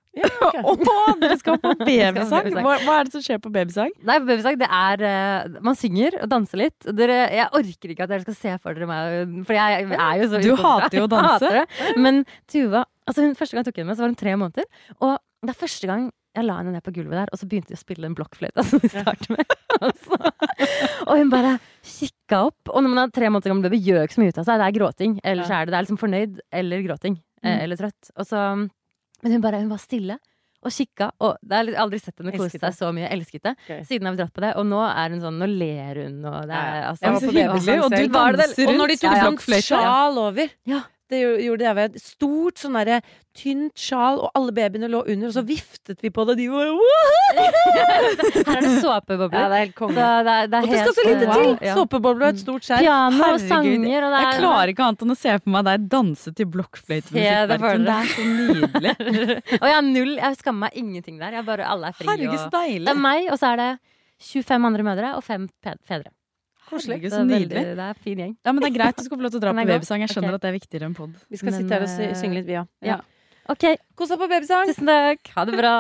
Å, 0.64 0.76
dere 1.20 1.38
skal 1.42 1.60
på 1.60 1.74
babysang! 1.82 2.50
Hva, 2.56 2.78
hva 2.86 2.96
er 3.02 3.10
det 3.10 3.16
som 3.18 3.26
skjer 3.26 3.44
på 3.44 3.52
babysang? 3.54 3.92
Nei, 4.00 4.18
på 4.24 4.30
babysang, 4.32 4.58
det 4.64 4.72
er 4.80 5.06
eh, 5.10 5.60
Man 5.68 5.80
synger 5.80 6.18
og 6.22 6.32
danser 6.32 6.64
litt. 6.64 6.90
Dere, 6.96 7.20
jeg 7.36 7.52
orker 7.60 7.94
ikke 7.94 8.08
at 8.08 8.16
dere 8.16 8.26
skal 8.26 8.40
se 8.40 8.56
for 8.64 8.80
dere 8.80 8.90
meg, 8.90 9.38
for 9.48 9.60
jeg, 9.60 9.92
er 9.92 10.24
jo 10.24 10.32
så 10.32 10.44
Du 10.44 10.52
hater 10.64 11.00
jo 11.02 11.06
å 11.10 11.12
danse. 11.12 11.68
Men 12.00 12.24
Tuva 12.48 12.88
altså 13.10 13.28
hun, 13.28 13.36
Første 13.38 13.56
gang 13.56 13.64
jeg 13.64 13.72
tok 13.72 13.82
henne 13.82 13.92
med, 13.92 14.00
så 14.00 14.06
var 14.06 14.14
hun 14.14 14.20
tre 14.20 14.36
måneder. 14.40 14.68
Og 15.04 15.18
det 15.44 15.52
er 15.52 15.60
første 15.60 15.90
gang 15.90 16.12
jeg 16.36 16.46
la 16.48 16.56
henne 16.60 16.72
ned 16.74 16.84
på 16.86 16.94
gulvet 16.96 17.14
der, 17.20 17.30
og 17.32 17.40
så 17.40 17.48
begynte 17.50 17.70
de 17.74 17.78
å 17.78 17.82
spille 17.82 18.08
en 18.10 18.16
blokkfløyta 18.18 18.64
Som 18.70 18.82
vi 18.84 18.90
starter 18.90 19.36
med. 19.36 19.54
Og, 19.84 19.92
og 21.08 21.14
hun 21.20 21.30
bare 21.34 21.56
kikka 21.86 22.44
opp. 22.50 22.72
Og 22.74 22.82
når 22.84 22.90
man 22.94 23.02
er 23.06 23.14
tre 23.14 23.30
måneder 23.30 23.54
gammel 23.54 23.68
baby, 23.70 23.80
gjør 23.86 24.06
ikke 24.08 24.18
så 24.18 24.24
mye 24.24 24.34
ut 24.34 24.42
av 24.42 24.48
seg. 24.50 24.60
Det 24.62 24.68
er 24.70 24.78
gråting. 24.80 25.16
Eller 25.24 25.48
så 25.50 25.58
er 25.60 25.66
det, 25.66 25.74
det 25.74 25.80
er 25.80 25.86
liksom 25.88 26.02
fornøyd 26.02 26.40
eller 26.62 26.86
gråting. 26.90 27.20
Eh, 27.44 27.50
Mm. 27.54 27.58
eller 27.66 27.76
trøtt. 27.76 28.12
Så, 28.24 28.40
men 29.24 29.32
hun 29.36 29.42
bare 29.44 29.60
hun 29.60 29.68
var 29.74 29.82
stille. 29.84 30.16
Og 30.64 30.72
kikka, 30.72 31.10
og 31.20 31.34
det 31.44 31.58
har 31.58 31.68
jeg 31.68 31.76
aldri 31.76 31.98
sett 32.00 32.22
henne 32.22 32.32
kose 32.40 32.56
seg 32.56 32.72
så 32.78 32.88
mye. 32.96 33.10
Elsket 33.12 33.44
det. 33.44 33.52
Okay. 33.66 33.82
Siden 33.84 34.08
har 34.08 34.14
vi 34.16 34.22
dratt 34.22 34.32
på 34.32 34.40
det. 34.46 34.54
Og 34.62 34.64
nå 34.70 34.80
er 34.88 35.12
hun 35.12 35.20
sånn, 35.20 35.36
nå 35.42 35.50
ler 35.52 36.00
hun, 36.06 36.22
og 36.24 36.38
det 36.48 36.56
er 36.56 36.70
Ja, 36.70 36.78
ja. 36.80 36.86
altså, 36.94 37.04
Jeg 37.04 37.12
var 37.12 37.20
så 37.20 37.34
hyggelig, 37.34 37.76
og 37.84 37.92
du 37.92 38.14
var 38.16 38.38
det, 38.40 38.48
Og 38.64 38.78
når 38.80 38.94
de 38.94 38.96
tok 39.02 39.10
Ja, 39.10 39.18
ja. 39.20 39.26
sånn 39.28 39.64
sjal 39.68 40.22
over 40.24 40.54
Ja. 40.72 40.80
Det 41.12 41.20
gjorde 41.20 41.66
jeg 41.66 41.76
ved 41.78 41.96
et 41.98 42.02
stort 42.02 42.62
sånn 42.62 42.78
derre 42.78 43.02
tynt 43.36 43.80
sjal, 43.80 44.20
og 44.24 44.38
alle 44.38 44.54
babyene 44.56 44.88
lå 44.92 45.02
under, 45.10 45.30
og 45.30 45.36
så 45.36 45.44
viftet 45.46 46.04
vi 46.06 46.12
på 46.14 46.24
det, 46.28 46.36
og 46.36 46.40
de 46.40 46.48
var 46.54 46.70
Her 48.48 48.60
er 48.60 48.66
det 48.66 48.72
såpebobler. 48.84 49.40
Ja, 49.40 49.50
det 49.50 49.58
er 49.58 49.64
helt 49.66 49.76
konge. 49.78 49.98
det, 49.98 50.36
det 50.54 50.62
Og 50.62 50.70
det 50.70 50.80
skal 50.80 50.96
så 50.96 51.06
lite 51.08 51.28
til! 51.34 51.52
ja. 51.68 51.76
Såpebobler 51.78 52.28
og 52.28 52.38
et 52.38 52.42
stort 52.44 52.68
skjerf. 52.68 52.86
Piano 52.86 53.30
og 53.34 53.40
sanger, 53.42 54.08
og 54.08 54.16
det 54.16 54.22
er 54.22 54.28
Jeg 54.28 54.40
klarer 54.40 54.74
ikke 54.74 54.88
annet 54.88 55.06
enn 55.06 55.16
å 55.16 55.20
se 55.20 55.36
for 55.40 55.56
meg 55.58 55.68
deg 55.70 55.88
danse 55.92 56.36
til 56.38 56.50
blokkfløytemusikk. 56.56 57.22
det 57.52 57.96
er 57.98 58.12
så 58.14 58.28
nydelig. 58.30 58.96
Og 59.62 59.70
jeg 59.70 59.76
har 59.76 59.86
null, 59.86 60.16
jeg 60.18 60.40
skammer 60.40 60.68
meg 60.68 60.78
ingenting 60.80 61.22
der. 61.22 61.40
Jeg 61.40 61.48
bare, 61.48 61.68
alle 61.68 61.90
er 61.90 61.98
fri. 61.98 62.08
Herregud, 62.10 62.40
så 62.40 62.50
og, 62.50 62.58
det 62.86 62.94
er 62.94 63.00
meg, 63.00 63.30
og 63.34 63.40
så 63.42 63.54
er 63.54 63.62
det 63.62 63.72
25 64.24 64.70
andre 64.70 64.86
mødre 64.86 65.16
og 65.18 65.26
fem 65.26 65.50
fedre. 65.64 66.12
Så 66.70 66.88
det 66.88 67.12
er 67.12 67.24
nydelig. 67.28 67.50
veldig- 67.50 67.76
Det 67.78 67.88
er 67.90 67.94
fin 68.04 68.18
gjeng. 68.18 68.36
Ja, 68.46 68.52
men 68.52 68.62
det 68.64 68.70
er 68.72 68.78
greit, 68.80 68.96
du 68.98 69.04
skal 69.04 69.18
få 69.18 69.22
lov 69.26 69.32
til 69.32 69.40
å 69.40 69.44
dra 69.44 69.54
på 69.58 69.66
babysang. 69.68 70.00
Jeg 70.06 70.10
skjønner 70.10 70.34
okay. 70.34 70.40
at 70.40 70.42
det 70.42 70.50
er 70.50 70.58
viktigere 70.60 70.86
enn 70.90 70.96
pod. 70.98 71.14
Vi 71.30 71.38
skal 71.38 71.52
Men, 71.52 71.60
sitte 71.62 71.74
her 71.76 71.82
og 71.86 71.90
sy 71.92 72.04
eh, 72.08 72.16
synge 72.18 72.40
litt, 72.40 72.48
vi 72.48 72.58
òg. 72.62 72.68
Ja. 72.82 73.00
Ok, 73.52 73.66
Kos 74.00 74.10
deg 74.10 74.20
på 74.22 74.30
babysang! 74.32 74.68
tusen 74.72 74.88
takk. 74.88 75.34
Ha 75.36 75.46
det 75.46 75.58
bra. 75.60 75.74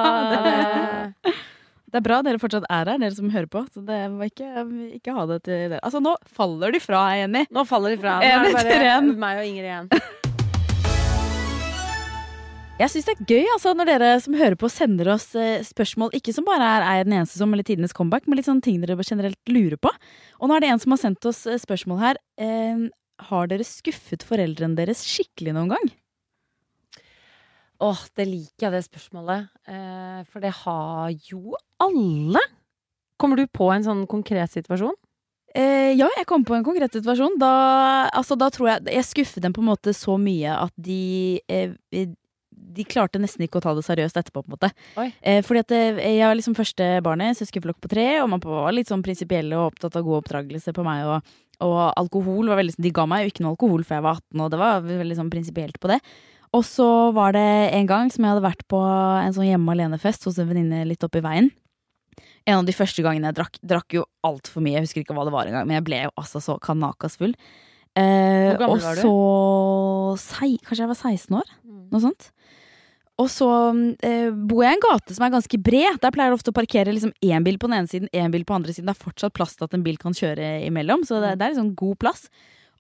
Det 1.94 2.00
er 2.02 2.06
bra 2.08 2.22
dere 2.26 2.40
fortsatt 2.42 2.66
er 2.74 2.90
her, 2.90 2.98
dere 2.98 3.14
som 3.14 3.30
hører 3.30 3.46
på. 3.54 3.62
Så 3.70 3.84
det 3.86 4.00
var 4.10 4.26
ikke, 4.26 4.66
ikke 4.98 5.14
ha 5.14 5.26
det 5.30 5.44
til 5.46 5.54
dere. 5.70 5.80
Altså, 5.86 6.02
nå 6.02 6.16
faller 6.26 6.74
de 6.74 6.82
fra, 6.82 7.06
Jenny. 7.20 7.46
Nå 7.54 7.64
faller 7.70 7.94
de 7.94 8.02
fra. 8.02 8.18
Nå 8.18 8.26
er 8.26 8.48
det 8.48 8.54
bare 8.58 9.02
meg 9.14 9.44
og 9.44 9.46
Ingrid 9.46 9.70
igjen. 9.70 10.22
Jeg 12.82 12.90
syns 12.90 13.06
det 13.06 13.14
er 13.14 13.28
gøy 13.30 13.50
altså, 13.54 13.72
når 13.78 13.86
dere 13.86 14.08
som 14.24 14.34
hører 14.34 14.58
på, 14.58 14.66
sender 14.74 15.12
oss 15.14 15.28
eh, 15.38 15.62
spørsmål. 15.62 16.10
Ikke 16.18 16.34
som 16.34 16.46
bare 16.48 16.66
er 16.66 16.82
'er 16.82 16.96
jeg 16.98 17.06
den 17.06 17.14
eneste 17.20 17.38
som', 17.38 17.54
eller 17.54 17.64
'tidenes 17.64 17.94
comeback', 17.94 18.26
men 18.28 18.36
litt 18.36 18.48
sånne 18.50 18.66
ting 18.66 18.82
dere 18.82 18.98
generelt 18.98 19.38
lurer 19.46 19.78
på. 19.78 19.92
Og 20.42 20.50
nå 20.50 20.56
er 20.56 20.60
det 20.62 20.70
en 20.70 20.80
som 20.80 20.92
har 20.92 20.98
sendt 20.98 21.24
oss 21.26 21.46
eh, 21.46 21.62
spørsmål 21.62 22.00
her. 22.00 22.16
Eh, 22.40 22.90
har 23.30 23.48
dere 23.48 23.64
skuffet 23.64 24.26
foreldrene 24.26 24.76
deres 24.76 25.06
skikkelig 25.06 25.54
noen 25.54 25.70
gang? 25.70 25.86
Åh, 27.80 28.02
det 28.18 28.26
liker 28.26 28.66
jeg, 28.66 28.72
det 28.72 28.90
spørsmålet. 28.90 29.50
Eh, 29.70 30.24
for 30.26 30.40
det 30.42 30.54
har 30.66 31.14
jo 31.30 31.54
alle. 31.80 32.42
Kommer 33.20 33.38
du 33.38 33.46
på 33.46 33.70
en 33.70 33.84
sånn 33.84 34.08
konkret 34.08 34.50
situasjon? 34.50 34.98
Eh, 35.54 35.94
ja, 35.94 36.08
jeg 36.18 36.26
kom 36.26 36.42
på 36.44 36.56
en 36.58 36.66
konkret 36.66 36.92
situasjon. 36.92 37.38
Da, 37.38 38.10
altså, 38.10 38.34
da 38.36 38.50
tror 38.50 38.72
jeg 38.72 38.96
Jeg 38.96 39.06
skuffet 39.06 39.44
dem 39.44 39.54
på 39.54 39.62
en 39.62 39.70
måte 39.70 39.94
så 39.94 40.18
mye 40.18 40.50
at 40.58 40.74
de 40.82 41.40
eh, 41.48 41.78
De 42.74 42.86
klarte 42.90 43.22
nesten 43.22 43.46
ikke 43.46 43.60
å 43.60 43.64
ta 43.66 43.74
det 43.78 43.84
seriøst 43.86 44.18
etterpå, 44.20 44.42
på 44.44 44.50
en 44.52 44.56
måte. 44.58 44.70
Eh, 45.22 45.40
fordi 45.46 45.62
at 45.64 45.72
eh, 45.78 46.02
jeg 46.18 46.26
var 46.26 46.38
liksom 46.40 46.56
første 46.58 46.90
barnet, 47.06 47.38
søskenflokk 47.40 47.80
på 47.84 47.92
tre, 47.94 48.08
og 48.24 48.30
mamma 48.34 48.60
var 48.66 48.76
litt 48.76 48.90
sånn 48.92 49.04
prinsipielle 49.06 49.58
og 49.60 49.72
opptatt 49.74 49.98
av 50.00 50.06
god 50.08 50.22
oppdragelse 50.24 50.74
på 50.76 50.86
meg. 50.88 51.06
Og, 51.06 51.34
og 51.68 51.80
alkohol 52.02 52.52
var 52.52 52.62
veldig 52.62 52.76
sånn, 52.76 52.86
De 52.88 52.94
ga 52.98 53.08
meg 53.10 53.26
jo 53.26 53.34
ikke 53.34 53.46
noe 53.46 53.56
alkohol 53.56 53.84
før 53.88 54.00
jeg 54.00 54.08
var 54.10 54.22
18, 54.22 54.46
og 54.46 54.54
det 54.54 54.62
var 54.64 54.88
veldig 54.90 55.20
sånn 55.22 55.34
prinsipielt 55.34 55.80
på 55.84 55.92
det. 55.94 56.00
Og 56.54 56.62
så 56.68 56.88
var 57.16 57.34
det 57.34 57.48
en 57.74 57.88
gang 57.90 58.12
som 58.14 58.26
jeg 58.26 58.36
hadde 58.36 58.46
vært 58.46 58.66
på 58.70 58.78
en 58.78 59.34
sånn 59.34 59.48
hjemme 59.50 59.74
alene-fest 59.74 60.28
hos 60.30 60.38
en 60.38 60.50
venninne 60.52 60.84
litt 60.86 61.02
oppi 61.06 61.22
veien. 61.26 61.50
En 62.46 62.60
av 62.60 62.66
de 62.68 62.76
første 62.76 63.02
gangene 63.02 63.32
jeg 63.32 63.38
drakk, 63.40 63.58
drakk 63.66 63.96
jo 63.98 64.04
altfor 64.28 64.62
mye. 64.62 64.76
Jeg 64.78 64.86
husker 64.86 65.02
ikke 65.02 65.16
hva 65.18 65.24
det 65.26 65.34
var 65.34 65.50
engang, 65.50 65.66
men 65.66 65.80
jeg 65.80 65.86
ble 65.88 66.02
jo 66.04 66.12
altså 66.20 66.42
så 66.44 66.58
kanakas 66.62 67.16
full. 67.18 67.34
Eh, 67.98 68.52
Hvor 68.54 68.60
gammel 68.62 68.78
og 68.78 68.86
var 68.86 69.00
du? 69.00 69.02
så 69.06 69.14
sei, 70.22 70.52
Kanskje 70.66 70.84
jeg 70.84 70.92
var 70.92 71.00
16 71.00 71.38
år? 71.40 71.52
Noe 71.94 72.02
sånt. 72.04 72.30
Og 73.22 73.30
så 73.30 73.48
eh, 74.02 74.32
bor 74.34 74.64
jeg 74.66 74.74
i 74.74 74.78
en 74.80 74.82
gate 74.82 75.14
som 75.14 75.26
er 75.28 75.34
ganske 75.36 75.60
bred. 75.62 76.00
Der 76.02 76.14
pleier 76.16 76.34
det 76.34 76.40
ofte 76.40 76.50
å 76.50 76.58
parkere 76.58 76.96
liksom 76.96 77.14
én 77.22 77.46
bil 77.46 77.60
på 77.62 77.70
den 77.70 77.78
ene 77.78 77.92
siden, 77.92 78.10
én 78.10 78.34
bil 78.34 78.42
på 78.42 78.56
den 78.56 78.64
andre 78.64 78.74
siden. 78.74 78.90
Det 78.90 78.96
er 78.96 79.06
fortsatt 79.06 79.36
plass 79.38 79.54
til 79.60 79.68
at 79.68 79.78
en 79.78 79.86
bil 79.86 80.00
kan 80.02 80.18
kjøre 80.18 80.56
imellom, 80.66 81.06
så 81.06 81.22
det, 81.22 81.36
det 81.38 81.46
er 81.46 81.54
liksom 81.54 81.76
god 81.78 82.00
plass. 82.02 82.26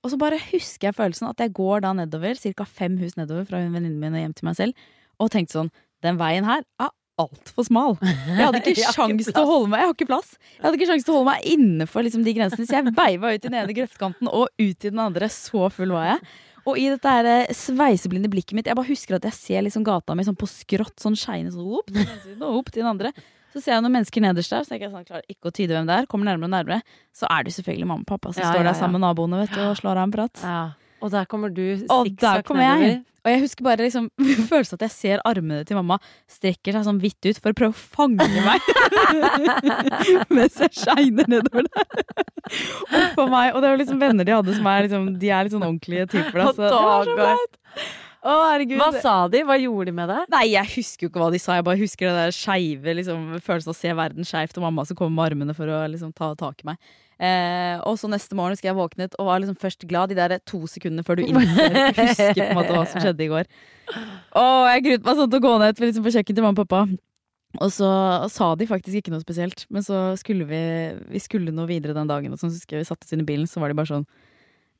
Og 0.03 0.11
så 0.11 0.19
bare 0.19 0.41
husker 0.49 0.89
jeg 0.89 0.97
følelsen 0.97 1.29
at 1.29 1.39
jeg 1.39 1.53
går 1.55 1.85
da 1.85 1.93
nedover, 1.95 2.35
ca. 2.57 2.65
fem 2.67 2.97
hus 2.99 3.13
nedover 3.19 3.45
fra 3.47 3.61
venninnen 3.61 4.01
min 4.01 4.17
og 4.17 4.25
hjem 4.25 4.35
til 4.39 4.49
meg 4.49 4.57
selv, 4.57 4.89
og 5.21 5.31
tenkte 5.31 5.59
sånn 5.59 5.73
Den 6.03 6.17
veien 6.19 6.43
her 6.43 6.65
er 6.81 6.89
altfor 7.21 7.67
smal. 7.67 7.93
Jeg 8.01 8.39
hadde 8.41 8.63
ikke 8.63 8.89
sjans 8.95 9.29
til 9.29 9.37
å 9.39 9.45
holde 9.47 9.69
meg 9.71 9.83
Jeg 9.83 9.89
har 9.89 9.95
ikke 9.95 10.09
plass. 10.09 10.33
Jeg 10.57 10.63
hadde 10.65 10.79
ikke 10.79 10.89
sjans 10.89 11.05
til 11.05 11.13
å 11.13 11.19
holde 11.19 11.29
meg 11.29 11.45
innenfor 11.53 12.03
liksom, 12.07 12.25
de 12.25 12.33
grensene, 12.35 12.65
så 12.67 12.79
jeg 12.79 12.95
veiva 12.97 13.31
ut 13.31 13.37
i 13.37 13.45
den 13.45 13.59
ene 13.61 13.77
grøftkanten 13.77 14.31
og 14.31 14.49
ut 14.57 14.87
i 14.87 14.89
den 14.89 15.03
andre. 15.03 15.29
Så 15.31 15.69
full 15.75 15.93
var 15.93 16.09
jeg. 16.09 16.33
Og 16.69 16.79
i 16.79 16.87
dette 16.87 17.11
her 17.11 17.27
eh, 17.27 17.53
sveiseblinde 17.57 18.29
blikket 18.31 18.55
mitt 18.55 18.69
Jeg 18.69 18.77
bare 18.79 18.87
husker 18.87 19.17
at 19.17 19.25
jeg 19.27 19.35
ser 19.35 19.65
liksom 19.65 19.83
gata 19.83 20.15
mi 20.15 20.23
sånn 20.23 20.37
på 20.39 20.47
skrått, 20.47 20.95
sånn 21.03 21.17
skeine 21.19 21.51
sånn 21.51 21.67
opp 21.79 21.89
til 21.91 22.03
den 22.05 22.19
siden 22.23 22.45
og 22.47 22.61
opp 22.61 22.71
til 22.71 22.83
den 22.85 22.91
andre. 22.93 23.11
Så 23.53 23.61
ser 23.61 23.75
jeg 23.75 23.83
noen 23.85 23.93
mennesker 23.93 24.23
nederst 24.23 24.49
der, 24.49 24.63
så 24.65 24.73
jeg 24.79 24.89
sånn, 24.89 25.03
klarer 25.05 25.27
ikke 25.29 25.51
å 25.51 25.53
tyde 25.53 25.75
hvem 25.75 25.89
det 25.89 25.97
er. 25.99 26.07
Kommer 26.09 26.25
nærmere 26.31 26.47
og 26.49 26.53
nærmere. 26.55 26.79
Så 27.13 27.27
er 27.29 27.45
det 27.45 27.53
selvfølgelig 27.53 27.89
mamma 27.91 28.01
og 28.07 28.09
pappa 28.09 28.31
som 28.33 28.41
Ja, 28.41 28.53
står 28.55 28.65
der 28.65 28.77
sammen 28.79 28.97
med 28.97 29.03
naboene 29.05 29.43
vet 29.43 29.53
du, 29.53 29.59
og 29.67 29.75
slår 29.77 29.99
av 29.99 30.07
en 30.07 30.15
prat. 30.15 30.41
Ja. 30.41 30.63
Og 31.03 31.11
der 31.11 31.25
kommer 31.27 31.51
du 31.51 31.63
sikksakk 31.83 32.47
nedover. 32.53 32.85
jeg. 32.87 33.01
Og 33.23 33.31
jeg 33.31 33.39
husker 33.39 33.63
bare 33.63 33.85
liksom 33.85 34.09
følelsen 34.51 34.75
at 34.79 34.85
jeg 34.87 34.91
ser 34.95 35.21
armene 35.27 35.63
til 35.67 35.77
mamma 35.79 35.95
strekker 36.31 36.75
seg 36.75 36.83
sånn 36.87 36.99
vidt 37.03 37.23
ut 37.29 37.39
for 37.39 37.53
å 37.53 37.57
prøve 37.59 37.71
å 37.71 37.83
fange 37.95 38.27
meg. 38.47 38.63
Mens 40.35 40.59
jeg 40.59 40.73
shiner 40.75 41.29
nedover 41.31 41.67
der. 41.67 42.23
Oppå 42.99 43.27
meg. 43.31 43.53
Og 43.55 43.61
det 43.63 43.69
er 43.69 43.75
jo 43.75 43.81
liksom 43.83 44.01
venner 44.03 44.27
de 44.27 44.35
hadde 44.35 44.55
som 44.57 44.67
er 44.71 44.87
liksom 44.87 45.05
De 45.21 45.31
er 45.31 45.47
litt 45.47 45.55
sånn 45.55 45.63
ordentlige 45.67 46.09
typer. 46.11 46.39
Da, 46.41 46.49
så 46.51 46.65
det 46.65 46.73
var 46.73 47.07
så 47.07 47.17
Dagar. 47.19 47.45
Å, 48.23 48.33
herregud. 48.53 48.77
Hva 48.79 49.01
sa 49.03 49.13
de? 49.27 49.41
Hva 49.43 49.57
gjorde 49.59 49.89
de 49.89 49.95
med 49.97 50.07
deg? 50.07 50.27
Nei, 50.31 50.43
jeg 50.53 50.69
husker 50.77 51.03
jo 51.07 51.09
ikke 51.11 51.19
hva 51.25 51.31
de 51.33 51.39
sa. 51.43 51.57
Jeg 51.57 51.65
bare 51.67 51.79
husker 51.81 52.07
det 52.07 52.13
der 52.21 52.35
skeive 52.35 52.93
liksom, 52.95 53.25
følelsen 53.43 53.71
av 53.71 53.75
å 53.75 53.79
se 53.81 53.95
verden 53.99 54.27
skeivt, 54.29 54.55
og 54.59 54.63
mamma 54.63 54.85
som 54.87 54.95
kommer 54.99 55.17
med 55.17 55.25
armene 55.33 55.55
for 55.57 55.67
å 55.67 55.81
liksom, 55.91 56.13
ta 56.15 56.29
tak 56.39 56.63
i 56.63 56.69
meg. 56.71 56.93
Eh, 57.21 57.77
og 57.87 57.95
så 58.01 58.09
neste 58.09 58.35
morgen 58.35 58.55
husker 58.55 58.71
jeg 58.71 58.77
våknet 58.77 59.15
og 59.21 59.29
var 59.29 59.41
liksom 59.43 59.57
først 59.59 59.85
glad 59.89 60.11
de 60.11 60.17
der 60.17 60.39
to 60.49 60.63
sekundene 60.69 61.05
før 61.05 61.19
du 61.19 61.25
innser 61.29 61.93
husker 61.99 62.39
på 62.39 62.49
en 62.49 62.57
måte 62.57 62.75
hva 62.75 62.83
som 62.89 63.03
skjedde 63.03 63.25
i 63.25 63.31
går. 63.31 63.49
Og 64.41 64.67
jeg 64.71 64.85
gruet 64.87 65.07
meg 65.07 65.19
sånn 65.19 65.33
til 65.33 65.41
å 65.41 65.45
gå 65.45 65.55
ned 65.61 65.83
liksom, 65.85 66.05
på 66.05 66.15
kjøkkenet 66.15 66.39
til 66.39 66.47
mamma 66.47 66.57
og 66.57 66.65
pappa. 66.65 66.83
Og 67.61 67.69
så 67.69 67.87
sa 68.33 68.53
de 68.57 68.65
faktisk 68.65 68.97
ikke 68.97 69.13
noe 69.13 69.21
spesielt, 69.21 69.67
men 69.69 69.85
så 69.85 70.15
skulle 70.17 70.47
vi 70.49 70.61
Vi 71.13 71.19
skulle 71.21 71.53
nå 71.53 71.67
videre 71.69 71.93
den 71.93 72.09
dagen, 72.09 72.33
og 72.33 72.41
så 72.41 72.49
husker 72.49 72.79
jeg 72.79 72.87
vi 72.87 72.89
satte 72.89 73.05
oss 73.05 73.13
inn 73.13 73.21
i 73.21 73.27
bilen, 73.27 73.49
så 73.49 73.61
var 73.61 73.69
de 73.69 73.77
bare 73.77 73.91
sånn 73.91 74.07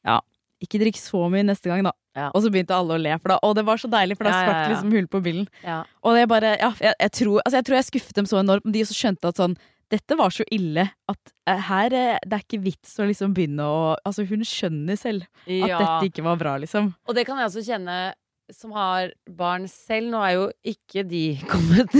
Ja, 0.01 0.17
ikke 0.63 0.79
drikk 0.81 0.97
så 0.97 1.27
mye 1.31 1.45
neste 1.45 1.69
gang, 1.69 1.83
da. 1.85 1.91
Ja. 2.17 2.29
Og 2.31 2.43
så 2.43 2.51
begynte 2.53 2.75
alle 2.77 2.95
å 2.95 3.01
le, 3.01 3.13
for 3.19 3.33
da, 3.33 3.37
og 3.45 3.55
det 3.57 3.65
var 3.67 3.81
så 3.81 3.89
deilig, 3.91 4.17
for 4.17 4.27
da 4.27 4.33
Ja, 4.33 4.39
ja, 4.39 4.47
sprakk 4.47 4.73
liksom 4.73 4.95
hull 4.95 5.09
på 5.11 5.21
bilen. 5.25 5.47
Ja. 5.65 5.81
Og 6.05 6.17
det 6.17 6.27
bare, 6.31 6.55
ja, 6.61 6.71
jeg, 6.79 6.95
jeg, 7.01 7.13
tror, 7.19 7.39
altså 7.43 7.59
jeg 7.59 7.67
tror 7.67 7.77
jeg 7.77 7.87
skuffet 7.89 8.19
dem 8.19 8.29
så 8.29 8.39
enormt, 8.41 8.65
men 8.65 8.75
de 8.75 8.83
også 8.85 8.97
skjønte 8.97 9.31
at 9.33 9.41
sånn 9.41 9.57
dette 9.93 10.17
var 10.19 10.33
så 10.33 10.43
ille 10.51 10.87
at 11.11 11.31
eh, 11.47 11.61
her 11.69 11.93
eh, 11.93 12.17
Det 12.25 12.39
er 12.39 12.43
ikke 12.47 12.61
vits 12.65 12.97
å 12.99 13.05
liksom 13.09 13.33
begynne 13.37 13.63
å 13.69 13.93
Altså, 14.01 14.25
hun 14.29 14.41
skjønner 14.47 14.97
selv 14.99 15.23
at 15.45 15.53
Ja. 15.69 15.77
dette 15.79 16.09
ikke 16.11 16.25
var 16.25 16.41
bra, 16.41 16.57
liksom. 16.61 16.91
Og 17.07 17.15
det 17.17 17.25
kan 17.29 17.37
jeg 17.39 17.49
også 17.51 17.65
kjenne 17.69 18.01
som 18.51 18.73
har 18.75 19.07
barn 19.39 19.63
selv. 19.71 20.09
Nå 20.11 20.19
er 20.27 20.33
jo 20.35 20.41
ikke 20.67 21.05
de 21.07 21.21
kommet 21.49 21.93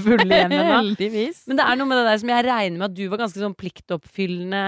fulle 0.00 0.24
hjem 0.24 0.54
ennå. 0.56 0.78
Men 0.96 1.58
det 1.60 1.66
er 1.66 1.76
noe 1.76 1.86
med 1.90 1.98
det 2.00 2.06
der 2.08 2.20
som 2.22 2.32
jeg 2.32 2.46
regner 2.46 2.78
med 2.80 2.86
at 2.88 2.94
du 2.96 3.02
var 3.12 3.20
ganske 3.20 3.42
sånn 3.42 3.54
pliktoppfyllende 3.54 4.62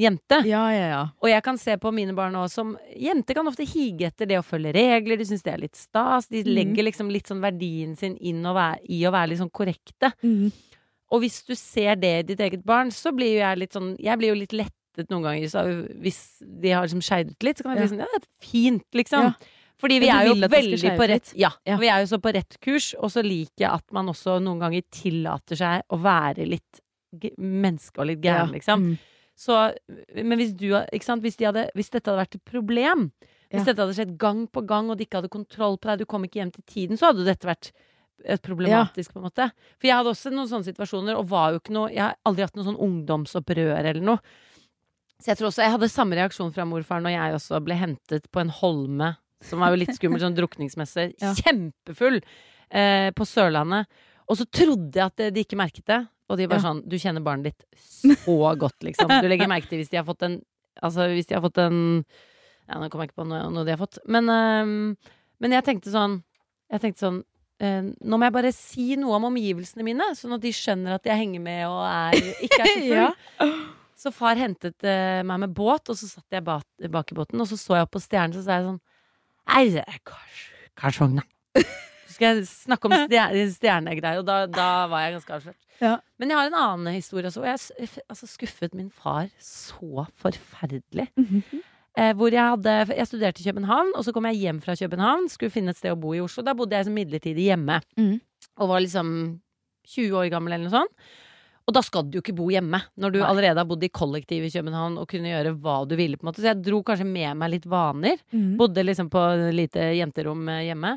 jente. 0.00 0.38
Ja, 0.48 0.62
ja, 0.72 0.86
ja. 0.94 1.02
Og 1.20 1.28
jeg 1.32 1.42
kan 1.44 1.58
se 1.60 1.74
på 1.82 1.92
mine 1.92 2.14
barn 2.16 2.32
nå 2.38 2.46
som 2.50 2.76
Jenter 2.96 3.36
kan 3.40 3.50
ofte 3.50 3.66
hige 3.68 4.06
etter 4.10 4.30
det 4.30 4.38
å 4.40 4.46
følge 4.46 4.72
regler. 4.78 5.18
De 5.20 5.26
syns 5.28 5.44
det 5.44 5.52
er 5.56 5.62
litt 5.66 5.76
stas. 5.78 6.30
De 6.30 6.44
Mm. 6.44 6.54
legger 6.54 6.84
liksom 6.88 7.10
litt 7.12 7.26
sånn 7.28 7.42
verdien 7.42 7.96
sin 7.98 8.16
inn 8.16 8.42
å 8.46 8.54
være, 8.54 8.80
i 8.88 9.02
å 9.06 9.12
være 9.12 9.30
litt 9.34 9.42
sånn 9.42 9.50
korrekte. 9.52 10.12
Mhm. 10.22 10.52
Og 11.10 11.20
hvis 11.24 11.40
du 11.46 11.54
ser 11.58 11.96
det 11.98 12.12
i 12.20 12.26
ditt 12.32 12.40
eget 12.40 12.64
barn, 12.64 12.90
så 12.94 13.12
blir 13.14 13.32
jo 13.34 13.40
jeg 13.42 13.58
litt 13.64 13.72
sånn 13.74 13.96
Jeg 13.98 14.18
blir 14.20 14.30
jo 14.32 14.38
litt 14.38 14.52
lettet 14.54 15.10
noen 15.10 15.22
ganger 15.26 15.48
så 15.50 15.64
hvis 16.02 16.20
de 16.42 16.70
har 16.74 16.84
liksom 16.86 17.02
skeidet 17.02 17.42
litt. 17.46 17.58
Så 17.58 17.64
kan 17.66 17.74
jeg 17.76 17.82
bli 17.82 17.90
sånn 17.94 18.04
Ja, 18.04 18.10
det 18.14 18.20
er 18.22 18.28
fint, 18.46 18.86
liksom. 18.94 19.30
Ja. 19.30 19.56
Fordi 19.80 19.96
vi 20.02 20.10
er 20.12 20.26
jo 20.28 20.34
veldig 20.36 20.92
på 20.98 21.06
rett. 21.08 21.32
Ja, 21.40 21.50
Ja. 21.64 21.78
vi 21.80 21.88
er 21.88 22.02
jo 22.02 22.10
så 22.10 22.18
på 22.20 22.32
rett 22.36 22.58
kurs, 22.60 22.94
og 23.00 23.10
så 23.10 23.22
liker 23.24 23.64
jeg 23.64 23.70
at 23.72 23.86
man 23.96 24.06
også 24.12 24.36
noen 24.42 24.60
ganger 24.60 24.82
tillater 24.92 25.56
seg 25.56 25.82
å 25.88 25.96
være 26.02 26.44
litt 26.46 26.82
menneske 27.40 27.98
og 28.02 28.06
litt 28.10 28.20
gæren, 28.20 28.52
liksom. 28.52 28.84
Mm. 28.90 28.98
Så, 29.40 29.56
men 30.14 30.36
hvis, 30.38 30.52
du, 30.52 30.68
ikke 30.92 31.06
sant? 31.06 31.24
Hvis, 31.24 31.38
de 31.40 31.48
hadde, 31.48 31.64
hvis 31.74 31.88
dette 31.90 32.10
hadde 32.10 32.20
vært 32.20 32.36
et 32.36 32.44
problem, 32.44 33.06
hvis 33.50 33.64
Ja. 33.64 33.72
dette 33.72 33.80
hadde 33.82 33.96
skjedd 33.96 34.18
gang 34.18 34.46
på 34.46 34.66
gang, 34.66 34.90
og 34.90 34.98
de 34.98 35.06
ikke 35.06 35.22
hadde 35.22 35.32
kontroll 35.32 35.78
på 35.78 35.88
deg, 35.88 35.98
du 35.98 36.04
kom 36.04 36.22
ikke 36.24 36.42
hjem 36.44 36.52
til 36.52 36.64
tiden, 36.68 36.96
så 37.00 37.10
hadde 37.10 37.24
dette 37.24 37.48
vært 37.48 37.72
problematisk, 38.42 39.12
på 39.12 39.18
en 39.20 39.26
måte. 39.28 39.46
For 39.78 39.88
jeg 39.88 39.96
hadde 39.96 40.12
også 40.12 40.30
noen 40.34 40.48
sånne 40.50 40.68
situasjoner, 40.68 41.16
og 41.16 41.28
var 41.30 41.52
jo 41.54 41.60
ikke 41.62 41.72
noe 41.74 41.90
Jeg 41.92 42.02
har 42.04 42.16
aldri 42.24 42.42
hatt 42.46 42.56
noe 42.56 42.64
sånn 42.68 42.78
ungdomsopprør 42.80 43.78
eller 43.78 44.00
noe. 44.04 44.18
Så 45.20 45.32
jeg 45.32 45.36
tror 45.40 45.50
også 45.50 45.62
jeg 45.64 45.74
hadde 45.74 45.88
samme 45.92 46.16
reaksjon 46.16 46.52
fra 46.52 46.64
morfaren 46.64 47.04
når 47.04 47.12
jeg 47.16 47.34
også 47.36 47.58
ble 47.64 47.74
hentet 47.76 48.30
på 48.32 48.40
en 48.40 48.48
holme, 48.60 49.10
som 49.44 49.60
var 49.60 49.72
jo 49.74 49.80
litt 49.82 49.92
skummel, 49.96 50.20
sånn 50.22 50.36
drukningsmessig. 50.36 51.14
Ja. 51.24 51.34
Kjempefull! 51.36 52.20
Eh, 52.70 53.10
på 53.16 53.24
Sørlandet. 53.26 53.86
Og 54.30 54.38
så 54.38 54.46
trodde 54.46 54.94
jeg 54.94 55.04
at 55.10 55.22
de 55.34 55.42
ikke 55.42 55.58
merket 55.58 55.84
det. 55.90 56.00
Og 56.30 56.38
de 56.38 56.46
var 56.46 56.60
Ja. 56.60 56.68
sånn 56.68 56.84
Du 56.88 56.94
kjenner 56.96 57.20
barnet 57.26 57.50
ditt 57.50 58.16
så 58.22 58.54
godt, 58.56 58.78
liksom. 58.86 59.08
Du 59.20 59.26
legger 59.28 59.48
merke 59.50 59.66
til 59.68 59.80
hvis 59.82 59.90
de 59.90 59.96
har 59.98 60.04
fått 60.06 60.22
en 60.22 60.36
Altså 60.80 61.08
hvis 61.10 61.26
de 61.26 61.34
har 61.34 61.42
fått 61.42 61.58
en 61.58 62.04
Ja, 62.68 62.78
nå 62.78 62.86
kommer 62.88 63.02
jeg 63.04 63.10
ikke 63.10 63.24
på 63.24 63.26
noe, 63.26 63.50
noe 63.50 63.64
de 63.66 63.72
har 63.74 63.80
fått. 63.82 63.98
Men, 64.06 64.26
øhm, 64.30 64.96
men 65.42 65.50
jeg 65.50 65.64
tenkte 65.66 65.90
sånn 65.90 66.22
Jeg 66.70 66.80
tenkte 66.84 67.02
sånn 67.02 67.24
Nå 67.60 68.16
må 68.16 68.26
jeg 68.28 68.34
bare 68.36 68.52
si 68.56 68.86
noe 69.00 69.18
om 69.18 69.28
omgivelsene 69.28 69.84
mine, 69.84 70.06
sånn 70.16 70.36
at 70.36 70.44
de 70.44 70.52
skjønner 70.54 70.96
at 70.96 71.08
jeg 71.08 71.20
henger 71.20 71.42
med 71.44 71.66
og 71.68 71.82
er, 71.84 72.30
ikke 72.46 72.62
er 72.62 72.70
så 72.70 72.80
full. 72.80 72.98
Ja. 73.50 73.50
Så 74.00 74.08
far 74.16 74.38
hentet 74.40 74.80
uh, 74.80 75.20
meg 75.28 75.42
med 75.42 75.50
båt, 75.52 75.90
og 75.92 75.96
så 76.00 76.06
satt 76.08 76.32
jeg 76.32 76.40
bak, 76.46 76.64
bak 76.88 77.10
i 77.12 77.16
båten, 77.18 77.42
og 77.42 77.48
så 77.50 77.58
så 77.60 77.76
jeg 77.76 77.84
opp 77.84 77.90
på 77.92 78.00
stjernen, 78.00 78.32
så 78.32 78.44
sa 78.46 78.56
jeg 78.56 78.64
sånn 78.70 78.78
Nei, 79.50 79.98
Karlsvogna. 80.78 81.24
Så 81.58 82.14
skal 82.14 82.38
jeg 82.38 82.46
snakke 82.48 82.88
om 82.88 82.94
stjer- 82.96 83.36
stjernegreier, 83.52 84.22
og 84.22 84.28
da, 84.28 84.38
da 84.48 84.68
var 84.88 85.04
jeg 85.04 85.18
ganske 85.18 85.36
avslørt. 85.36 85.58
Ja. 85.82 85.92
Men 86.20 86.32
jeg 86.32 86.40
har 86.40 86.48
en 86.48 86.56
annen 86.62 86.96
historie 86.96 87.28
også, 87.28 87.42
og 87.44 87.50
jeg 87.50 87.90
altså, 88.06 88.30
skuffet 88.30 88.78
min 88.78 88.88
far 88.94 89.28
så 89.44 90.06
forferdelig. 90.22 91.10
Mm 91.20 91.42
Eh, 91.60 91.79
hvor 92.16 92.30
jeg 92.32 92.54
hadde 92.54 92.94
Jeg 92.96 93.06
studerte 93.08 93.42
i 93.42 93.46
København, 93.48 93.92
og 93.98 94.04
så 94.06 94.12
kom 94.14 94.28
jeg 94.30 94.38
hjem 94.40 94.60
fra 94.62 94.76
København, 94.78 95.28
skulle 95.28 95.52
finne 95.52 95.74
et 95.74 95.80
sted 95.80 95.92
å 95.92 95.98
bo 96.00 96.14
i 96.14 96.20
Oslo. 96.22 96.44
Da 96.46 96.54
bodde 96.54 96.76
jeg 96.78 96.86
som 96.86 96.94
midlertidig 96.94 97.48
hjemme. 97.50 97.80
Mm. 97.98 98.20
Og 98.62 98.70
var 98.70 98.84
liksom 98.84 99.10
20 99.90 100.16
år 100.20 100.30
gammel 100.32 100.54
eller 100.54 100.68
noe 100.68 100.78
sånt. 100.78 101.10
Og 101.68 101.74
da 101.76 101.82
skal 101.86 102.06
du 102.08 102.18
jo 102.18 102.22
ikke 102.24 102.34
bo 102.34 102.48
hjemme, 102.50 102.80
når 102.98 103.12
du 103.14 103.18
Nei. 103.20 103.26
allerede 103.28 103.62
har 103.62 103.68
bodd 103.68 103.84
i 103.86 103.92
kollektiv 103.94 104.46
i 104.46 104.50
København 104.50 104.96
og 104.98 105.06
kunne 105.10 105.30
gjøre 105.30 105.54
hva 105.62 105.76
du 105.86 105.94
ville. 105.98 106.18
på 106.18 106.24
en 106.24 106.30
måte 106.32 106.42
Så 106.42 106.50
jeg 106.50 106.62
dro 106.66 106.82
kanskje 106.82 107.06
med 107.06 107.36
meg 107.38 107.52
litt 107.52 107.66
vaner. 107.70 108.18
Mm. 108.32 108.56
Bodde 108.58 108.82
liksom 108.82 109.10
på 109.12 109.22
lite 109.54 109.92
jenterom 109.94 110.48
eh, 110.48 110.64
hjemme. 110.70 110.96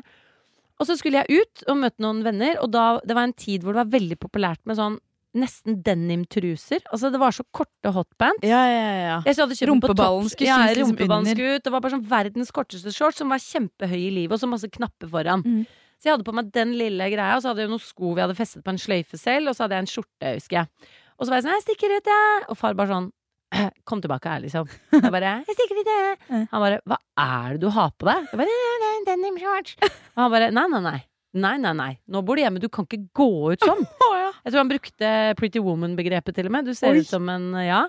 Og 0.80 0.88
så 0.88 0.96
skulle 0.98 1.22
jeg 1.22 1.44
ut 1.44 1.62
og 1.68 1.78
møte 1.78 2.02
noen 2.02 2.24
venner, 2.26 2.58
og 2.62 2.72
da, 2.74 2.98
det 3.06 3.14
var 3.14 3.28
en 3.28 3.36
tid 3.38 3.62
hvor 3.62 3.76
det 3.76 3.84
var 3.84 3.92
veldig 3.94 4.18
populært 4.18 4.62
med 4.66 4.80
sånn 4.80 4.98
nesten 5.38 5.78
denimtruser. 5.84 6.82
Altså 6.92 7.10
det 7.12 7.20
var 7.22 7.34
så 7.34 7.44
korte 7.54 7.92
hotpants. 7.94 8.44
Ja, 8.46 8.62
ja, 8.70 8.90
ja. 8.98 9.16
Jeg 9.26 9.38
hadde 9.38 9.56
kjøpt 9.58 9.70
Rumpeballen 9.70 10.28
skulle 10.32 10.50
ja, 10.50 10.74
rumpeballen 10.78 11.30
skulle 11.30 11.56
ut. 11.58 11.64
Det 11.64 11.72
var 11.74 11.84
bare 11.84 11.96
sånn 11.96 12.06
verdens 12.10 12.52
korteste 12.54 12.92
shorts 12.94 13.22
som 13.22 13.32
var 13.34 13.42
kjempehøy 13.42 13.98
i 13.98 14.12
livet, 14.20 14.36
og 14.36 14.42
så 14.42 14.50
masse 14.50 14.70
knapper 14.70 15.10
foran. 15.10 15.44
Mm. 15.44 15.64
Så 15.98 16.08
jeg 16.10 16.16
hadde 16.16 16.26
på 16.26 16.36
meg 16.36 16.50
den 16.54 16.74
lille 16.78 17.10
greia, 17.12 17.38
og 17.38 17.42
så 17.44 17.52
hadde 17.52 17.64
jeg 17.64 17.72
noen 17.72 17.82
sko 17.82 18.14
vi 18.14 18.24
hadde 18.24 18.38
festet 18.38 18.64
på 18.64 18.74
en 18.74 18.80
sløyfe 18.80 19.20
selv, 19.20 19.50
og 19.50 19.56
så 19.56 19.64
hadde 19.64 19.78
jeg 19.78 19.86
en 19.86 19.92
skjorte, 19.94 20.34
husker 20.36 20.60
jeg. 20.60 20.90
Og 21.14 21.26
så 21.26 21.30
var 21.30 21.38
jeg 21.38 21.46
sånn 21.46 21.54
'Jeg 21.54 21.64
stikker 21.68 21.96
ut, 21.96 22.10
jeg'. 22.10 22.44
Og 22.50 22.58
far 22.58 22.74
bare 22.74 22.90
sånn 22.90 23.10
Kom 23.88 24.00
tilbake 24.02 24.26
her, 24.26 24.40
liksom. 24.42 24.68
Jeg 24.92 25.12
bare 25.14 25.42
'Jeg 25.46 25.56
stikker 25.56 25.78
ut, 25.78 25.90
jeg'. 25.94 26.46
Han 26.50 26.60
bare 26.66 26.80
'Hva 26.82 26.98
er 27.18 27.52
det 27.54 27.60
du 27.62 27.70
har 27.70 27.90
på 27.94 28.06
deg?' 28.10 28.28
Jeg 28.32 28.38
bare 28.42 28.60
'Det 28.82 28.92
en 28.98 29.04
denim 29.10 29.36
shorts'. 29.38 29.76
Og 30.16 30.20
han 30.22 30.30
bare 30.30 30.50
'Nei, 30.50 30.66
nei, 30.68 30.80
nei'. 30.80 31.02
Nei, 31.34 31.56
nei, 31.58 31.72
nei. 31.74 31.98
Nå 32.06 32.22
bor 32.22 32.36
du 32.38 32.44
hjemme. 32.44 32.60
Du 32.62 32.68
kan 32.70 32.86
ikke 32.86 33.08
gå 33.10 33.52
ut 33.52 33.64
sånn. 33.66 33.82
Jeg 34.44 34.52
tror 34.52 34.60
han 34.60 34.70
brukte 34.72 35.10
Pretty 35.40 35.60
Woman-begrepet 35.64 36.36
til 36.36 36.48
og 36.50 36.52
med. 36.52 36.66
Du 36.68 36.74
ser 36.76 36.92
Oi. 36.92 37.00
ut 37.00 37.08
som 37.08 37.28
en 37.32 37.46
ja. 37.64 37.86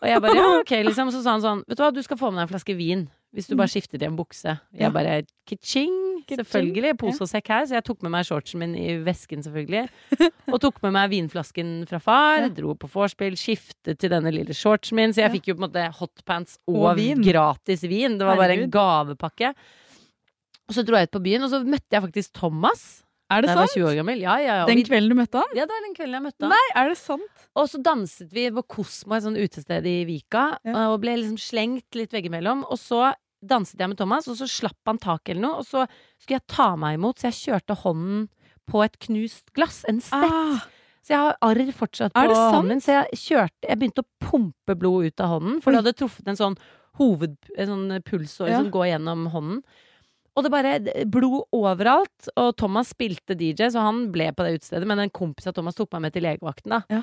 Og 0.00 0.06
jeg 0.06 0.22
bare 0.22 0.36
ja, 0.38 0.50
ok, 0.60 0.70
liksom. 0.86 1.10
Så 1.10 1.24
sa 1.24 1.34
han 1.34 1.42
sånn, 1.42 1.64
vet 1.66 1.80
du 1.80 1.82
hva, 1.82 1.90
du 1.92 1.98
skal 2.06 2.20
få 2.20 2.30
med 2.30 2.38
deg 2.40 2.46
en 2.46 2.52
flaske 2.54 2.76
vin. 2.78 3.08
Hvis 3.34 3.46
du 3.46 3.52
bare 3.54 3.70
skifter 3.70 4.00
i 4.02 4.06
en 4.08 4.16
bukse. 4.18 4.56
Jeg 4.74 4.90
bare 4.94 5.20
kitching. 5.46 5.92
Kitching, 6.26 6.40
Selvfølgelig. 6.40 6.96
Pose 6.98 7.22
og 7.22 7.28
sekk 7.30 7.50
her. 7.52 7.66
Så 7.68 7.76
jeg 7.76 7.84
tok 7.86 8.00
med 8.02 8.10
meg 8.14 8.26
shortsen 8.26 8.58
min 8.62 8.72
i 8.78 8.96
vesken, 9.06 9.44
selvfølgelig. 9.46 9.84
Og 10.50 10.56
tok 10.62 10.80
med 10.82 10.96
meg 10.96 11.12
vinflasken 11.12 11.70
fra 11.90 12.00
far. 12.02 12.48
Dro 12.56 12.74
på 12.78 12.90
vorspiel. 12.90 13.36
Skiftet 13.38 14.00
til 14.02 14.10
denne 14.10 14.32
lille 14.34 14.54
shortsen 14.56 14.98
min. 14.98 15.14
Så 15.14 15.22
jeg 15.22 15.34
fikk 15.36 15.52
jo 15.52 15.58
på 15.58 15.62
en 15.62 15.68
måte 15.68 15.84
hotpants 16.00 16.58
og, 16.66 16.80
Og 16.80 16.98
vin. 16.98 17.22
gratis 17.22 17.86
vin. 17.86 18.18
Det 18.18 18.26
var 18.26 18.40
bare 18.40 18.58
en 18.58 18.70
gavepakke. 18.74 19.52
Og 20.70 20.74
så 20.74 20.82
dro 20.86 20.98
jeg 20.98 21.10
ut 21.10 21.14
på 21.18 21.22
byen, 21.22 21.46
og 21.46 21.50
så 21.54 21.62
møtte 21.66 21.94
jeg 21.98 22.02
faktisk 22.08 22.34
Thomas. 22.38 22.84
Er 23.30 23.42
det 23.42 23.48
Da 23.48 23.54
jeg 23.54 23.60
var 23.60 23.66
sant? 23.70 23.78
20 23.78 23.88
år 23.90 23.96
gammel. 24.00 24.20
Ja, 24.24 24.36
ja, 24.42 24.54
ja. 24.60 24.66
Den 24.66 24.82
kvelden 24.84 25.08
du 25.12 25.14
møtte 25.20 25.38
han? 25.38 25.52
ja, 25.54 25.64
det 25.64 25.74
var 25.76 25.84
den 25.86 25.94
kvelden 25.94 26.16
jeg 26.18 26.22
møtte 26.26 26.42
han. 26.46 26.50
Nei, 26.50 26.66
er 26.82 26.88
det 26.90 26.98
sant? 26.98 27.44
Og 27.54 27.68
så 27.70 27.80
danset 27.86 28.32
vi 28.34 28.48
på 28.50 28.64
Kosmo, 28.76 29.14
et 29.14 29.22
sånt 29.22 29.38
utested 29.38 29.86
i 29.86 30.04
Vika, 30.08 30.58
Ja. 30.66 30.88
og 30.90 31.00
ble 31.04 31.14
liksom 31.16 31.38
slengt 31.38 31.94
litt 31.94 32.10
veggimellom. 32.12 32.64
Og 32.68 32.78
så 32.78 33.12
danset 33.40 33.78
jeg 33.80 33.88
med 33.88 33.96
Thomas, 33.96 34.26
og 34.28 34.36
så 34.36 34.48
slapp 34.50 34.76
han 34.86 34.98
tak 34.98 35.28
eller 35.28 35.40
noe, 35.40 35.62
og 35.62 35.64
så 35.64 35.86
skulle 36.18 36.40
jeg 36.40 36.46
ta 36.48 36.74
meg 36.76 36.98
imot, 36.98 37.16
så 37.22 37.30
jeg 37.30 37.38
kjørte 37.54 37.78
hånden 37.84 38.28
på 38.68 38.82
et 38.84 38.98
knust 38.98 39.52
glass, 39.54 39.84
en 39.88 40.00
stett. 40.00 40.30
Ah, 40.30 40.60
Så 41.02 41.14
jeg 41.14 41.18
har 41.18 41.36
arr 41.40 41.72
fortsatt 41.72 42.12
på 42.12 42.20
hånden 42.34 42.68
min, 42.68 42.80
så 42.84 42.92
jeg 43.08 43.16
kjørte 43.16 43.68
Jeg 43.70 43.78
begynte 43.80 44.02
å 44.04 44.08
pumpe 44.20 44.76
blod 44.76 45.06
ut 45.06 45.20
av 45.20 45.28
hånden, 45.40 45.62
for 45.62 45.70
det 45.72 45.80
hadde 45.80 45.96
truffet 45.96 46.28
en 46.28 46.36
sånn 46.36 46.58
hoved... 46.98 47.36
En 47.56 47.66
sånn 47.66 48.48
Ja. 48.50 48.58
som 48.60 48.70
går 48.70 48.86
gjennom 48.92 49.30
hånden. 49.32 49.62
Og 50.36 50.46
det 50.46 50.52
bare 50.52 50.74
blod 51.10 51.48
overalt. 51.56 52.30
Og 52.38 52.52
Thomas 52.60 52.92
spilte 52.94 53.34
DJ, 53.38 53.70
så 53.74 53.82
han 53.84 54.06
ble 54.14 54.30
på 54.36 54.46
det 54.46 54.60
utestedet. 54.60 54.86
Men 54.88 55.02
en 55.02 55.12
kompis 55.14 55.50
av 55.50 55.56
Thomas 55.56 55.78
tok 55.78 55.90
meg 55.96 56.06
med 56.06 56.14
til 56.16 56.26
legevakten, 56.26 56.76
da. 56.76 56.82
Ja. 56.92 57.02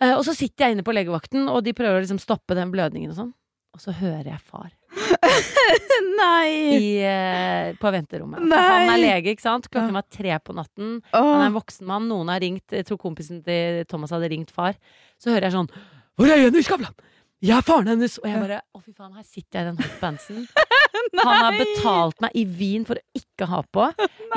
Eh, 0.00 0.14
og 0.16 0.24
så 0.24 0.32
sitter 0.36 0.66
jeg 0.66 0.78
inne 0.78 0.86
på 0.86 0.94
legevakten, 0.96 1.44
og 1.52 1.60
de 1.66 1.76
prøver 1.76 2.00
å 2.00 2.04
liksom 2.04 2.20
stoppe 2.22 2.56
den 2.56 2.72
blødningen 2.72 3.12
og 3.12 3.18
sånn. 3.18 3.34
Og 3.76 3.82
så 3.84 3.92
hører 3.94 4.32
jeg 4.32 4.40
far 4.42 4.72
nei! 6.18 6.48
i, 6.74 6.86
eh, 7.06 7.68
på 7.78 7.92
venterommet. 7.94 8.42
Nei. 8.50 8.58
Han 8.58 8.90
er 8.96 9.02
lege, 9.04 9.34
ikke 9.34 9.44
sant? 9.44 9.68
Klokken 9.70 9.94
var 9.94 10.08
tre 10.10 10.34
på 10.42 10.56
natten. 10.56 10.96
Han 11.14 11.36
er 11.36 11.46
en 11.50 11.54
voksen 11.54 11.86
mann. 11.86 12.08
Noen 12.10 12.32
har 12.32 12.42
ringt. 12.42 12.66
Jeg 12.74 12.88
tror 12.88 12.98
kompisen 13.00 13.44
til 13.46 13.84
Thomas 13.90 14.10
hadde 14.14 14.32
ringt 14.32 14.50
far. 14.54 14.74
Så 15.22 15.30
hører 15.30 15.48
jeg 15.48 15.56
sånn 15.58 15.70
Hvor 16.18 16.32
er 16.32 16.42
Jenny 16.42 16.64
Skavlan? 16.66 16.96
Jeg 17.40 17.56
er 17.56 17.64
faren 17.64 17.88
hennes! 17.88 18.18
Og 18.20 18.26
jeg 18.28 18.40
bare 18.42 18.58
Å, 18.60 18.80
fy 18.84 18.92
faen, 18.92 19.14
her 19.16 19.24
sitter 19.24 19.58
jeg 19.58 19.64
i 19.64 19.68
den 19.70 19.78
hotpantsen. 19.80 20.42
Han 21.24 21.38
har 21.40 21.56
betalt 21.56 22.18
meg 22.22 22.34
i 22.36 22.42
vin 22.44 22.84
for 22.86 23.00
å 23.00 23.16
ikke 23.16 23.46
ha 23.48 23.60
på. 23.64 23.86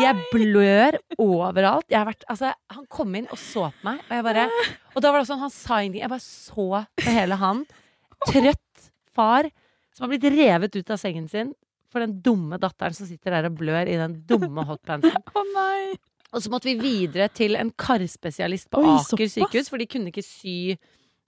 Jeg 0.02 0.28
blør 0.32 0.96
overalt. 1.22 1.86
Jeg 1.92 2.00
har 2.00 2.08
vært, 2.08 2.24
altså, 2.32 2.54
han 2.72 2.86
kom 2.92 3.14
inn 3.20 3.28
og 3.28 3.38
så 3.38 3.68
på 3.76 3.86
meg, 3.86 4.00
og 4.08 4.16
jeg 4.16 4.26
bare 4.26 4.46
Og 4.96 5.04
da 5.04 5.12
var 5.12 5.22
det 5.22 5.30
sånn, 5.30 5.42
han 5.44 5.52
sa 5.54 5.82
ingenting. 5.82 6.02
Jeg 6.02 6.14
bare 6.14 6.24
så 6.24 6.68
på 7.04 7.14
hele 7.14 7.38
han. 7.44 7.62
Trøtt 8.26 8.88
far 9.14 9.52
som 9.94 10.08
har 10.08 10.14
blitt 10.16 10.26
revet 10.34 10.80
ut 10.80 10.96
av 10.96 11.02
sengen 11.04 11.28
sin 11.30 11.54
for 11.94 12.02
den 12.02 12.16
dumme 12.26 12.58
datteren 12.58 12.96
som 12.98 13.06
sitter 13.06 13.36
der 13.36 13.52
og 13.52 13.60
blør 13.60 13.92
i 13.92 14.00
den 14.00 14.18
dumme 14.30 14.66
hotpantsen. 14.66 15.20
Å 15.38 15.46
nei! 15.52 15.94
Og 16.34 16.42
så 16.42 16.50
måtte 16.50 16.72
vi 16.72 16.80
videre 16.82 17.28
til 17.30 17.60
en 17.60 17.70
karspesialist 17.78 18.72
på 18.74 18.82
Oi, 18.82 18.96
Aker 18.98 19.30
sykehus, 19.30 19.70
for 19.70 19.78
de 19.78 19.86
kunne 19.92 20.10
ikke 20.10 20.26
sy 20.26 20.74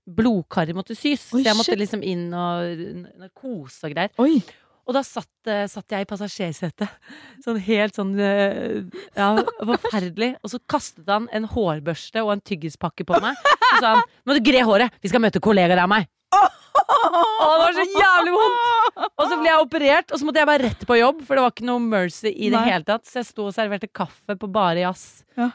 Blodkarer 0.05 0.75
måtte 0.77 0.93
sys, 0.97 1.23
Oi, 1.33 1.41
så 1.41 1.47
jeg 1.49 1.57
måtte 1.57 1.73
shit. 1.73 1.81
liksom 1.81 2.03
inn 2.05 2.27
og 2.29 3.09
narkose 3.23 3.87
og 3.87 3.95
greier. 3.95 4.13
Oi! 4.21 4.37
Og 4.85 4.93
da 4.93 5.01
satt, 5.01 5.31
eh, 5.49 5.63
satt 5.65 5.89
jeg 5.95 6.05
i 6.05 6.09
passasjersetet. 6.09 6.91
Sånn 7.45 7.57
helt 7.65 7.95
sånn 7.97 8.11
eh, 8.21 8.83
Ja, 9.17 9.31
forferdelig. 9.57 10.35
Og 10.45 10.51
så 10.53 10.59
kastet 10.69 11.09
han 11.09 11.25
en 11.33 11.47
hårbørste 11.49 12.21
og 12.21 12.35
en 12.35 12.43
tyggispakke 12.45 13.05
på 13.07 13.17
meg. 13.23 13.33
Og 13.41 13.79
sa 13.81 13.95
han 13.95 14.03
'Må 14.25 14.37
du 14.37 14.43
gre 14.45 14.61
håret! 14.61 14.93
Vi 15.01 15.09
skal 15.09 15.23
møte 15.25 15.41
kollegaer 15.41 15.81
av 15.81 15.89
meg'. 15.89 16.05
Å, 16.35 17.49
det 17.55 17.63
var 17.63 17.73
så 17.73 17.85
jævlig 17.89 18.33
vondt! 18.35 19.03
Og 19.15 19.25
så 19.25 19.37
ble 19.39 19.49
jeg 19.49 19.63
operert, 19.63 20.11
og 20.11 20.19
så 20.19 20.27
måtte 20.27 20.41
jeg 20.41 20.49
bare 20.49 20.65
rett 20.69 20.85
på 20.87 20.97
jobb, 20.99 21.21
for 21.25 21.35
det 21.37 21.43
var 21.45 21.53
ikke 21.53 21.67
noe 21.67 21.81
mercy 21.83 22.29
i 22.29 22.49
det 22.51 22.57
Nei. 22.59 22.65
hele 22.69 22.85
tatt. 22.87 23.05
Så 23.09 23.21
jeg 23.21 23.29
sto 23.31 23.47
og 23.49 23.55
serverte 23.55 23.89
kaffe 23.89 24.35
på 24.37 24.49
bare 24.51 24.83
jazz. 24.85 25.23
Ja. 25.39 25.49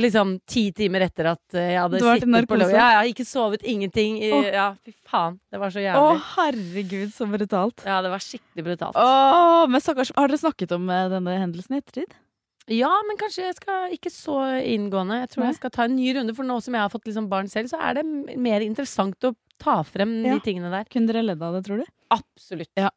Liksom 0.00 0.40
ti 0.50 0.72
timer 0.74 1.04
etter 1.06 1.28
at 1.30 1.54
eh, 1.54 1.68
jeg 1.76 1.78
hadde 1.84 2.00
sittet 2.02 2.48
på 2.50 2.56
lov. 2.58 2.72
Ja, 2.74 2.86
jeg 2.90 2.98
har 2.98 3.10
ikke 3.12 3.26
sovet, 3.28 3.62
ingenting. 3.62 4.16
Åh. 4.26 4.48
Ja, 4.50 4.64
fy 4.82 4.90
faen. 5.06 5.36
Det 5.52 5.60
var 5.62 5.70
så 5.70 5.84
jævlig. 5.84 6.00
Å, 6.02 6.16
oh, 6.16 6.24
herregud, 6.34 7.12
så 7.14 7.28
brutalt. 7.30 7.84
Ja, 7.86 8.00
det 8.02 8.10
var 8.10 8.24
skikkelig 8.24 8.64
brutalt. 8.66 8.98
Åh, 8.98 9.66
men 9.70 9.84
stakkars, 9.84 10.10
Har 10.18 10.26
dere 10.32 10.40
snakket 10.42 10.74
om 10.74 10.90
eh, 10.90 11.06
denne 11.12 11.36
hendelsen 11.38 11.76
i 11.76 11.82
ettertid? 11.84 12.16
Ja, 12.74 12.90
men 13.06 13.18
kanskje 13.20 13.44
jeg 13.44 13.54
skal 13.58 13.92
ikke 13.94 14.10
så 14.10 14.38
inngående. 14.64 15.20
Jeg 15.20 15.30
tror 15.34 15.44
Nei. 15.44 15.50
jeg 15.52 15.58
skal 15.60 15.72
ta 15.76 15.84
en 15.86 15.94
ny 15.98 16.08
runde, 16.16 16.34
for 16.34 16.48
nå 16.48 16.56
som 16.64 16.74
jeg 16.74 16.80
har 16.82 16.90
fått 16.92 17.06
liksom 17.10 17.28
barn 17.30 17.50
selv, 17.52 17.68
så 17.70 17.78
er 17.78 18.00
det 18.00 18.04
mer 18.40 18.64
interessant 18.64 19.28
å 19.28 19.34
ta 19.60 19.76
frem 19.86 20.24
Ja. 20.24 20.34
de 20.34 20.40
tingene 20.48 20.72
der. 20.72 20.88
Kunne 20.90 21.12
dere 21.12 21.22
ledd 21.22 21.42
av 21.44 21.54
det, 21.54 21.62
tror 21.68 21.84
du? 21.84 21.86
Absolutt. 22.10 22.72
Ja. 22.74 22.90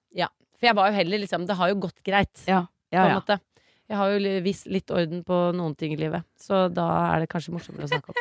For 0.58 0.66
jeg 0.72 0.74
var 0.80 0.90
jo 0.90 0.96
heller 0.98 1.22
liksom 1.22 1.46
Det 1.46 1.54
har 1.60 1.70
jo 1.70 1.76
gått 1.76 2.02
greit, 2.02 2.42
Ja. 2.48 2.64
på 2.92 2.98
en 3.06 3.20
måte. 3.20 3.40
Jeg 3.88 3.96
har 3.96 4.12
jo 4.12 4.32
visst 4.44 4.66
litt 4.68 4.92
orden 4.92 5.22
på 5.24 5.36
noen 5.56 5.72
ting 5.80 5.94
i 5.96 6.00
livet, 6.00 6.26
så 6.36 6.66
da 6.68 6.86
er 7.14 7.24
det 7.24 7.30
kanskje 7.32 7.54
morsommere 7.56 7.88
å 7.88 7.92
snakke 7.92 8.12
om. 8.12 8.18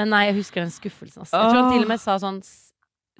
Men 0.00 0.10
nei, 0.10 0.24
jeg 0.26 0.40
husker 0.40 0.64
den 0.64 0.72
skuffelsen. 0.74 1.22
Altså. 1.22 1.38
Jeg 1.38 1.52
tror 1.52 1.60
han 1.60 1.70
til 1.70 1.86
og 1.86 1.90
med 1.92 2.02
sa 2.02 2.16
sånn 2.18 2.40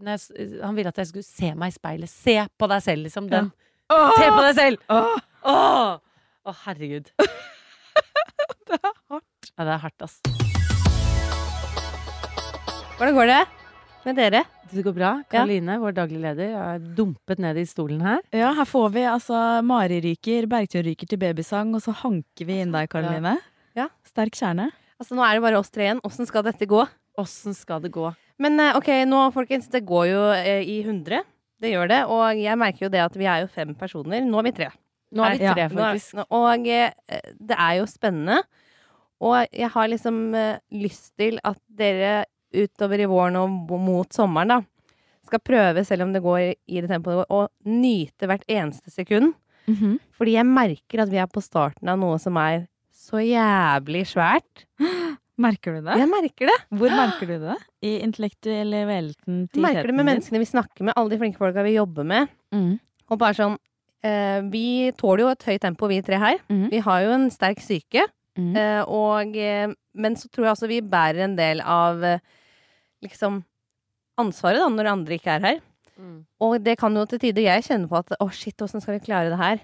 jeg, 0.03 0.49
Han 0.59 0.75
ville 0.75 0.91
at 0.91 0.99
jeg 0.99 1.13
skulle 1.13 1.29
se 1.29 1.53
meg 1.55 1.71
i 1.71 1.77
speilet. 1.77 2.11
Se 2.11 2.35
på 2.59 2.69
deg 2.73 2.83
selv, 2.83 3.07
liksom. 3.07 3.29
Den. 3.31 3.53
Se 3.87 4.27
på 4.27 4.43
deg 4.43 4.59
selv! 4.59 4.83
Åh, 4.91 5.13
oh. 5.53 6.01
oh, 6.51 6.59
herregud. 6.65 7.13
det 8.67 8.81
er 8.81 8.91
hardt. 8.91 9.53
Ja, 9.55 9.63
det 9.63 9.71
er 9.77 9.83
hardt, 9.87 10.09
ass. 10.09 10.19
Hvordan 12.99 13.15
går 13.21 13.31
det 13.31 13.41
med 14.09 14.19
dere? 14.19 14.43
Det 14.75 14.83
går 14.85 14.95
bra. 14.97 15.11
Karoline, 15.31 15.77
vår 15.83 15.95
daglig 15.97 16.21
leder, 16.23 16.55
er 16.59 16.83
dumpet 16.99 17.39
ned 17.43 17.59
i 17.63 17.65
stolen 17.69 18.01
her. 18.03 18.21
Ja, 18.35 18.53
her 18.59 18.67
får 18.69 18.89
vi 18.97 19.05
altså 19.07 19.39
Mari 19.67 20.01
ryker, 20.05 20.49
Bergtun 20.51 20.83
ryker 20.87 21.07
til 21.11 21.21
babysang, 21.23 21.73
og 21.79 21.83
så 21.85 21.95
hanker 22.03 22.49
vi 22.49 22.61
inn 22.65 22.75
deg, 22.75 22.91
Karoline. 22.93 23.37
Ja. 23.79 23.89
Sterk 24.09 24.35
kjerne. 24.39 24.71
Altså, 25.01 25.15
nå 25.19 25.23
er 25.27 25.39
det 25.39 25.45
bare 25.47 25.59
oss 25.63 25.71
tre 25.75 25.87
igjen. 25.89 26.03
Åssen 26.07 26.27
skal 26.31 26.45
dette 26.47 26.67
gå? 26.71 26.83
Åssen 27.19 27.55
skal 27.55 27.81
det 27.85 27.93
gå? 27.95 28.09
Men 28.43 28.59
eh, 28.63 28.75
ok, 28.79 28.91
nå 29.07 29.29
folkens, 29.35 29.69
det 29.71 29.85
går 29.87 30.09
jo 30.11 30.23
eh, 30.35 30.63
i 30.67 30.81
100. 30.83 31.23
Det 31.63 31.71
gjør 31.71 31.91
det. 31.91 32.01
Og 32.11 32.41
jeg 32.43 32.59
merker 32.59 32.87
jo 32.89 32.93
det 32.95 33.03
at 33.05 33.15
vi 33.19 33.27
er 33.31 33.45
jo 33.45 33.51
fem 33.55 33.75
personer. 33.79 34.25
Nå 34.27 34.41
er 34.43 34.49
vi 34.49 34.55
tre. 34.59 34.69
Nå 35.15 35.23
er 35.23 35.37
vi 35.39 35.45
tre, 35.47 35.67
er- 35.69 35.75
faktisk. 35.75 36.19
Er, 36.19 36.27
Og 36.35 36.67
eh, 36.67 37.31
det 37.39 37.59
er 37.59 37.77
jo 37.79 37.87
spennende. 37.91 38.41
Og 39.25 39.37
jeg 39.55 39.71
har 39.71 39.91
liksom 39.93 40.17
eh, 40.35 40.57
lyst 40.75 41.13
til 41.21 41.39
at 41.47 41.59
dere 41.71 42.25
utover 42.55 43.03
i 43.03 43.09
våren 43.11 43.39
og 43.41 43.75
mot 43.81 44.15
sommeren, 44.15 44.55
da, 44.55 44.61
skal 45.25 45.41
prøve, 45.41 45.85
selv 45.89 46.07
om 46.07 46.13
det 46.15 46.23
går 46.25 46.41
i 46.53 46.83
det 46.83 46.91
tempoet 46.91 47.15
det 47.15 47.23
går, 47.23 47.33
å 47.33 47.71
nyte 47.71 48.29
hvert 48.31 48.45
eneste 48.51 48.93
sekund. 48.93 49.35
Mhm. 49.71 49.99
Fordi 50.13 50.37
jeg 50.37 50.47
merker 50.47 51.03
at 51.05 51.13
vi 51.13 51.21
er 51.23 51.31
på 51.31 51.43
starten 51.43 51.89
av 51.89 51.99
noe 51.99 52.19
som 52.21 52.37
er 52.37 52.67
så 52.95 53.21
jævlig 53.23 54.05
svært. 54.11 54.67
Merker 55.45 55.75
du 55.75 55.87
det? 55.89 55.97
Jeg 55.99 56.09
merker 56.11 56.51
det. 56.51 56.57
Hvor 56.79 56.93
merker 56.95 57.27
du 57.27 57.39
det? 57.43 57.57
I 57.83 57.97
intellektuelle 58.05 58.85
velten 58.87 59.41
Jeg 59.51 59.63
merker 59.65 59.91
det 59.91 59.97
med 59.99 60.07
menneskene 60.07 60.39
vi 60.39 60.47
snakker 60.47 60.87
med, 60.87 60.95
alle 60.95 61.11
de 61.11 61.19
flinke 61.19 61.41
folka 61.41 61.65
vi 61.67 61.75
jobber 61.75 62.07
med. 62.07 62.31
Mm. 62.55 62.77
Og 63.11 63.19
bare 63.19 63.35
sånn 63.35 63.57
eh, 64.07 64.45
Vi 64.53 64.93
tåler 65.01 65.25
jo 65.25 65.33
et 65.33 65.49
høyt 65.49 65.65
tempo, 65.65 65.91
vi 65.91 65.99
tre 66.07 66.21
her. 66.23 66.39
Mm. 66.47 66.69
Vi 66.71 66.83
har 66.87 67.03
jo 67.03 67.17
en 67.17 67.27
sterk 67.35 67.65
syke. 67.65 68.07
Mm. 68.39 68.55
Eh, 68.59 68.81
og, 68.87 69.37
eh, 69.37 69.75
men 69.95 70.17
så 70.19 70.31
tror 70.31 70.47
jeg 70.49 70.55
også 70.55 70.71
vi 70.71 70.81
bærer 70.95 71.27
en 71.27 71.37
del 71.39 71.63
av 71.67 72.03
eh, 72.07 72.23
liksom 73.05 73.43
ansvaret 74.21 74.63
da, 74.63 74.69
når 74.71 74.91
andre 74.93 75.19
ikke 75.19 75.37
er 75.39 75.47
her. 75.49 75.63
Mm. 75.99 76.19
Og 76.43 76.57
det 76.65 76.77
kan 76.81 76.95
jo 76.99 77.05
til 77.07 77.21
tider 77.23 77.47
jeg 77.47 77.67
kjenne 77.69 77.91
på 77.91 78.01
at 78.01 78.13
å 78.23 78.29
shit, 78.35 78.57
åssen 78.63 78.83
skal 78.83 78.97
vi 78.99 79.05
klare 79.07 79.31
det 79.33 79.39
her? 79.39 79.63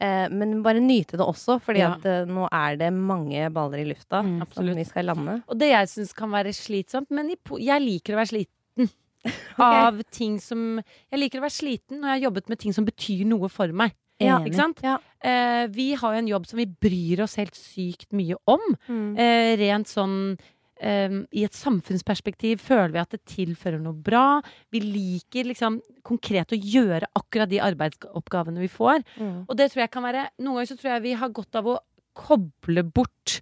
Eh, 0.00 0.26
men 0.32 0.62
bare 0.64 0.80
nyte 0.80 1.18
det 1.20 1.24
også, 1.26 1.58
fordi 1.60 1.82
Ja. 1.82 1.90
at 1.94 2.04
eh, 2.08 2.24
nå 2.28 2.46
er 2.50 2.76
det 2.80 2.88
mange 2.96 3.50
baller 3.52 3.82
i 3.82 3.88
lufta 3.88 4.22
Mm, 4.24 4.40
som 4.52 4.64
vi 4.76 4.84
skal 4.84 5.04
lande. 5.04 5.42
Og 5.48 5.58
det 5.60 5.68
jeg 5.72 5.88
syns 5.88 6.14
kan 6.16 6.30
være 6.32 6.52
slitsomt, 6.56 7.10
men 7.10 7.34
jeg 7.60 7.80
liker 7.84 8.14
å 8.16 8.20
være 8.22 8.32
sliten. 8.32 8.90
Av 9.60 10.00
ting 10.10 10.38
som 10.40 10.80
Jeg 11.12 11.20
liker 11.20 11.40
å 11.40 11.44
være 11.44 11.52
sliten 11.52 12.00
når 12.00 12.08
jeg 12.08 12.16
har 12.20 12.24
jobbet 12.30 12.48
med 12.48 12.58
ting 12.58 12.72
som 12.72 12.86
betyr 12.86 13.26
noe 13.28 13.50
for 13.52 13.68
meg. 13.68 13.92
Ja? 14.20 14.38
Ja. 14.84 14.98
Eh, 15.24 15.66
vi 15.72 15.94
har 15.94 16.12
jo 16.14 16.18
en 16.18 16.28
jobb 16.28 16.46
som 16.46 16.58
vi 16.60 16.66
bryr 16.66 17.22
oss 17.24 17.36
helt 17.40 17.56
sykt 17.56 18.10
mye 18.12 18.36
om. 18.48 18.60
Mm. 18.88 19.16
Eh, 19.18 19.56
rent 19.60 19.88
sånn 19.88 20.38
eh, 20.80 21.14
I 21.36 21.44
et 21.46 21.56
samfunnsperspektiv 21.56 22.58
føler 22.64 22.92
vi 22.96 23.02
at 23.02 23.10
det 23.14 23.22
tilfører 23.28 23.80
noe 23.82 23.94
bra. 23.94 24.40
Vi 24.72 24.80
liker 24.80 25.44
liksom 25.50 25.80
konkret 26.06 26.52
å 26.52 26.58
gjøre 26.58 27.06
akkurat 27.14 27.48
de 27.52 27.60
arbeidsoppgavene 27.60 28.60
vi 28.64 28.68
får. 28.72 29.04
Mm. 29.20 29.44
Og 29.48 29.56
det 29.60 29.70
tror 29.72 29.84
jeg 29.84 29.92
kan 29.94 30.06
være 30.08 30.26
Noen 30.40 30.56
ganger 30.60 30.70
så 30.72 30.78
tror 30.80 30.92
jeg 30.96 31.02
vi 31.08 31.16
har 31.20 31.28
godt 31.36 31.60
av 31.60 31.66
å 31.74 31.78
koble 32.16 32.82
bort 32.84 33.40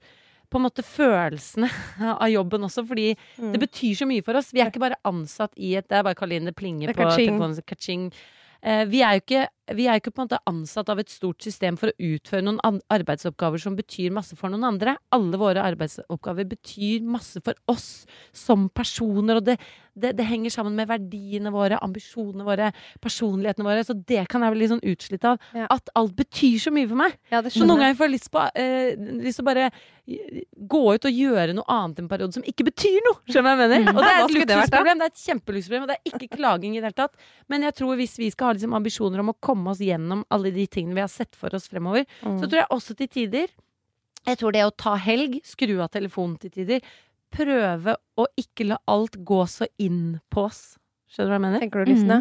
på 0.49 0.57
en 0.57 0.64
måte 0.64 0.80
følelsene 0.84 1.68
av 2.22 2.28
jobben 2.32 2.62
også, 2.64 2.84
fordi 2.89 3.11
Mm. 3.39 3.53
det 3.53 3.61
betyr 3.61 3.95
så 4.01 4.07
mye 4.09 4.24
for 4.24 4.34
oss. 4.39 4.51
Vi 4.53 4.61
er 4.62 4.70
ikke 4.72 4.80
bare 4.80 4.97
ansatt 5.05 5.53
i 5.57 5.74
et 5.76 5.86
Det 5.89 5.99
er 5.99 6.03
bare 6.07 6.16
Karoline 6.18 6.47
det 6.51 6.57
plinger 6.57 6.89
Det 6.89 6.97
er 6.97 6.99
på 6.99 7.05
ka-ching. 7.11 7.39
telefonen. 7.39 8.12
Eh, 8.59 8.85
vi 8.91 9.03
er 9.07 9.15
jo 9.15 9.23
ikke, 9.23 9.43
er 9.71 10.01
ikke 10.01 10.39
ansatt 10.51 10.89
av 10.91 10.99
et 10.99 11.13
stort 11.13 11.45
system 11.45 11.77
for 11.79 11.93
å 11.93 12.09
utføre 12.15 12.43
noen 12.43 12.81
arbeidsoppgaver 12.91 13.63
som 13.63 13.77
betyr 13.79 14.11
masse 14.15 14.35
for 14.37 14.51
noen 14.51 14.67
andre. 14.67 14.97
Alle 15.15 15.39
våre 15.39 15.63
arbeidsoppgaver 15.63 16.49
betyr 16.51 17.07
masse 17.07 17.41
for 17.45 17.55
oss 17.71 18.07
som 18.35 18.69
personer, 18.69 19.39
og 19.39 19.47
det, 19.47 19.59
det, 20.01 20.13
det 20.19 20.27
henger 20.29 20.51
sammen 20.55 20.75
med 20.79 20.89
verdiene 20.91 21.53
våre, 21.55 21.79
ambisjonene 21.85 22.47
våre, 22.47 22.71
personlighetene 23.05 23.67
våre. 23.69 23.85
Så 23.87 23.97
det 23.99 24.25
kan 24.33 24.43
jeg 24.47 24.55
bli 24.55 24.63
litt 24.65 24.73
sånn 24.75 24.85
utslitt 24.93 25.25
av. 25.29 25.39
Ja. 25.57 25.67
At 25.75 25.91
alt 25.99 26.17
betyr 26.19 26.59
så 26.63 26.73
mye 26.75 26.89
for 26.91 27.01
meg. 27.03 27.19
Ja, 27.33 27.43
Så 27.47 27.67
noen 27.67 27.83
ganger 27.85 27.99
får 27.99 28.09
jeg 28.09 28.17
lyst 28.17 28.31
på 28.35 28.45
eh, 28.55 28.95
Lyst 28.99 29.41
til 29.41 29.45
å 29.47 29.49
bare 29.51 29.69
gå 30.09 30.81
ut 30.95 31.05
og 31.05 31.13
gjøre 31.13 31.53
noe 31.53 31.69
annet 31.69 31.99
en 32.01 32.09
periode 32.09 32.33
som 32.39 32.45
ikke 32.49 32.65
betyr 32.71 32.97
noe. 33.05 33.19
Skjønner 33.29 33.53
jeg 33.55 33.61
mener? 33.69 33.91
Og 33.93 34.01
det 34.01 34.09
er 34.15 34.23
et 34.23 34.35
luksusproblem. 34.39 35.03
Det 35.03 35.07
er 35.09 35.13
et 35.13 35.23
kjempeluksusproblem, 35.27 35.85
og 35.85 35.91
det 35.93 35.97
er 35.99 36.13
ikke 36.17 36.37
klaging 36.39 36.77
i 36.77 36.81
det 36.81 36.89
hele 36.89 36.97
tatt. 37.03 37.19
Men 37.53 37.67
jeg 37.69 37.77
tror 37.83 37.99
hvis 38.01 38.17
vi 38.21 38.31
skal 38.33 38.51
ha 38.51 38.57
liksom 38.57 38.77
ambisjoner 38.79 39.21
om 39.21 39.35
å 39.35 39.39
komme 39.45 39.75
oss 39.75 39.83
gjennom 39.85 40.25
alle 40.33 40.53
de 40.55 40.65
tingene 40.71 40.97
vi 40.97 41.05
har 41.05 41.13
sett 41.13 41.37
for 41.37 41.53
oss 41.59 41.69
fremover, 41.69 42.07
Mm. 42.19 42.39
så 42.41 42.49
tror 42.49 42.59
jeg 42.63 42.71
også 42.75 42.95
til 42.97 43.09
tider 43.09 43.49
Jeg 44.27 44.37
tror 44.41 44.53
det 44.53 44.63
å 44.67 44.73
ta 44.77 44.97
helg, 44.97 45.39
skru 45.47 45.79
av 45.81 45.89
telefonen 45.95 46.35
til 46.43 46.51
tider, 46.51 46.81
prøve 47.35 47.97
å 48.18 48.26
ikke 48.41 48.66
la 48.70 48.79
alt 48.91 49.18
gå 49.29 49.41
så 49.51 49.68
inn 49.83 50.18
på 50.33 50.47
oss. 50.49 50.62
Skjønner 51.09 51.29
du 51.29 51.33
hva 51.33 51.39
jeg 51.39 51.45
mener? 51.47 51.64
Tenker 51.64 51.85
du, 51.85 51.93
Lysne? 51.93 52.18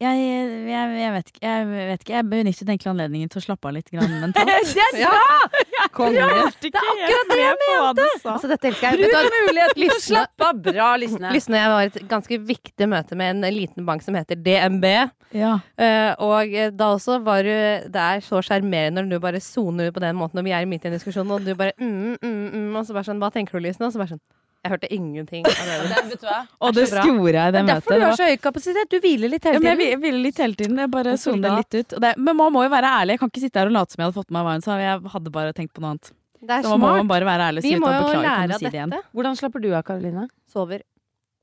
Jeg, 0.00 0.16
jeg, 0.64 0.92
jeg, 0.96 1.12
vet 1.12 1.26
ikke, 1.28 1.40
jeg 1.44 1.64
vet 1.68 2.04
ikke. 2.04 2.12
Jeg 2.14 2.24
benyttet 2.30 2.70
egentlig 2.72 2.88
anledningen 2.88 3.28
til 3.28 3.36
å 3.36 3.42
slappe 3.44 3.68
av 3.68 3.74
litt 3.76 3.90
grann 3.92 4.14
mentalt. 4.22 4.48
det 4.72 4.84
er 4.86 5.10
bra! 5.12 5.58
Konge. 5.92 6.14
Det 6.16 6.70
er 6.70 6.86
akkurat 6.86 7.34
det 7.34 7.42
jeg 7.42 7.58
mente! 7.60 8.06
Altså, 8.32 8.48
dette 8.48 8.70
elsker 8.70 8.96
jeg. 8.96 9.10
Bruk 9.10 9.36
muligheten 9.50 9.82
til 9.82 9.92
å 9.92 9.98
slappe 10.06 10.48
av. 10.48 10.62
Bra, 10.64 10.88
Lysne. 11.02 11.34
Lysne 11.36 11.58
og 11.58 11.60
jeg 11.60 11.74
var 11.74 11.84
i 11.84 11.90
et 11.90 12.08
ganske 12.14 12.40
viktig 12.48 12.88
møte 12.88 13.20
med 13.20 13.44
en 13.44 13.58
liten 13.58 13.84
bank 13.90 14.06
som 14.06 14.16
heter 14.16 14.40
DNB. 14.40 14.88
Ja. 15.36 15.52
Uh, 15.76 16.10
og 16.24 16.56
eh, 16.56 16.72
da 16.74 16.88
også 16.96 17.20
var 17.22 17.44
du 17.46 17.52
Det 17.92 18.00
er 18.02 18.24
så 18.24 18.40
sjarmerende 18.42 19.04
når 19.04 19.12
du 19.12 19.22
bare 19.22 19.38
soner 19.44 19.90
ut 19.90 19.94
på 19.94 20.02
den 20.02 20.16
måten 20.18 20.40
når 20.40 20.48
vi 20.48 20.54
er 20.56 20.66
midt 20.66 20.88
i 20.88 20.90
en 20.90 20.96
diskusjon, 20.96 21.28
og 21.30 21.44
du 21.44 21.52
bare 21.54 21.76
mm, 21.78 22.16
mm, 22.18 22.40
mm, 22.50 22.72
Og 22.74 22.88
så 22.88 22.96
bare 22.96 23.06
sånn 23.06 23.20
Hva 23.22 23.30
tenker 23.34 23.60
du, 23.60 23.68
Lysne? 23.68 23.86
Og 23.86 23.94
så 23.94 24.00
bare 24.00 24.16
sånn 24.16 24.24
Jeg 24.60 24.72
hørte 24.74 24.88
ingenting 24.92 25.46
av 25.48 25.60
det. 25.70 26.00
Vet 26.10 26.20
du 26.20 26.26
hva? 26.28 26.38
Og 26.60 26.74
det 26.76 26.84
gjorde 26.90 27.32
jeg 27.32 27.52
i 27.52 27.54
det 27.56 27.62
møtet. 27.64 27.86
Derfor 27.88 27.96
du 27.96 28.04
har 28.04 28.16
så 28.18 28.26
høy 28.28 28.36
kapasitet. 28.44 28.90
Du 28.92 28.98
hviler 29.00 29.32
litt 29.32 29.46
Ja, 29.48 29.54
hele 29.54 29.62
men 29.64 29.80
jeg 29.80 30.00
tiden. 30.02 30.18
litt 30.26 30.40
hele 30.42 30.58
tiden. 30.58 30.80
Jeg 30.84 30.90
bare 30.92 31.14
soner 31.22 31.56
litt 31.62 31.76
ut. 31.78 31.94
Og 31.96 32.02
det, 32.04 32.10
men 32.20 32.36
man 32.36 32.52
må 32.52 32.64
jo 32.66 32.72
være 32.74 32.90
ærlig. 33.00 33.16
Jeg 33.16 33.22
kan 33.22 33.32
ikke 33.32 33.44
sitte 33.46 33.62
her 33.62 33.70
og 33.70 33.76
late 33.78 33.94
som 33.96 34.02
jeg 34.02 34.10
hadde 34.10 34.18
fått 34.20 34.28
med 34.30 34.36
meg 34.38 34.48
hva 34.50 34.56
hun 34.58 34.66
sa. 34.66 34.76
Jeg 34.82 35.12
hadde 35.14 35.32
bare 35.38 35.54
tenkt 35.56 35.72
på 35.76 35.84
noe 35.84 35.94
annet. 35.94 36.12
Det 36.40 36.56
er 36.58 36.64
Så 36.64 36.72
man 36.76 36.80
må 36.80 36.92
man 36.96 37.08
bare 37.08 37.26
være 37.28 37.48
ærlig 37.50 37.62
Vi 37.64 37.74
må 37.80 37.88
jo 37.92 38.12
lære 38.20 38.56
av 38.56 38.62
dette. 38.64 39.00
Hvordan 39.16 39.36
slapper 39.36 39.60
du 39.64 39.70
av, 39.74 39.82
Karoline? 39.88 40.28
Sover. 40.48 40.84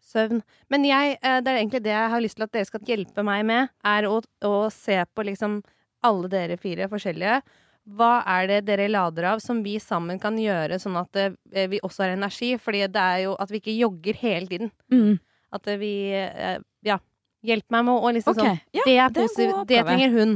Søvn. 0.07 0.41
Men 0.71 0.85
jeg, 0.87 1.17
eh, 1.21 1.39
det 1.43 1.51
er 1.51 1.57
egentlig 1.59 1.83
det 1.83 1.91
jeg 1.93 2.09
har 2.13 2.21
lyst 2.23 2.37
til 2.37 2.45
at 2.47 2.53
dere 2.55 2.65
skal 2.69 2.85
hjelpe 2.87 3.25
meg 3.27 3.43
med, 3.45 3.69
er 3.85 4.07
å, 4.07 4.21
å 4.47 4.53
se 4.73 5.01
på 5.13 5.25
liksom 5.27 5.59
alle 6.07 6.29
dere 6.31 6.57
fire 6.61 6.87
forskjellige. 6.89 7.41
Hva 7.87 8.19
er 8.27 8.49
det 8.49 8.57
dere 8.67 8.89
lader 8.91 9.29
av 9.31 9.41
som 9.43 9.61
vi 9.63 9.77
sammen 9.79 10.19
kan 10.19 10.35
gjøre, 10.39 10.79
sånn 10.81 10.97
at 10.99 11.19
eh, 11.21 11.69
vi 11.71 11.79
også 11.79 12.03
har 12.03 12.17
energi? 12.17 12.51
Fordi 12.59 12.83
det 12.91 13.03
er 13.03 13.21
jo 13.23 13.37
at 13.39 13.51
vi 13.53 13.61
ikke 13.61 13.77
jogger 13.77 14.19
hele 14.19 14.49
tiden. 14.49 14.71
Mm. 14.91 15.15
At 15.55 15.71
eh, 15.71 15.79
vi 15.79 15.93
eh, 16.17 16.57
Ja. 16.87 16.99
Hjelp 17.47 17.67
meg 17.71 17.83
med 17.85 18.03
å 18.03 18.09
liksom 18.11 18.33
okay. 18.33 18.57
sånn 18.57 18.75
ja, 18.75 18.83
Det 18.83 18.95
er 18.97 19.11
positivt. 19.13 19.59
Det 19.69 19.83
trenger 19.85 20.15
hun. 20.15 20.31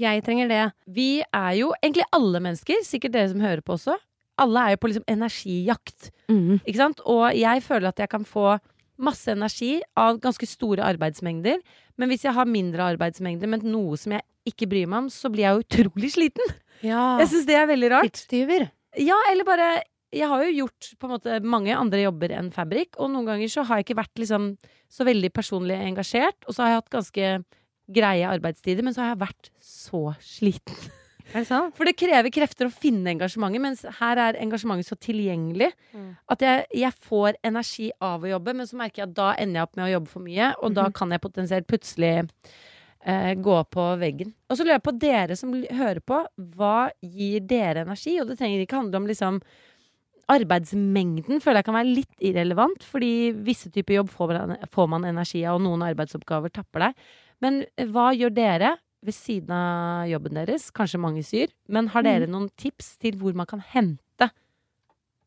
Jeg 0.00 0.22
trenger 0.26 0.48
det. 0.48 0.62
Vi 0.90 1.10
er 1.22 1.52
jo 1.58 1.68
egentlig 1.82 2.06
alle 2.16 2.40
mennesker, 2.42 2.80
sikkert 2.88 3.14
dere 3.14 3.30
som 3.30 3.44
hører 3.44 3.62
på 3.62 3.76
også. 3.76 3.94
Alle 4.40 4.64
er 4.64 4.74
jo 4.74 4.80
på 4.80 4.90
liksom 4.90 5.04
energijakt. 5.12 6.08
Mm. 6.32 6.62
Ikke 6.64 6.78
sant? 6.80 7.02
Og 7.04 7.26
jeg 7.36 7.62
føler 7.62 7.92
at 7.92 8.00
jeg 8.00 8.10
kan 8.10 8.24
få 8.26 8.56
masse 9.02 9.30
energi 9.30 9.76
av 9.98 10.18
ganske 10.24 10.48
store 10.48 10.88
arbeidsmengder. 10.88 11.60
Men 12.00 12.10
hvis 12.10 12.24
jeg 12.26 12.34
har 12.34 12.48
mindre 12.48 12.88
arbeidsmengder, 12.94 13.50
men 13.52 13.62
noe 13.68 14.00
som 14.00 14.16
jeg 14.16 14.24
ikke 14.48 14.68
bryr 14.70 14.88
meg 14.90 15.04
om, 15.04 15.08
så 15.12 15.30
blir 15.32 15.46
jeg 15.46 15.62
utrolig 15.64 16.12
sliten. 16.14 16.52
Ja. 16.82 17.18
Jeg 17.22 17.28
syns 17.30 17.46
det 17.46 17.56
er 17.58 17.66
veldig 17.70 17.90
rart. 17.94 18.12
Tidstyver. 18.18 18.68
Ja, 19.00 19.16
eller 19.30 19.46
bare 19.48 19.82
Jeg 20.12 20.28
har 20.28 20.42
jo 20.44 20.50
gjort 20.66 20.90
på 21.00 21.06
en 21.08 21.12
måte 21.14 21.36
mange 21.40 21.72
andre 21.72 22.02
jobber 22.02 22.34
enn 22.36 22.50
Fabrik, 22.52 22.98
og 23.00 23.08
noen 23.14 23.24
ganger 23.30 23.48
så 23.48 23.62
har 23.64 23.78
jeg 23.80 23.86
ikke 23.86 23.96
vært 24.02 24.18
liksom 24.20 24.50
så 24.92 25.06
veldig 25.08 25.30
personlig 25.32 25.78
engasjert, 25.88 26.36
og 26.44 26.52
så 26.52 26.62
har 26.66 26.68
jeg 26.74 26.80
hatt 26.82 26.90
ganske 26.92 27.30
greie 27.96 28.26
arbeidstider, 28.28 28.84
men 28.84 28.92
så 28.92 29.00
har 29.06 29.14
jeg 29.14 29.22
vært 29.22 29.48
så 29.64 30.02
sliten. 30.20 30.76
Det? 31.32 31.46
For 31.78 31.88
det 31.88 31.94
krever 31.96 32.28
krefter 32.34 32.68
å 32.68 32.74
finne 32.74 33.14
engasjementet, 33.14 33.62
mens 33.64 33.84
her 34.02 34.20
er 34.20 34.36
engasjementet 34.42 34.90
så 34.90 34.98
tilgjengelig 35.00 35.70
Mm. 35.94 36.10
at 36.28 36.40
jeg, 36.44 36.66
jeg 36.76 36.92
får 37.08 37.38
energi 37.44 37.90
av 38.02 38.20
å 38.20 38.28
jobbe, 38.34 38.52
men 38.58 38.66
så 38.68 38.76
merker 38.76 39.02
jeg 39.02 39.08
at 39.08 39.14
da 39.16 39.30
ender 39.40 39.60
jeg 39.62 39.64
opp 39.70 39.76
med 39.76 39.86
å 39.86 39.92
jobbe 39.94 40.12
for 40.12 40.20
mye, 40.28 40.50
og 40.60 40.74
da 40.76 40.90
kan 40.90 41.10
jeg 41.10 41.20
potensielt 41.24 41.66
plutselig 41.66 42.28
eh, 43.04 43.34
gå 43.34 43.58
på 43.72 43.88
veggen. 44.00 44.32
Og 44.48 44.56
så 44.56 44.64
lurer 44.64 44.78
jeg 44.78 44.86
på 44.86 44.96
dere 45.02 45.36
som 45.38 45.52
hører 45.54 46.00
på, 46.04 46.22
hva 46.56 46.88
gir 47.02 47.44
dere 47.48 47.86
energi? 47.86 48.18
Og 48.20 48.30
det 48.30 48.38
trenger 48.40 48.64
ikke 48.64 48.80
handle 48.80 49.02
om 49.02 49.10
liksom 49.10 49.42
Arbeidsmengden 50.30 51.40
føler 51.42 51.60
jeg 51.60 51.66
kan 51.66 51.74
være 51.74 51.94
litt 51.98 52.22
irrelevant, 52.24 52.84
fordi 52.86 53.32
visse 53.44 53.68
typer 53.74 53.98
jobb 53.98 54.12
får 54.12 54.30
man, 54.30 54.52
får 54.70 54.86
man 54.88 55.04
energi 55.04 55.42
av, 55.42 55.58
og 55.58 55.64
noen 55.64 55.82
arbeidsoppgaver 55.88 56.52
tapper 56.54 56.86
deg. 56.86 57.02
Men 57.42 57.58
eh, 57.74 57.90
hva 57.90 58.12
gjør 58.16 58.32
dere 58.36 58.70
ved 59.02 59.16
siden 59.16 59.50
av 59.56 60.06
jobben 60.08 60.38
deres? 60.38 60.70
Kanskje 60.72 61.02
mange 61.02 61.24
syr, 61.26 61.50
men 61.68 61.90
har 61.92 62.06
dere 62.06 62.30
noen 62.30 62.48
tips 62.54 62.94
til 63.02 63.18
hvor 63.20 63.34
man 63.36 63.50
kan 63.50 63.64
hente 63.74 64.30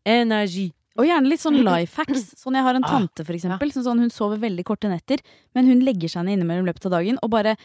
energi? 0.08 0.70
Og 0.96 1.04
gjerne 1.04 1.28
litt 1.28 1.42
sånn 1.44 1.58
life 1.68 1.98
hacks. 2.00 2.30
Sånn 2.40 2.56
jeg 2.56 2.64
har 2.64 2.78
en 2.78 2.86
Ah, 2.88 2.94
tante, 2.94 3.26
for 3.28 3.36
eksempel. 3.36 3.72
Som 3.76 3.84
sånn, 3.84 4.00
hun 4.00 4.10
sover 4.14 4.40
veldig 4.40 4.64
korte 4.64 4.88
netter, 4.88 5.20
men 5.54 5.68
hun 5.68 5.82
legger 5.84 6.08
seg 6.14 6.24
ned 6.24 6.38
innimellom 6.40 6.66
løpet 6.70 6.86
av 6.88 6.94
dagen 6.96 7.18
og 7.22 7.30
bare 7.34 7.58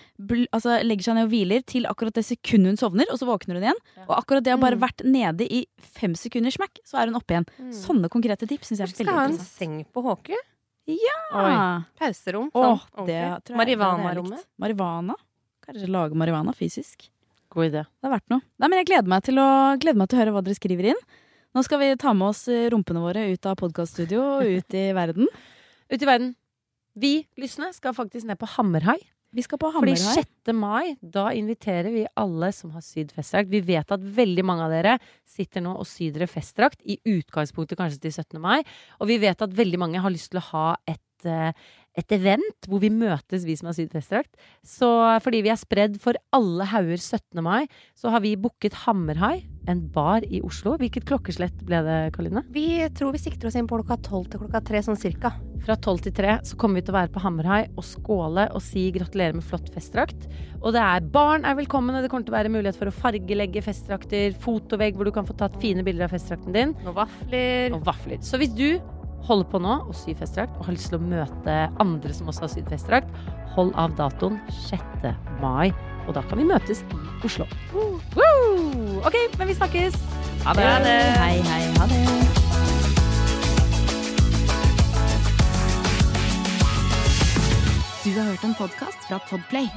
altså, 0.50 0.80
legger 0.82 1.06
seg 1.06 1.14
ned 1.18 1.28
og 1.28 1.30
hviler 1.30 1.62
til 1.64 1.86
akkurat 1.86 2.12
det 2.18 2.24
sekundet 2.26 2.72
hun 2.74 2.80
sovner, 2.80 3.06
og 3.12 3.20
så 3.20 3.28
våkner 3.30 3.54
hun 3.60 3.66
igjen. 3.68 3.80
Og 4.08 4.16
akkurat 4.18 4.42
det 4.42 4.50
har 4.50 4.58
bare 4.58 4.74
Mm. 4.74 4.82
vært 4.82 5.04
nede 5.06 5.46
i 5.46 5.66
fem 5.78 6.14
sekunder 6.18 6.50
smekk, 6.50 6.82
så 6.84 6.98
er 6.98 7.06
hun 7.12 7.14
oppe 7.20 7.36
igjen. 7.38 7.46
Sånne 7.70 8.08
konkrete 8.10 8.48
tips 8.50 8.68
syns 8.72 8.78
jeg 8.82 8.88
er 8.88 8.90
veldig 8.90 9.06
interessant. 9.06 9.06
skal 9.06 9.14
ha 9.14 9.24
en 9.30 9.38
seng 9.38 9.86
på 9.94 10.02
Håke? 10.02 10.34
Oi. 10.90 11.54
Pauserom. 12.00 12.50
Sånn 12.50 13.56
Marihuana-rommet. 13.62 14.44
Marihuana? 14.58 15.14
Kanskje 15.66 15.86
lage 15.88 16.14
marihuana 16.18 16.52
fysisk. 16.56 17.08
God 17.50 17.70
idé. 17.70 17.84
Det 17.86 18.06
har 18.10 18.18
vært 18.18 18.28
noe. 18.30 18.42
Nei, 18.58 18.68
men 18.68 18.78
jeg 18.80 18.86
gleder 18.90 19.06
meg, 19.10 19.22
å, 19.22 19.78
gleder 19.78 19.98
meg 20.02 20.08
til 20.10 20.18
å 20.18 20.22
høre 20.24 20.32
hva 20.34 20.42
dere 20.42 20.54
skriver 20.58 20.90
inn. 20.92 21.00
Nå 21.50 21.62
skal 21.66 21.80
vi 21.82 21.94
ta 21.98 22.12
med 22.14 22.30
oss 22.30 22.44
eh, 22.50 22.68
rumpene 22.70 23.00
våre 23.02 23.24
ut 23.32 23.46
av 23.50 23.56
podkaststudio 23.58 24.20
og 24.22 24.58
ut 24.58 24.76
i 24.78 24.90
verden. 24.94 25.26
Ut 25.90 25.98
i 25.98 26.06
verden. 26.06 26.28
Vi, 26.94 27.24
lysne, 27.42 27.72
skal 27.74 27.96
faktisk 27.96 28.28
ned 28.28 28.38
på 28.38 28.46
Hammerhai. 28.52 29.00
Vi 29.34 29.42
skal 29.42 29.58
på 29.58 29.72
Hammerhai. 29.74 29.98
Fordi 29.98 30.22
6. 30.46 30.52
mai, 30.54 30.92
da 31.02 31.32
inviterer 31.34 31.90
vi 31.90 32.04
alle 32.18 32.52
som 32.54 32.70
har 32.76 32.84
sydd 32.86 33.10
festdrakt. 33.14 33.50
Vi 33.50 33.58
vet 33.66 33.90
at 33.90 34.04
veldig 34.20 34.44
mange 34.46 34.68
av 34.68 34.74
dere 34.74 34.96
sitter 35.26 35.64
nå 35.66 35.74
og 35.74 35.88
syr 35.90 36.14
dere 36.14 36.30
festdrakt, 36.30 36.78
i 36.86 37.00
utgangspunktet 37.10 37.78
kanskje 37.78 37.98
til 38.06 38.14
17. 38.14 38.38
mai. 38.42 38.60
Og 39.02 39.10
vi 39.10 39.18
vet 39.22 39.42
at 39.42 39.54
veldig 39.58 39.82
mange 39.82 40.02
har 40.02 40.14
lyst 40.14 40.30
til 40.30 40.38
å 40.38 40.46
ha 40.52 40.64
et, 40.86 41.02
eh, 41.28 41.52
et 41.98 42.14
event 42.14 42.68
hvor 42.70 42.80
vi 42.82 42.90
møtes, 42.94 43.44
vi 43.46 43.56
som 43.58 43.70
har 43.70 43.76
sydd 43.76 43.92
festdrakt. 43.94 44.32
Så 44.66 44.88
fordi 45.24 45.42
vi 45.46 45.52
er 45.52 45.58
spredd 45.60 45.98
for 46.02 46.18
alle 46.36 46.68
hauger 46.70 47.00
17. 47.00 47.42
mai, 47.44 47.66
så 47.98 48.12
har 48.14 48.22
vi 48.24 48.36
booket 48.40 48.78
Hammerhai, 48.84 49.42
en 49.68 49.82
bar 49.92 50.24
i 50.26 50.40
Oslo. 50.46 50.76
Hvilket 50.80 51.06
klokkeslett 51.08 51.64
ble 51.66 51.82
det, 51.86 51.98
Karline? 52.14 52.44
Vi 52.54 52.82
tror 52.96 53.14
vi 53.14 53.22
sikter 53.22 53.50
oss 53.50 53.58
inn 53.58 53.68
på 53.70 53.80
klokka 53.80 53.98
tolv 54.06 54.30
til 54.30 54.42
klokka 54.44 54.62
tre, 54.66 54.82
sånn 54.86 54.98
cirka. 54.98 55.34
Fra 55.60 55.76
12 55.76 56.06
til 56.06 56.14
3 56.16 56.36
så 56.48 56.56
kommer 56.60 56.80
vi 56.80 56.86
til 56.86 56.94
å 56.94 56.96
være 56.96 57.12
på 57.12 57.20
Hammerhai 57.20 57.66
og 57.74 57.84
skåle 57.84 58.46
og 58.56 58.62
si 58.64 58.86
gratulerer 58.94 59.36
med 59.36 59.44
flott 59.44 59.68
festdrakt. 59.74 60.24
Og 60.60 60.72
det 60.76 60.80
er 60.80 61.10
barn 61.12 61.44
er 61.44 61.58
velkomne. 61.58 62.00
Det 62.00 62.08
kommer 62.12 62.28
til 62.28 62.32
å 62.32 62.38
være 62.38 62.52
mulighet 62.54 62.78
for 62.80 62.88
å 62.88 62.94
fargelegge 62.96 63.62
festdrakter. 63.66 64.32
Fotovegg 64.40 64.96
hvor 64.96 65.08
du 65.08 65.12
kan 65.14 65.28
få 65.28 65.36
tatt 65.36 65.58
fine 65.60 65.84
bilder 65.84 66.08
av 66.08 66.16
festdrakten 66.16 66.56
din. 66.56 66.72
Og 66.86 66.96
vafler. 66.96 67.76
Og 67.76 67.84
vafler. 67.84 68.24
Så 68.24 68.40
hvis 68.40 68.56
du 68.56 68.80
holder 69.28 69.50
på 69.52 69.60
nå 69.62 69.76
og 69.84 69.94
syr 69.96 70.16
festdrakt 70.20 70.56
og 70.58 70.68
har 70.68 70.76
lyst 70.76 70.90
til 70.92 71.00
å 71.00 71.04
møte 71.04 71.58
andre 71.82 72.16
som 72.16 72.30
også 72.30 72.46
har 72.46 72.52
sydd 72.54 72.72
festdrakt, 72.72 73.14
hold 73.54 73.72
av 73.80 73.94
datoen 73.98 74.40
6. 74.68 75.10
mai. 75.42 75.70
Og 76.08 76.14
da 76.16 76.24
kan 76.26 76.40
vi 76.40 76.48
møtes 76.48 76.82
i 76.82 77.26
Oslo. 77.28 77.46
Woo! 77.74 79.00
Ok, 79.04 79.16
men 79.38 79.50
vi 79.50 79.54
snakkes. 79.58 79.98
Ha 80.46 80.54
det. 80.56 80.66
Hei, 81.20 81.36
hei, 81.44 81.62
ha 81.76 81.88
det. 81.90 82.00
Du 88.00 88.14
har 88.16 88.30
hørt 88.32 88.44
en 88.44 88.56
podkast 88.58 89.04
fra 89.06 89.20
Podplay. 89.28 89.68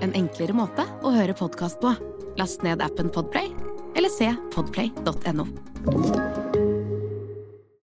En 0.00 0.16
enklere 0.16 0.56
måte 0.56 0.88
å 1.04 1.12
høre 1.14 1.36
podkast 1.36 1.78
på. 1.84 1.92
Last 2.40 2.64
ned 2.66 2.82
appen 2.84 3.12
Podplay, 3.12 3.52
eller 3.94 4.12
se 4.12 4.32
podplay.no. 4.56 6.45